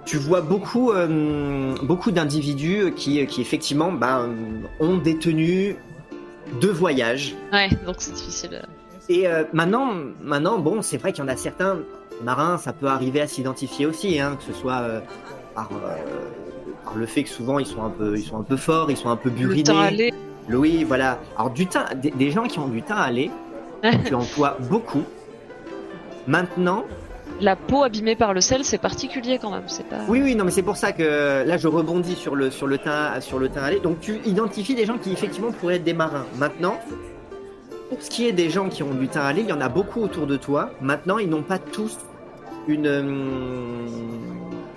[0.05, 4.35] tu vois beaucoup euh, beaucoup d'individus qui qui effectivement bah, euh,
[4.79, 5.75] ont des tenues
[6.59, 7.35] de voyage.
[7.53, 8.61] Ouais, donc c'est difficile.
[8.63, 8.65] euh.
[9.09, 11.79] Et euh, maintenant maintenant bon, c'est vrai qu'il y en a certains
[12.23, 14.99] marins, ça peut arriver à s'identifier aussi, hein, que ce soit euh,
[15.55, 15.95] par euh,
[16.83, 18.97] par le fait que souvent ils sont un peu ils sont un peu forts, ils
[18.97, 19.63] sont un peu burinés.
[19.63, 20.13] temps aller.
[20.49, 21.19] Oui, voilà.
[21.37, 23.31] Alors du teint, des, des gens qui ont du teint à lait,
[24.05, 25.03] tu en vois beaucoup.
[26.27, 26.85] Maintenant,
[27.39, 29.63] La peau abîmée par le sel, c'est particulier quand même.
[29.67, 29.97] C'est pas.
[30.07, 32.77] oui, oui, non, mais c'est pour ça que là je rebondis sur le sur le
[32.77, 33.79] teint sur le teint lait.
[33.79, 36.25] Donc tu identifies des gens qui effectivement pourraient être des marins.
[36.37, 36.79] Maintenant,
[37.89, 39.69] pour ce qui est des gens qui ont du teint lait, il y en a
[39.69, 40.71] beaucoup autour de toi.
[40.81, 41.97] Maintenant, ils n'ont pas tous
[42.67, 42.87] une,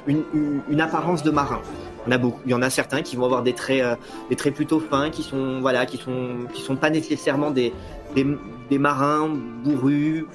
[0.07, 1.61] une apparence de marin.
[2.07, 2.41] Il y en a beaucoup.
[2.45, 3.97] Il y en a certains qui vont avoir des traits euh,
[4.29, 7.73] des traits plutôt fins, qui sont voilà, qui sont qui sont pas nécessairement des
[8.15, 8.27] des,
[8.71, 9.31] des marins
[9.65, 10.27] bourrus,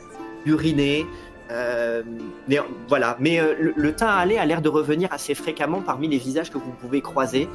[0.45, 1.05] urinés.
[1.51, 2.03] Euh,
[2.47, 5.81] mais voilà, mais euh, le, le teint à lait a l'air de revenir assez fréquemment
[5.81, 7.49] parmi les visages que vous pouvez croiser.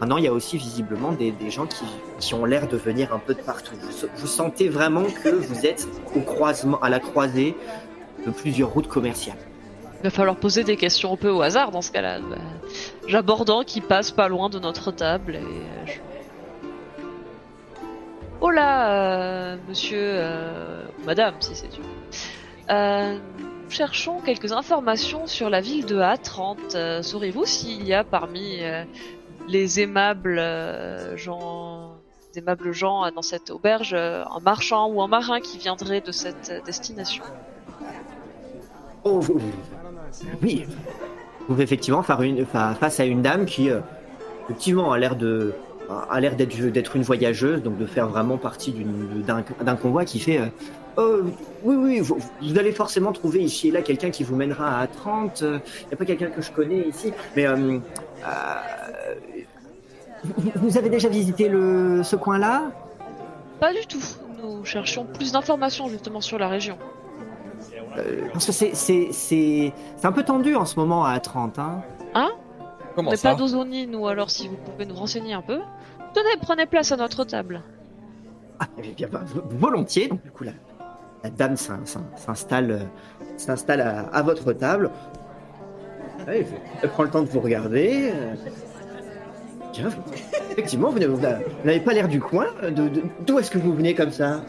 [0.00, 1.84] Maintenant, il y a aussi visiblement des, gens qui,
[2.20, 3.74] qui ont l'air de venir un peu de partout.
[4.16, 7.56] Vous, sentez vraiment que vous êtes au croisement, à la croisée
[8.24, 9.36] de plusieurs routes commerciales.
[10.00, 12.20] Il va falloir poser des questions un peu au hasard dans ce cas-là.
[13.08, 15.38] J'abordant qui passe pas loin de notre table et.
[15.38, 16.00] euh, je-
[18.42, 20.18] Oh euh, monsieur,
[21.04, 21.80] madame, si c'est tu.
[22.70, 23.18] Euh,
[23.68, 26.56] cherchons quelques informations sur la ville de A30.
[26.74, 28.84] Euh, Saurez-vous s'il y a parmi euh,
[29.48, 31.94] les aimables euh, gens,
[32.32, 36.12] les aimables gens euh, dans cette auberge, un marchand ou un marin qui viendrait de
[36.12, 37.24] cette destination?
[39.02, 39.20] Oh,
[40.42, 40.66] oui.
[41.40, 42.20] Vous pouvez effectivement faire
[42.78, 43.70] face à une dame qui,
[44.44, 45.54] effectivement, a l'air de
[46.08, 48.72] a l'air d'être une voyageuse, donc de faire vraiment partie
[49.26, 50.40] d'un convoi qui fait.
[50.98, 51.30] Euh, Oh,
[51.64, 54.86] oui, oui, vous, vous allez forcément trouver ici et là quelqu'un qui vous mènera à
[54.86, 55.40] 30.
[55.42, 57.78] Il n'y a pas quelqu'un que je connais ici, mais euh,
[58.26, 58.54] euh,
[60.56, 62.70] vous, avez déjà visité le, ce coin-là?
[63.58, 64.02] Pas du tout.
[64.42, 66.78] Nous cherchions plus d'informations justement sur la région.
[67.98, 71.58] Euh, Parce que c'est c'est c'est c'est un peu tendu en ce moment à 30.
[71.58, 71.82] Hein.
[72.94, 73.30] Comment On n'est ça?
[73.30, 75.58] pas d'Ozoni, nous, alors si vous pouvez nous renseigner un peu.
[76.14, 77.62] Tenez, prenez place à notre table.
[78.58, 80.08] Ah, eh bien, bah, vo- volontiers.
[80.08, 80.52] Donc, du coup, la,
[81.22, 82.78] la dame s'in- s'in- s'installe, euh,
[83.36, 84.90] s'installe à, à votre table.
[86.26, 86.44] Elle
[86.90, 88.10] prend le temps de vous regarder.
[88.14, 88.34] euh.
[89.72, 90.02] Tiens, vous-
[90.52, 92.46] effectivement, vous n'avez- pas l'air du coin.
[92.62, 94.40] euh, de- de- D'où est-ce que vous venez comme ça?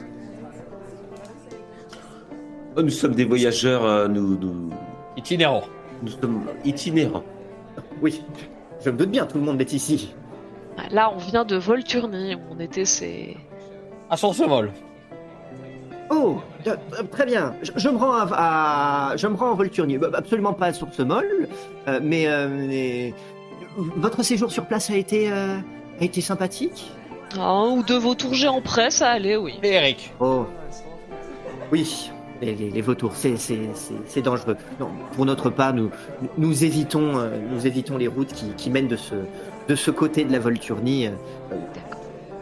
[2.76, 4.70] Oh, Nous sommes des voyageurs, nous, nous,
[5.18, 5.64] Itinérant.
[6.02, 7.24] nous sommes itinérants.
[8.02, 8.24] Oui,
[8.84, 10.14] je me doute bien, tout le monde est ici.
[10.92, 13.36] Là, on vient de Volturny, où on était ces...
[14.10, 14.72] À Sourcemol.
[16.10, 16.40] Oh, euh, euh,
[17.12, 17.54] très bien.
[17.62, 18.28] Je, je me rends à,
[19.12, 19.98] à- je me rends en Volturnier.
[19.98, 21.26] Bah, Absolument pas sur ce mol,
[21.88, 23.14] euh, mais, euh, mais-
[23.78, 25.58] votre séjour sur place a été, euh,
[26.00, 26.92] a été sympathique?
[27.40, 29.54] Un ou deux vautours géants près, ça allait, oui.
[29.64, 30.14] Et Eric.
[30.20, 30.46] Oh,
[31.72, 32.12] oui.
[32.42, 34.58] Les, les- les vautours, c'est, c'est, c'est, c'est dangereux.
[34.80, 35.92] Non, pour notre part, nous,
[36.40, 39.14] nous évitons, euh, nous évitons les routes qui, qui mènent de ce,
[39.68, 41.06] de ce côté de la Volturnie.
[41.08, 41.12] euh,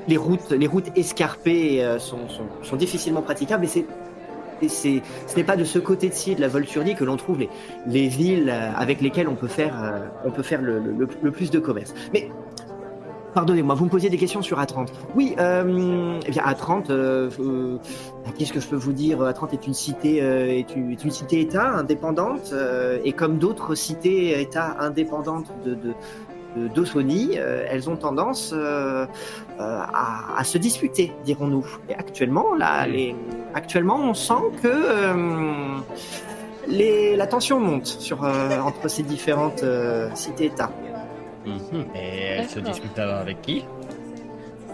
[0.07, 3.85] les routes, les routes escarpées euh, sont, sont, sont difficilement praticables et c'est
[4.67, 7.49] ce n'est pas de ce côté-ci de la Volturnie que l'on trouve les,
[7.87, 11.93] les villes euh, avec lesquelles on peut faire, euh, le, plus de commerce.
[12.13, 12.29] Mais,
[13.33, 14.87] pardonnez-moi, vous me posiez des questions sur A30.
[15.15, 17.77] Oui, euh, eh bien A30, euh, euh,
[18.37, 19.19] qu'est-ce que je peux vous dire?
[19.19, 22.53] A30 est une cité, est une, cité-État indépendante
[23.03, 25.93] et comme d'autres cités-États indépendantes de,
[26.67, 29.07] d'Osoni, euh, elles ont tendance euh, euh,
[29.59, 31.65] à, à se disputer, dirons-nous.
[31.89, 33.15] Et actuellement, là, les,
[33.53, 35.13] actuellement, on sent que euh,
[36.67, 40.71] les, la tension monte sur, euh, entre ces différentes euh, cités-États.
[41.45, 41.85] Mhm.
[41.95, 43.65] Et elle se dispute avec qui?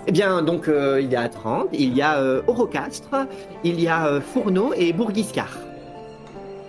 [0.08, 3.28] Eh bien, donc, euh, il y a Trente, il y a euh, Orocastre,
[3.64, 5.50] il y a euh, Fourneau et Bourguiscar.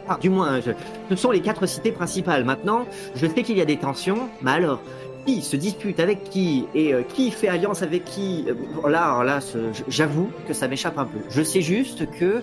[0.08, 0.70] Ah, du moins, je-
[1.10, 2.44] ce sont les quatre cités principales.
[2.44, 2.84] Maintenant,
[3.16, 4.80] je sais qu'il y a des tensions, mais alors,
[5.26, 9.40] qui se dispute avec qui et euh, qui fait alliance avec qui euh, Là, là,
[9.40, 11.18] ce- j'avoue que ça m'échappe un peu.
[11.28, 12.42] Je sais juste que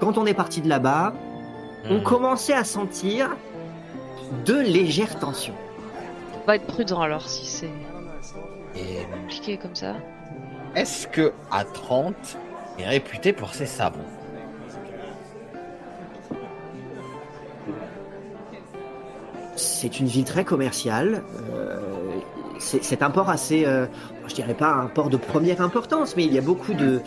[0.00, 1.14] quand on est parti de là-bas,
[1.88, 2.02] on Hmm.
[2.02, 3.36] commençait à sentir
[4.46, 5.54] de légères tensions.
[6.42, 7.70] On va être prudent alors si c'est
[8.74, 9.94] Et compliqué comme ça.
[10.74, 12.36] est-ce que à 30
[12.78, 14.00] est réputé pour ses savons?
[19.56, 21.22] C'est une ville très commerciale.
[21.52, 21.78] euh,
[22.58, 23.86] c'est un port assez, euh,
[24.26, 27.00] je dirais pas un port de première importance, mais il y a beaucoup de,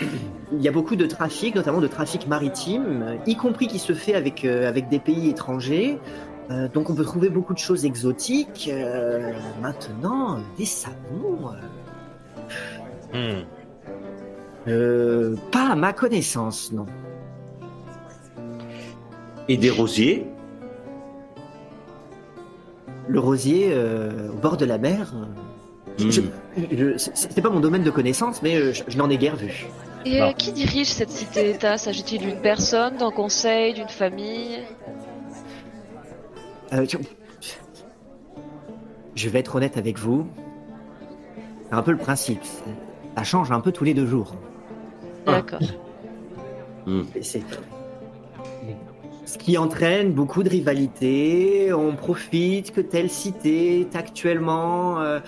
[0.51, 4.13] il y a beaucoup de trafic, notamment de trafic maritime, y compris qui se fait
[4.13, 5.99] avec euh, avec des pays étrangers.
[6.51, 8.69] Euh, donc on peut trouver beaucoup de choses exotiques.
[9.61, 11.51] Maintenant, des savons,
[13.13, 13.43] Hmm.
[15.51, 16.85] pas à ma connaissance, non.
[19.47, 20.27] Et des rosiers?
[23.07, 25.13] Le rosier euh, au bord de la mer.
[25.97, 26.23] c'est
[27.15, 29.67] c'est pas mon domaine de connaissance, mais euh, je, je n'en ai guère vu.
[30.05, 34.59] Et euh, qui dirige cette cité-État S'agit-il d'une personne, d'un conseil, d'une famille?
[36.73, 36.97] Euh, je...
[39.15, 40.27] je vais être honnête avec vous.
[41.69, 42.43] C'est un peu le principe.
[43.17, 44.35] Ça change un peu tous les deux jours.
[45.25, 45.31] Ah.
[45.33, 45.59] D'accord.
[47.21, 47.43] C'est-
[49.27, 51.73] Ce qui entraîne beaucoup de rivalité.
[51.73, 55.19] On profite que telle cité est actuellement euh,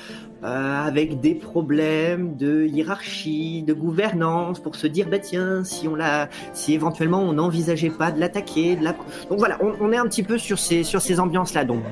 [0.43, 5.95] euh, avec des problèmes de hiérarchie, de gouvernance, pour se dire bah tiens, si on
[5.95, 8.93] l'a, si éventuellement on n'envisageait pas de l'attaquer, de la.
[9.29, 11.65] Donc voilà, on, on est un petit peu sur ces sur ces ambiances là.
[11.65, 11.83] Donc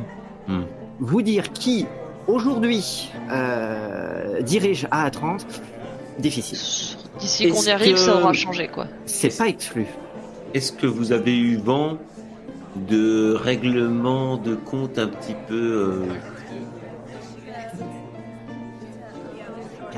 [0.48, 0.64] Hmm.
[1.00, 1.86] vous dire qui
[2.28, 5.42] aujourd'hui euh, dirige A30,
[6.20, 6.98] difficile.
[7.20, 8.88] D'ici qu'on y arrive, ça aura changé quoi.
[9.06, 9.86] C'est pas exclu.
[10.53, 11.98] Est-ce que vous avez eu vent
[12.76, 16.06] de règlements de compte un petit peu euh,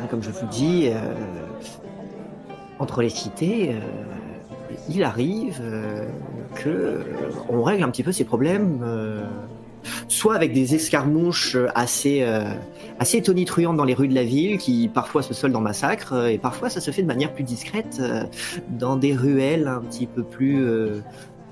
[0.10, 0.98] comme je vous dis, euh,
[2.80, 5.62] entre les cités, euh, il arrive
[6.56, 7.04] que
[7.50, 8.84] on règle un petit peu ces problèmes,
[10.08, 12.26] soit avec des escarmouches assez
[13.00, 16.28] assez tonitruantes dans les rues de la ville, qui parfois se soldent en massacre, euh,
[16.28, 18.24] et parfois ça se fait de manière plus discrète euh,
[18.70, 21.02] dans des ruelles un petit peu plus, euh,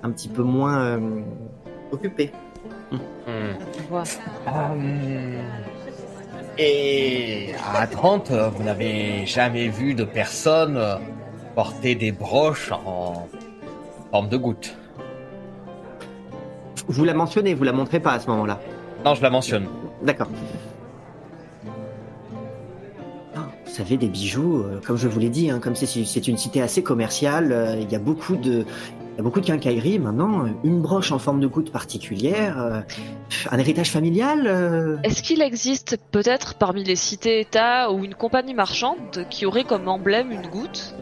[0.03, 1.22] un petit peu moins euh,
[1.91, 2.32] occupées.
[2.91, 2.98] Hmm.
[3.28, 3.53] Euh,
[6.57, 10.80] Et à 30, euh, vous n'avez jamais vu de personne
[11.56, 13.28] porter des broches en
[14.11, 14.78] forme de goutte
[16.88, 18.60] Vous la mentionnez, vous la montrez pas à ce moment-là.
[19.03, 19.68] Non, je la mentionne.
[20.02, 20.28] D'accord.
[23.78, 26.84] Savez, des bijoux, euh, comme je vous l'ai dit, hein, comme c'est une cité assez
[26.84, 28.66] commerciale, euh, il y a beaucoup de,
[29.14, 30.45] il y a beaucoup de quincailleries maintenant.
[30.64, 32.82] Une broche en forme de goutte particulière, euh,
[33.52, 34.44] un héritage familial.
[34.45, 39.88] euh, Est-ce qu'il existe peut-être parmi les cités-États ou une compagnie marchande qui aurait comme
[39.88, 40.95] emblème une goutte?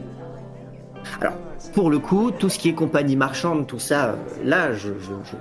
[1.73, 5.35] Pour le coup, tout ce qui est compagnie marchande, tout ça, là, je, je, je,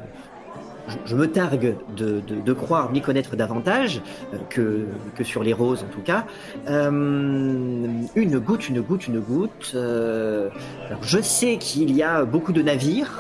[0.89, 4.01] je- je me targue de, de, de croire m'y connaître davantage
[4.32, 6.24] euh, que, que sur les roses en tout cas.
[6.69, 6.90] Euh,
[8.15, 9.73] une goutte, une goutte, une goutte.
[9.74, 10.48] euh,
[10.89, 13.12] alors je sais qu'il y a beaucoup de navires.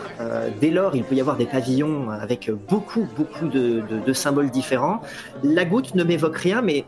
[0.60, 5.00] dès lors, il peut y avoir des pavillons avec beaucoup, beaucoup de symboles différents.
[5.42, 6.84] La goutte ne m'évoque rien, mais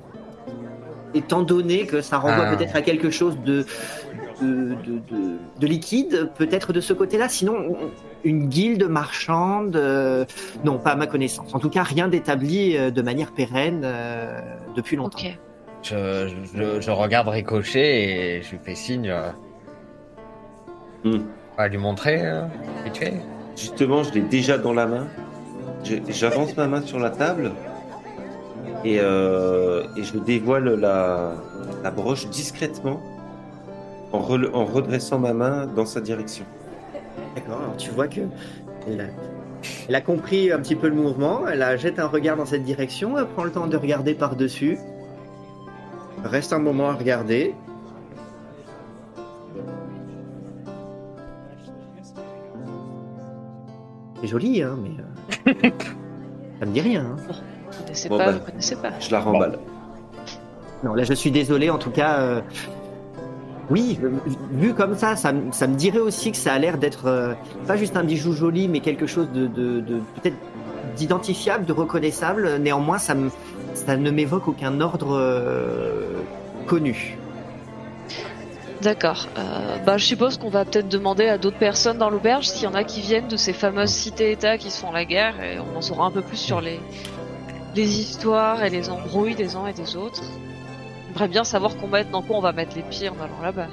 [1.15, 2.57] étant donné que ça renvoie Ah.
[2.57, 3.65] peut-être à quelque chose de
[4.41, 7.29] de, de, de- de liquide, peut-être de ce côté-là.
[7.29, 7.77] Sinon, on-
[8.25, 10.25] une guilde marchande, euh,
[10.65, 11.55] non, pas à ma connaissance.
[11.55, 14.41] En tout cas, rien d'établi euh, de manière pérenne euh,
[14.75, 15.19] depuis longtemps.
[15.19, 15.39] Ok.
[15.83, 19.15] Je, je, je regarde Ricochet et je lui fais signe.
[21.05, 21.21] On
[21.57, 22.43] va lui montrer euh,
[22.93, 23.15] tu es.
[23.57, 25.07] Justement, je l'ai déjà dans la main.
[26.09, 27.53] J'avance ma main sur la table
[28.85, 31.35] et, euh, et je dévoile la,
[31.85, 33.01] la broche discrètement
[34.17, 36.45] en, redressant ma main dans sa direction.
[37.35, 38.21] D'accord, alors tu vois que
[38.89, 39.05] elle a,
[39.89, 42.65] elle a compris un petit peu le mouvement, elle a jette un regard dans cette
[42.65, 44.79] direction, elle prend le temps de regarder par-dessus.
[46.25, 47.55] Reste un moment à regarder.
[54.21, 55.53] C'est joli, hein, mais.
[55.53, 55.71] euh,
[56.61, 57.05] ça me dit rien.
[57.05, 57.17] hein.
[57.71, 58.33] Vous connaissez Bon, pas, bah.
[58.39, 58.91] vous connaissez pas.
[58.99, 59.59] Je la remballe.
[60.83, 61.71] Non, là, je suis désolé.
[61.71, 62.41] En tout cas, euh,
[63.71, 63.99] oui,
[64.53, 67.35] vu comme ça, ça, me- dirait aussi que ça a l'air d'être euh,
[67.67, 70.37] pas juste un bijou joli, mais quelque chose de, peut-être
[70.97, 72.57] d'identifiable, de reconnaissable.
[72.59, 76.23] Néanmoins, ça, ne m'évoque aucun ordre euh,
[76.67, 77.19] connu.
[78.83, 79.27] D'accord.
[79.39, 82.67] Euh, bah, je suppose qu'on va peut-être demander à d'autres personnes dans l'auberge s'il y
[82.67, 85.77] en a qui viennent de ces fameuses cités-États qui se font la guerre et on
[85.79, 86.79] en saura un peu plus sur les
[87.75, 90.23] histoires et les embrouilles des uns et des autres.
[91.17, 93.69] J'aimerais bien savoir qu'on quoi on va mettre les pieds en allant là-bas.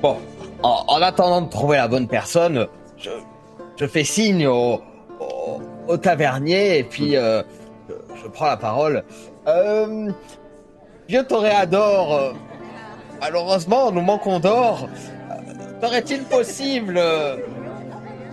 [0.00, 0.16] Bon,
[0.62, 2.66] en, en attendant de trouver la bonne personne,
[2.96, 4.80] je, fais signe au,
[6.00, 7.42] tavernier et puis euh,
[7.90, 9.04] je, prends la parole.
[9.48, 10.10] Euh,
[11.10, 12.32] vieux toréador, euh,
[13.20, 14.88] malheureusement, nous manquons d'or.
[15.30, 16.98] Euh, Serait-il possible,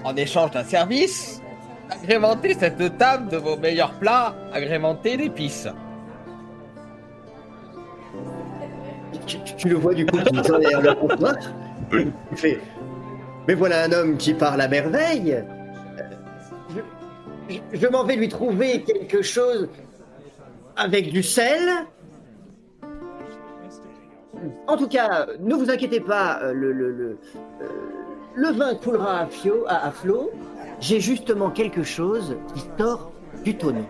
[0.06, 1.41] en échange d'un service,
[1.89, 5.68] d'agrémenter cette table de vos meilleurs plats agrémentés d'épices?
[9.26, 11.35] Tu, tu- tu le vois du coup qui tient derrière le comptoir.
[11.91, 12.60] Il fait
[13.47, 15.43] Mais voilà un homme qui parle à merveille.
[16.69, 19.69] Je, je- je m'en vais lui trouver quelque chose
[20.76, 21.69] avec du sel.
[24.68, 27.18] En tout cas, ne vous inquiétez pas, euh, le, le, le,
[27.61, 27.65] euh,
[28.35, 30.31] le vin coulera à, fio- à- à flot.
[30.80, 33.11] J'ai justement quelque chose qui sort
[33.43, 33.85] du tonneau.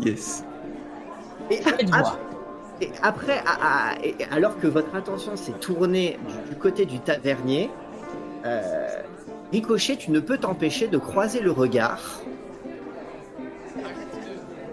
[0.00, 0.44] Yes.
[1.50, 2.18] Et Aide-moi.
[2.80, 7.00] Et après, à- à- et alors que votre attention s'est tournée du, du côté du
[7.00, 7.70] tavernier,
[8.46, 8.86] euh,
[9.52, 12.20] Ricochet, tu ne peux t'empêcher de croiser le regard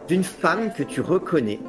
[0.07, 1.59] d'une femme que tu reconnais,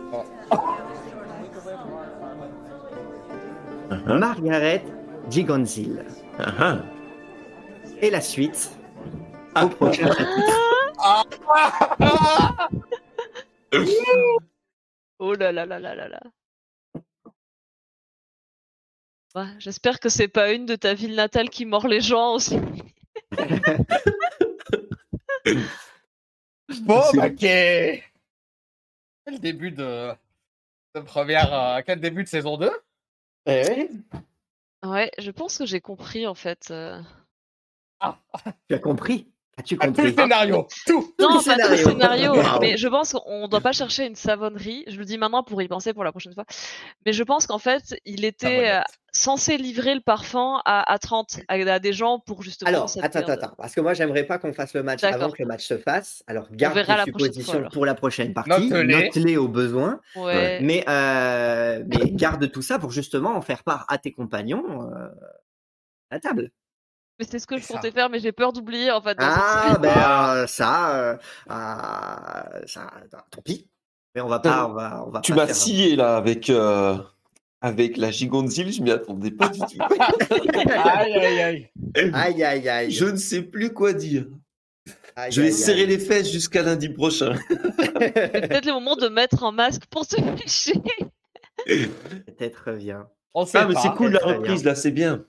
[3.88, 4.18] Uh-huh.
[4.18, 4.82] Margaret
[5.30, 6.04] Gigonzil.
[6.40, 6.80] Uh-huh.
[8.02, 8.72] Et la suite
[9.54, 9.64] Ah.
[9.64, 10.28] au prochain chapitre.
[15.18, 16.20] Oh là là là là là là.
[19.34, 22.58] Ouais, J'espère que c'est pas une de ta ville natale qui mord les gens aussi.
[26.82, 28.02] Bon, bah, quel...
[29.24, 30.12] quel début de,
[30.94, 32.70] de première, euh, quel début de saison 2
[33.46, 33.88] Eh,
[34.84, 36.70] Ouais, je pense que j'ai compris en fait.
[36.70, 37.00] euh.
[38.68, 39.30] tu as compris?
[39.58, 40.14] As-tu Ah, Tout le compris?
[40.22, 41.14] scénario, tout.
[41.18, 41.88] Tout Non, le pas tout le scénario.
[41.88, 42.60] scénario, Wow.
[42.60, 44.84] mais je pense qu'on doit pas chercher une savonnerie.
[44.86, 46.44] Je le dis maintenant pour y penser pour la prochaine fois.
[47.06, 48.80] Mais je pense qu'en fait, il était euh,
[49.12, 52.68] censé livrer le parfum à, à 30, à, à des gens pour justement.
[52.68, 53.44] Alors, cette attends, attends, période.
[53.44, 55.78] attends, parce que moi j'aimerais pas qu'on fasse le match avant que le match se
[55.78, 56.22] fasse.
[56.26, 59.04] Alors, garde tes suppositions fois, pour la prochaine partie, Note-les.
[59.06, 60.00] note-les au besoin.
[60.16, 60.60] Ouais.
[60.60, 65.06] Mais, euh, mais garde tout ça pour justement en faire part à tes compagnons euh,
[66.10, 66.50] à la table.
[67.18, 67.94] Mais c'est ce que je comptais ça.
[67.94, 69.16] faire, mais j'ai peur d'oublier en fait.
[69.20, 71.16] Ah, ben euh, ça, euh,
[71.48, 73.68] ah, ça, tant pis.
[74.14, 76.96] Mais on va pas, on va, on va Tu m'as faire- scié là avec, euh,
[77.60, 79.66] avec la gigonzile, je m'y attendais pas du tout.
[79.80, 81.70] Aïe, aïe, aïe.
[82.12, 82.90] Aïe, aïe, aïe.
[82.90, 84.26] je ne sais plus quoi dire.
[85.16, 85.86] Aïe, Je vais aïe, serrer aïe.
[85.86, 87.34] les fesses jusqu'à lundi prochain.
[87.48, 88.12] C'est
[88.48, 90.74] peut-être le moment de mettre un masque pour se ficher.
[91.66, 93.08] Peut-être bien.
[93.34, 94.36] On sait Ah, mais c'est cool la bien.
[94.38, 95.24] reprise là, c'est bien.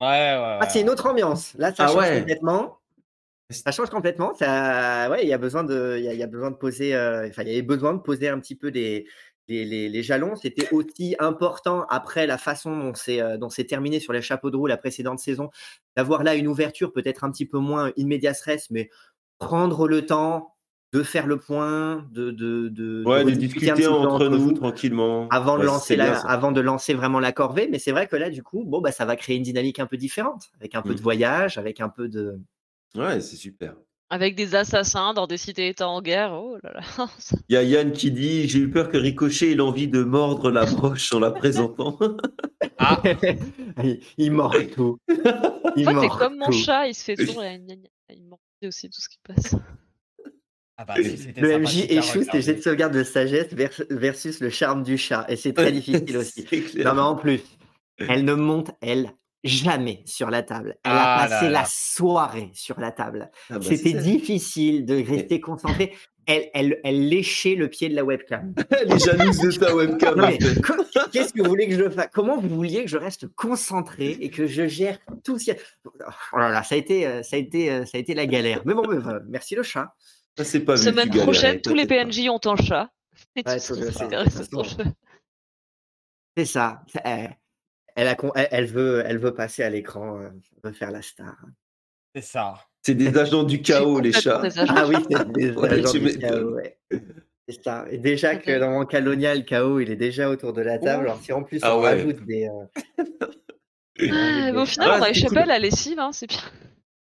[0.00, 0.58] Ouais, ouais, ouais.
[0.60, 1.54] Ah, c'est une autre ambiance.
[1.54, 2.18] Là, ça Ah change ouais.
[2.20, 2.78] complètement.
[3.50, 4.34] Ça change complètement.
[4.34, 6.56] Ça, ouais, il y a besoin de, il y a, il y a besoin de
[6.56, 6.94] poser.
[6.94, 9.06] euh, Enfin, il y avait besoin de poser un petit peu les,
[9.48, 10.36] les, les, les jalons.
[10.36, 14.50] C'était aussi important après la façon dont c'est, euh, dont c'est terminé sur les chapeaux
[14.50, 15.50] de roue la précédente saison,
[15.96, 18.90] d'avoir là une ouverture peut-être un petit peu moins in medias res, mais
[19.38, 20.54] prendre le temps
[20.92, 25.28] de faire le point, de, de, de, Ouais, de discuter entre nous tranquillement.
[25.30, 27.68] avant de lancer bien, la, avant de lancer vraiment la corvée.
[27.70, 29.86] Mais c'est vrai que là, du coup, bon, bah, ça va créer une dynamique un
[29.86, 31.02] peu différente, avec un peu de Mhm.
[31.02, 32.40] voyage, avec un peu de.
[32.96, 33.74] Ouais, c'est super.
[34.10, 36.32] Avec des assassins dans des cités-états en guerre.
[36.32, 36.80] Oh là là.
[37.18, 40.02] Ça- Il y a Yann qui dit J'ai eu peur que Ricochet ait l'envie de
[40.02, 41.98] mordre la broche en la présentant.
[42.80, 43.02] Ah,
[43.84, 44.98] il, il mord tout.
[45.08, 45.24] Il Toi,
[45.74, 46.52] t'es mord comme mon tout.
[46.52, 47.42] chat, il se fait toujours.
[47.44, 49.54] Il mord aussi tout ce qui passe.
[50.78, 52.54] Ah bah, si, Le MJ échoue, c'est jet regarder.
[52.54, 55.26] de sauvegarde de sagesse vers- versus le charme du chat.
[55.28, 56.46] Et c'est très difficile aussi.
[56.76, 57.40] Non, mais en plus,
[57.98, 59.10] elle ne monte, elle,
[59.44, 60.76] jamais sur la table.
[60.84, 61.60] Elle Ah a passé là là.
[61.60, 63.30] la soirée sur la table.
[63.50, 65.94] Ah bah, C'était difficile de rester concentré.
[66.30, 68.52] Elle, elle, elle léchait le pied de la webcam.
[68.82, 70.20] Elle est jalouse de ta webcam.
[71.10, 72.08] Qu'est-ce que vous voulez que je fasse?
[72.12, 75.52] Comment vous vouliez que je reste concentré et que je gère tout ce
[76.34, 78.26] Oh là là, ça a été, euh, ça a été, euh, ça a été la
[78.26, 78.60] galère.
[78.66, 79.94] Mais bon, mais, merci le chat.
[80.38, 82.90] Ça, c'est pas Semaine prochaine, tous les PNJ ont un chat.
[83.36, 83.90] Et Ouais, tout c'est-
[86.44, 86.82] ça.
[86.88, 87.36] Ça, Elle,
[87.96, 90.28] elle a con- elle- elle veut, elle veut passer à l'écran, euh,
[90.62, 91.34] elle veut faire la star.
[92.14, 92.54] C'est ça.
[92.82, 94.42] C'est des agents du chaos, les chats.
[94.68, 96.78] Ah oui, c'est des agents du chaos, ouais.
[97.48, 97.86] C'est ça.
[97.90, 101.06] Et déjà que dans mon Calonia, le chaos, il est déjà autour de la table.
[101.06, 101.94] Alors si en plus Ah on ouais.
[101.94, 102.46] rajoute des...
[102.48, 102.66] euh,
[104.12, 105.38] Ah, mais au final, Ah, on a échappé cool.
[105.38, 106.38] à la lessive, hein, c'est bien.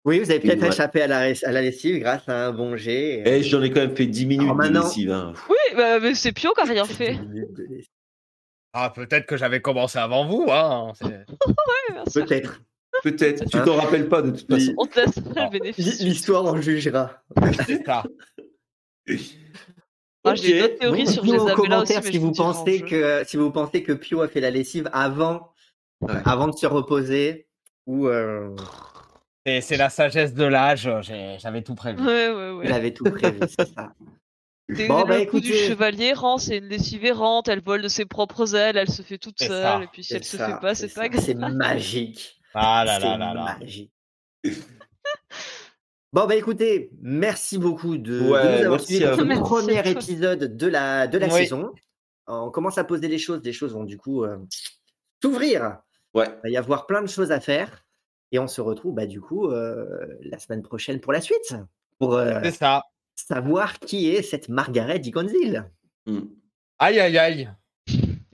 [0.04, 3.22] Oui, vous avez peut-être échappé à la, à la lessive grâce à un bon jet.
[3.26, 5.12] Eh, j'en ai quand même fait 10 minutes Alors de maintenant- lessive.
[5.12, 5.34] hein.
[5.50, 7.20] Oui, bah, mais c'est Pio qui a rien fait.
[8.74, 10.94] Ah, peut-être que j'avais commencé avant vous, hein.
[11.02, 12.04] Ouais.
[12.14, 12.62] Peut-être.
[13.04, 13.46] Peut-être.
[13.50, 13.64] Tu Hein?
[13.64, 14.74] t'en rappelles pas de toute façon.
[14.78, 16.02] On te laisse le bénéfice.
[16.02, 17.22] L'histoire en jugera.
[17.68, 18.04] C'est ça.
[20.24, 20.70] Ah, J'ai une Ok.
[20.70, 23.24] autre théorie Bon, sur dites-nous en Isabella aussi, commentaire mais si je vous pensez que
[23.26, 25.52] si vous pensez que Pio a fait la lessive avant,
[26.02, 26.14] Ouais.
[26.26, 27.48] avant de se reposer
[27.88, 28.56] ou euh,
[29.46, 30.90] C'est c'est la sagesse de l'âge.
[31.02, 32.02] j'ai- J'avais tout prévu.
[32.06, 33.94] Ouais, ouais, avait tout prévu, c'est ça.
[34.88, 35.68] Bon, le bah, coup du écoutez.
[35.68, 39.18] chevalier errant, c'est une lessive errante, elle vole de ses propres ailes, elle se fait
[39.18, 39.84] toute C'est seule, ça.
[39.84, 41.02] et puis si C'est elle se ça, fait pas, c'est ça.
[41.02, 41.22] pas grave.
[41.26, 42.40] C'est magique.
[42.54, 43.58] Ah là C'est là là là.
[43.60, 43.92] magique.
[46.14, 48.82] Bon bah écoutez, merci beaucoup de, de Ouais, nous avoir
[49.14, 51.34] à pour premier épisode de la, de la Oui.
[51.42, 51.74] saison.
[52.28, 54.38] On commence à poser des choses, des choses vont du coup euh,
[55.22, 55.78] s'ouvrir.
[56.14, 56.28] Ouais.
[56.30, 57.86] Il va y avoir plein de choses à faire.
[58.32, 59.86] Et on se retrouve bah, du coup euh,
[60.22, 61.56] la semaine prochaine pour la suite.
[62.00, 62.84] Pour euh, ça.
[63.16, 65.70] savoir qui est cette Margaret Digonzil.
[66.06, 66.22] Hmm.
[66.80, 67.50] Aïe aïe aïe.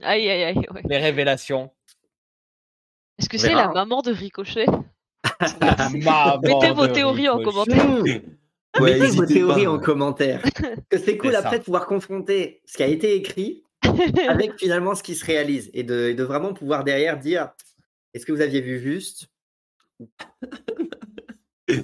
[0.00, 0.82] Aïe, aïe, aïe, ouais.
[0.88, 1.72] Les révélations.
[3.18, 4.66] Est-ce que c'est la maman de Ricochet?
[5.60, 8.02] Maman Mettez vos théories en commentaire.
[8.80, 9.70] Ouais, Mettez vos théories pas.
[9.70, 10.42] en commentaire.
[10.88, 11.58] Que c'est cool après ça.
[11.58, 13.62] de pouvoir confronter ce qui a été écrit
[14.28, 17.50] avec finalement ce qui se réalise et de, et de vraiment pouvoir derrière dire
[18.14, 19.28] est-ce que vous aviez vu juste?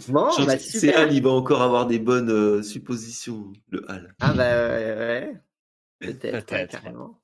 [0.08, 0.98] Bon, bah, C'est super.
[1.00, 4.14] Al, il va encore avoir des bonnes euh, suppositions, le Al.
[4.20, 5.34] Ah bah ouais, ouais.
[6.00, 7.20] Peut-être, ouais, carrément.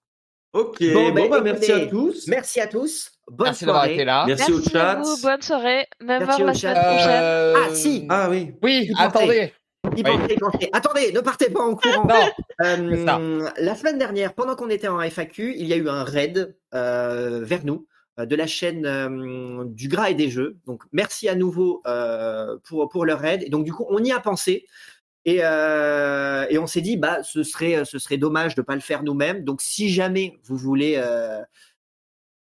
[0.52, 2.26] Ok, Bon, bon, bah, bah, merci à tous.
[2.26, 3.12] Merci à tous.
[3.28, 3.94] Bonne Merci d'avoir soirée.
[3.94, 4.24] été là.
[4.26, 4.90] Merci, au Merci chat.
[4.90, 6.74] à vous, bonne soirée, même Merci heure au la chat.
[6.74, 7.22] semaine prochaine.
[7.22, 8.06] Euh, Ah, si.
[8.10, 8.52] Ah oui.
[8.62, 9.52] Oui, attendez.
[9.84, 10.02] Y Oui.
[10.02, 10.68] pensez, y pensez.
[10.72, 12.04] Attendez, ne partez pas en courant.
[12.06, 12.66] Non.
[12.66, 16.54] Euh, la semaine dernière, pendant qu'on était en FAQ, il y a eu un raid
[16.74, 17.86] euh, vers nous
[18.26, 20.56] de la chaîne euh, du gras et des jeux.
[20.66, 23.42] Donc merci à nouveau euh, pour, pour le raid.
[23.42, 24.66] Et donc du coup, on y a pensé.
[25.26, 28.74] Et, euh, et on s'est dit, bah, ce serait, ce serait dommage de ne pas
[28.74, 29.44] le faire nous-mêmes.
[29.44, 31.44] Donc si jamais vous voulez, euh, vous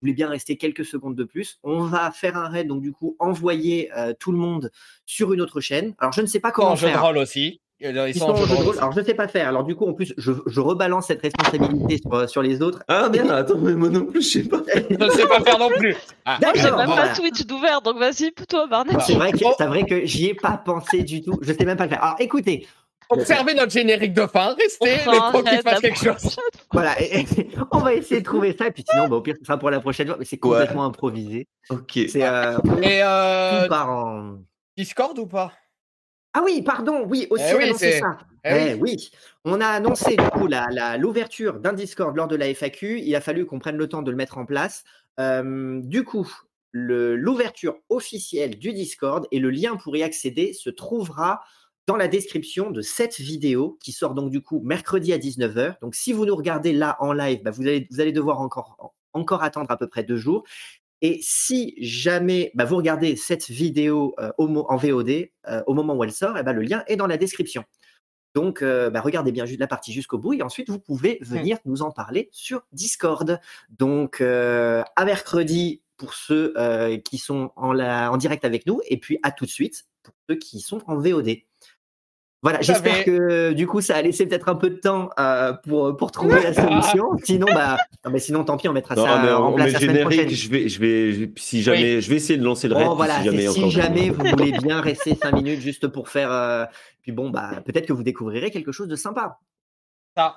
[0.03, 2.67] voulez bien rester quelques secondes de plus, on va faire un raid.
[2.67, 4.73] Donc du coup, envoyer euh, tout le monde
[5.07, 5.95] sur une autre chaîne.
[5.99, 7.03] Alors je ne sais pas comment En jeu de faire.
[7.05, 7.61] rôle aussi.
[7.81, 8.79] Ils Ils sont sont en en jeu de jeu de rôle rôle.
[8.79, 9.49] Alors, je sais pas faire.
[9.49, 12.83] Alors, du coup, en plus, je, je rebalance cette responsabilité sur, sur les autres.
[12.89, 14.63] Ah merde, attends, mais moi non plus, je sais pas.
[14.75, 15.97] Je ne sais pas faire non plus.
[16.25, 17.09] Ah, Moi, j'ai même pas.
[17.15, 19.01] Twitch d'ouvert, donc vas-y, toi, Barnett.
[19.01, 19.53] C'est vrai que Oh.
[19.59, 21.39] c'est vrai que j'y ai pas pensé du tout.
[21.43, 22.03] Je sais même pas le faire.
[22.03, 22.67] Alors, écoutez,
[23.11, 24.55] Observez notre générique de fin.
[24.59, 26.37] Restez, fera mais un faut qu'il raid fasse la quelque chose.
[26.73, 27.27] voilà, et- et
[27.71, 28.67] on va essayer de trouver ça.
[28.69, 30.17] Et puis, sinon, bah, au pire, ce sera pour la prochaine fois.
[30.19, 31.47] Mais c'est complètement improvisé.
[31.69, 31.93] Ok.
[32.09, 34.39] C'est euh, Et euh, tout part en.
[34.79, 35.53] Discord ou pas?
[36.35, 37.05] Ah oui, pardon.
[37.09, 38.19] Oui, aussi Eh oui, annoncé ça.
[38.45, 39.11] Eh Eh oui,
[39.45, 43.01] on a annoncé du coup la- la- l'ouverture d'un Discord lors de la FAQ.
[43.01, 44.85] Il a fallu qu'on prenne le temps de le mettre en place.
[45.21, 46.29] Euh, du coup,
[46.73, 51.41] l'ouverture officielle du Discord et le lien pour y accéder se trouvera
[51.87, 55.77] dans la description de cette vidéo qui sort donc du coup mercredi à 19h.
[55.83, 58.95] Donc si vous nous regardez là en live, bah, vous, allez, vous allez devoir encore,
[59.13, 60.45] encore attendre à peu près deux jours.
[61.07, 65.11] Et si jamais bah, vous regardez cette vidéo euh, en VOD
[65.49, 67.63] euh, au moment où elle sort, eh ben, le lien est dans la description.
[68.35, 71.83] Donc, euh, bah, regardez bien la partie jusqu'au bout et ensuite vous pouvez venir nous
[71.83, 73.39] en parler sur Discord.
[73.69, 76.55] Donc, à mercredi pour ceux
[77.05, 80.15] qui sont en, la- en direct avec nous et puis à tout de suite pour
[80.29, 81.37] ceux qui sont en VOD.
[82.45, 85.53] Voilà, à j'espère que du coup ça a laissé peut-être un peu de temps euh,
[85.67, 87.07] pour, pour trouver la solution.
[87.25, 89.67] Sinon, bah, non, mais sinon, tant pis, on mettra Non, ça mais en on, place
[89.69, 90.29] met la semaine prochaine.
[90.29, 90.81] générique, je vais, je
[91.21, 92.85] vais, si jamais, je vais essayer de lancer le raid.
[92.87, 96.31] Bon, puis voilà, si jamais, si vous voulez bien rester cinq minutes juste pour faire.
[96.31, 96.65] euh,
[97.03, 99.39] Puis bon, bah, peut-être que vous découvrirait quelque chose de sympa.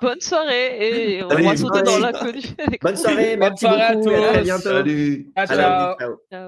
[0.02, 2.40] Bonne soirée et on Allez, va sauter dans bonne l'inconnu.
[2.82, 4.44] Bonne soirée, Bonne merci soirée à beaucoup, et à très tous.
[4.44, 4.62] bientôt.
[4.70, 5.30] Salut.
[5.36, 5.96] Ciao, Salut, ciao.
[5.98, 6.16] ciao.
[6.32, 6.46] Ciao.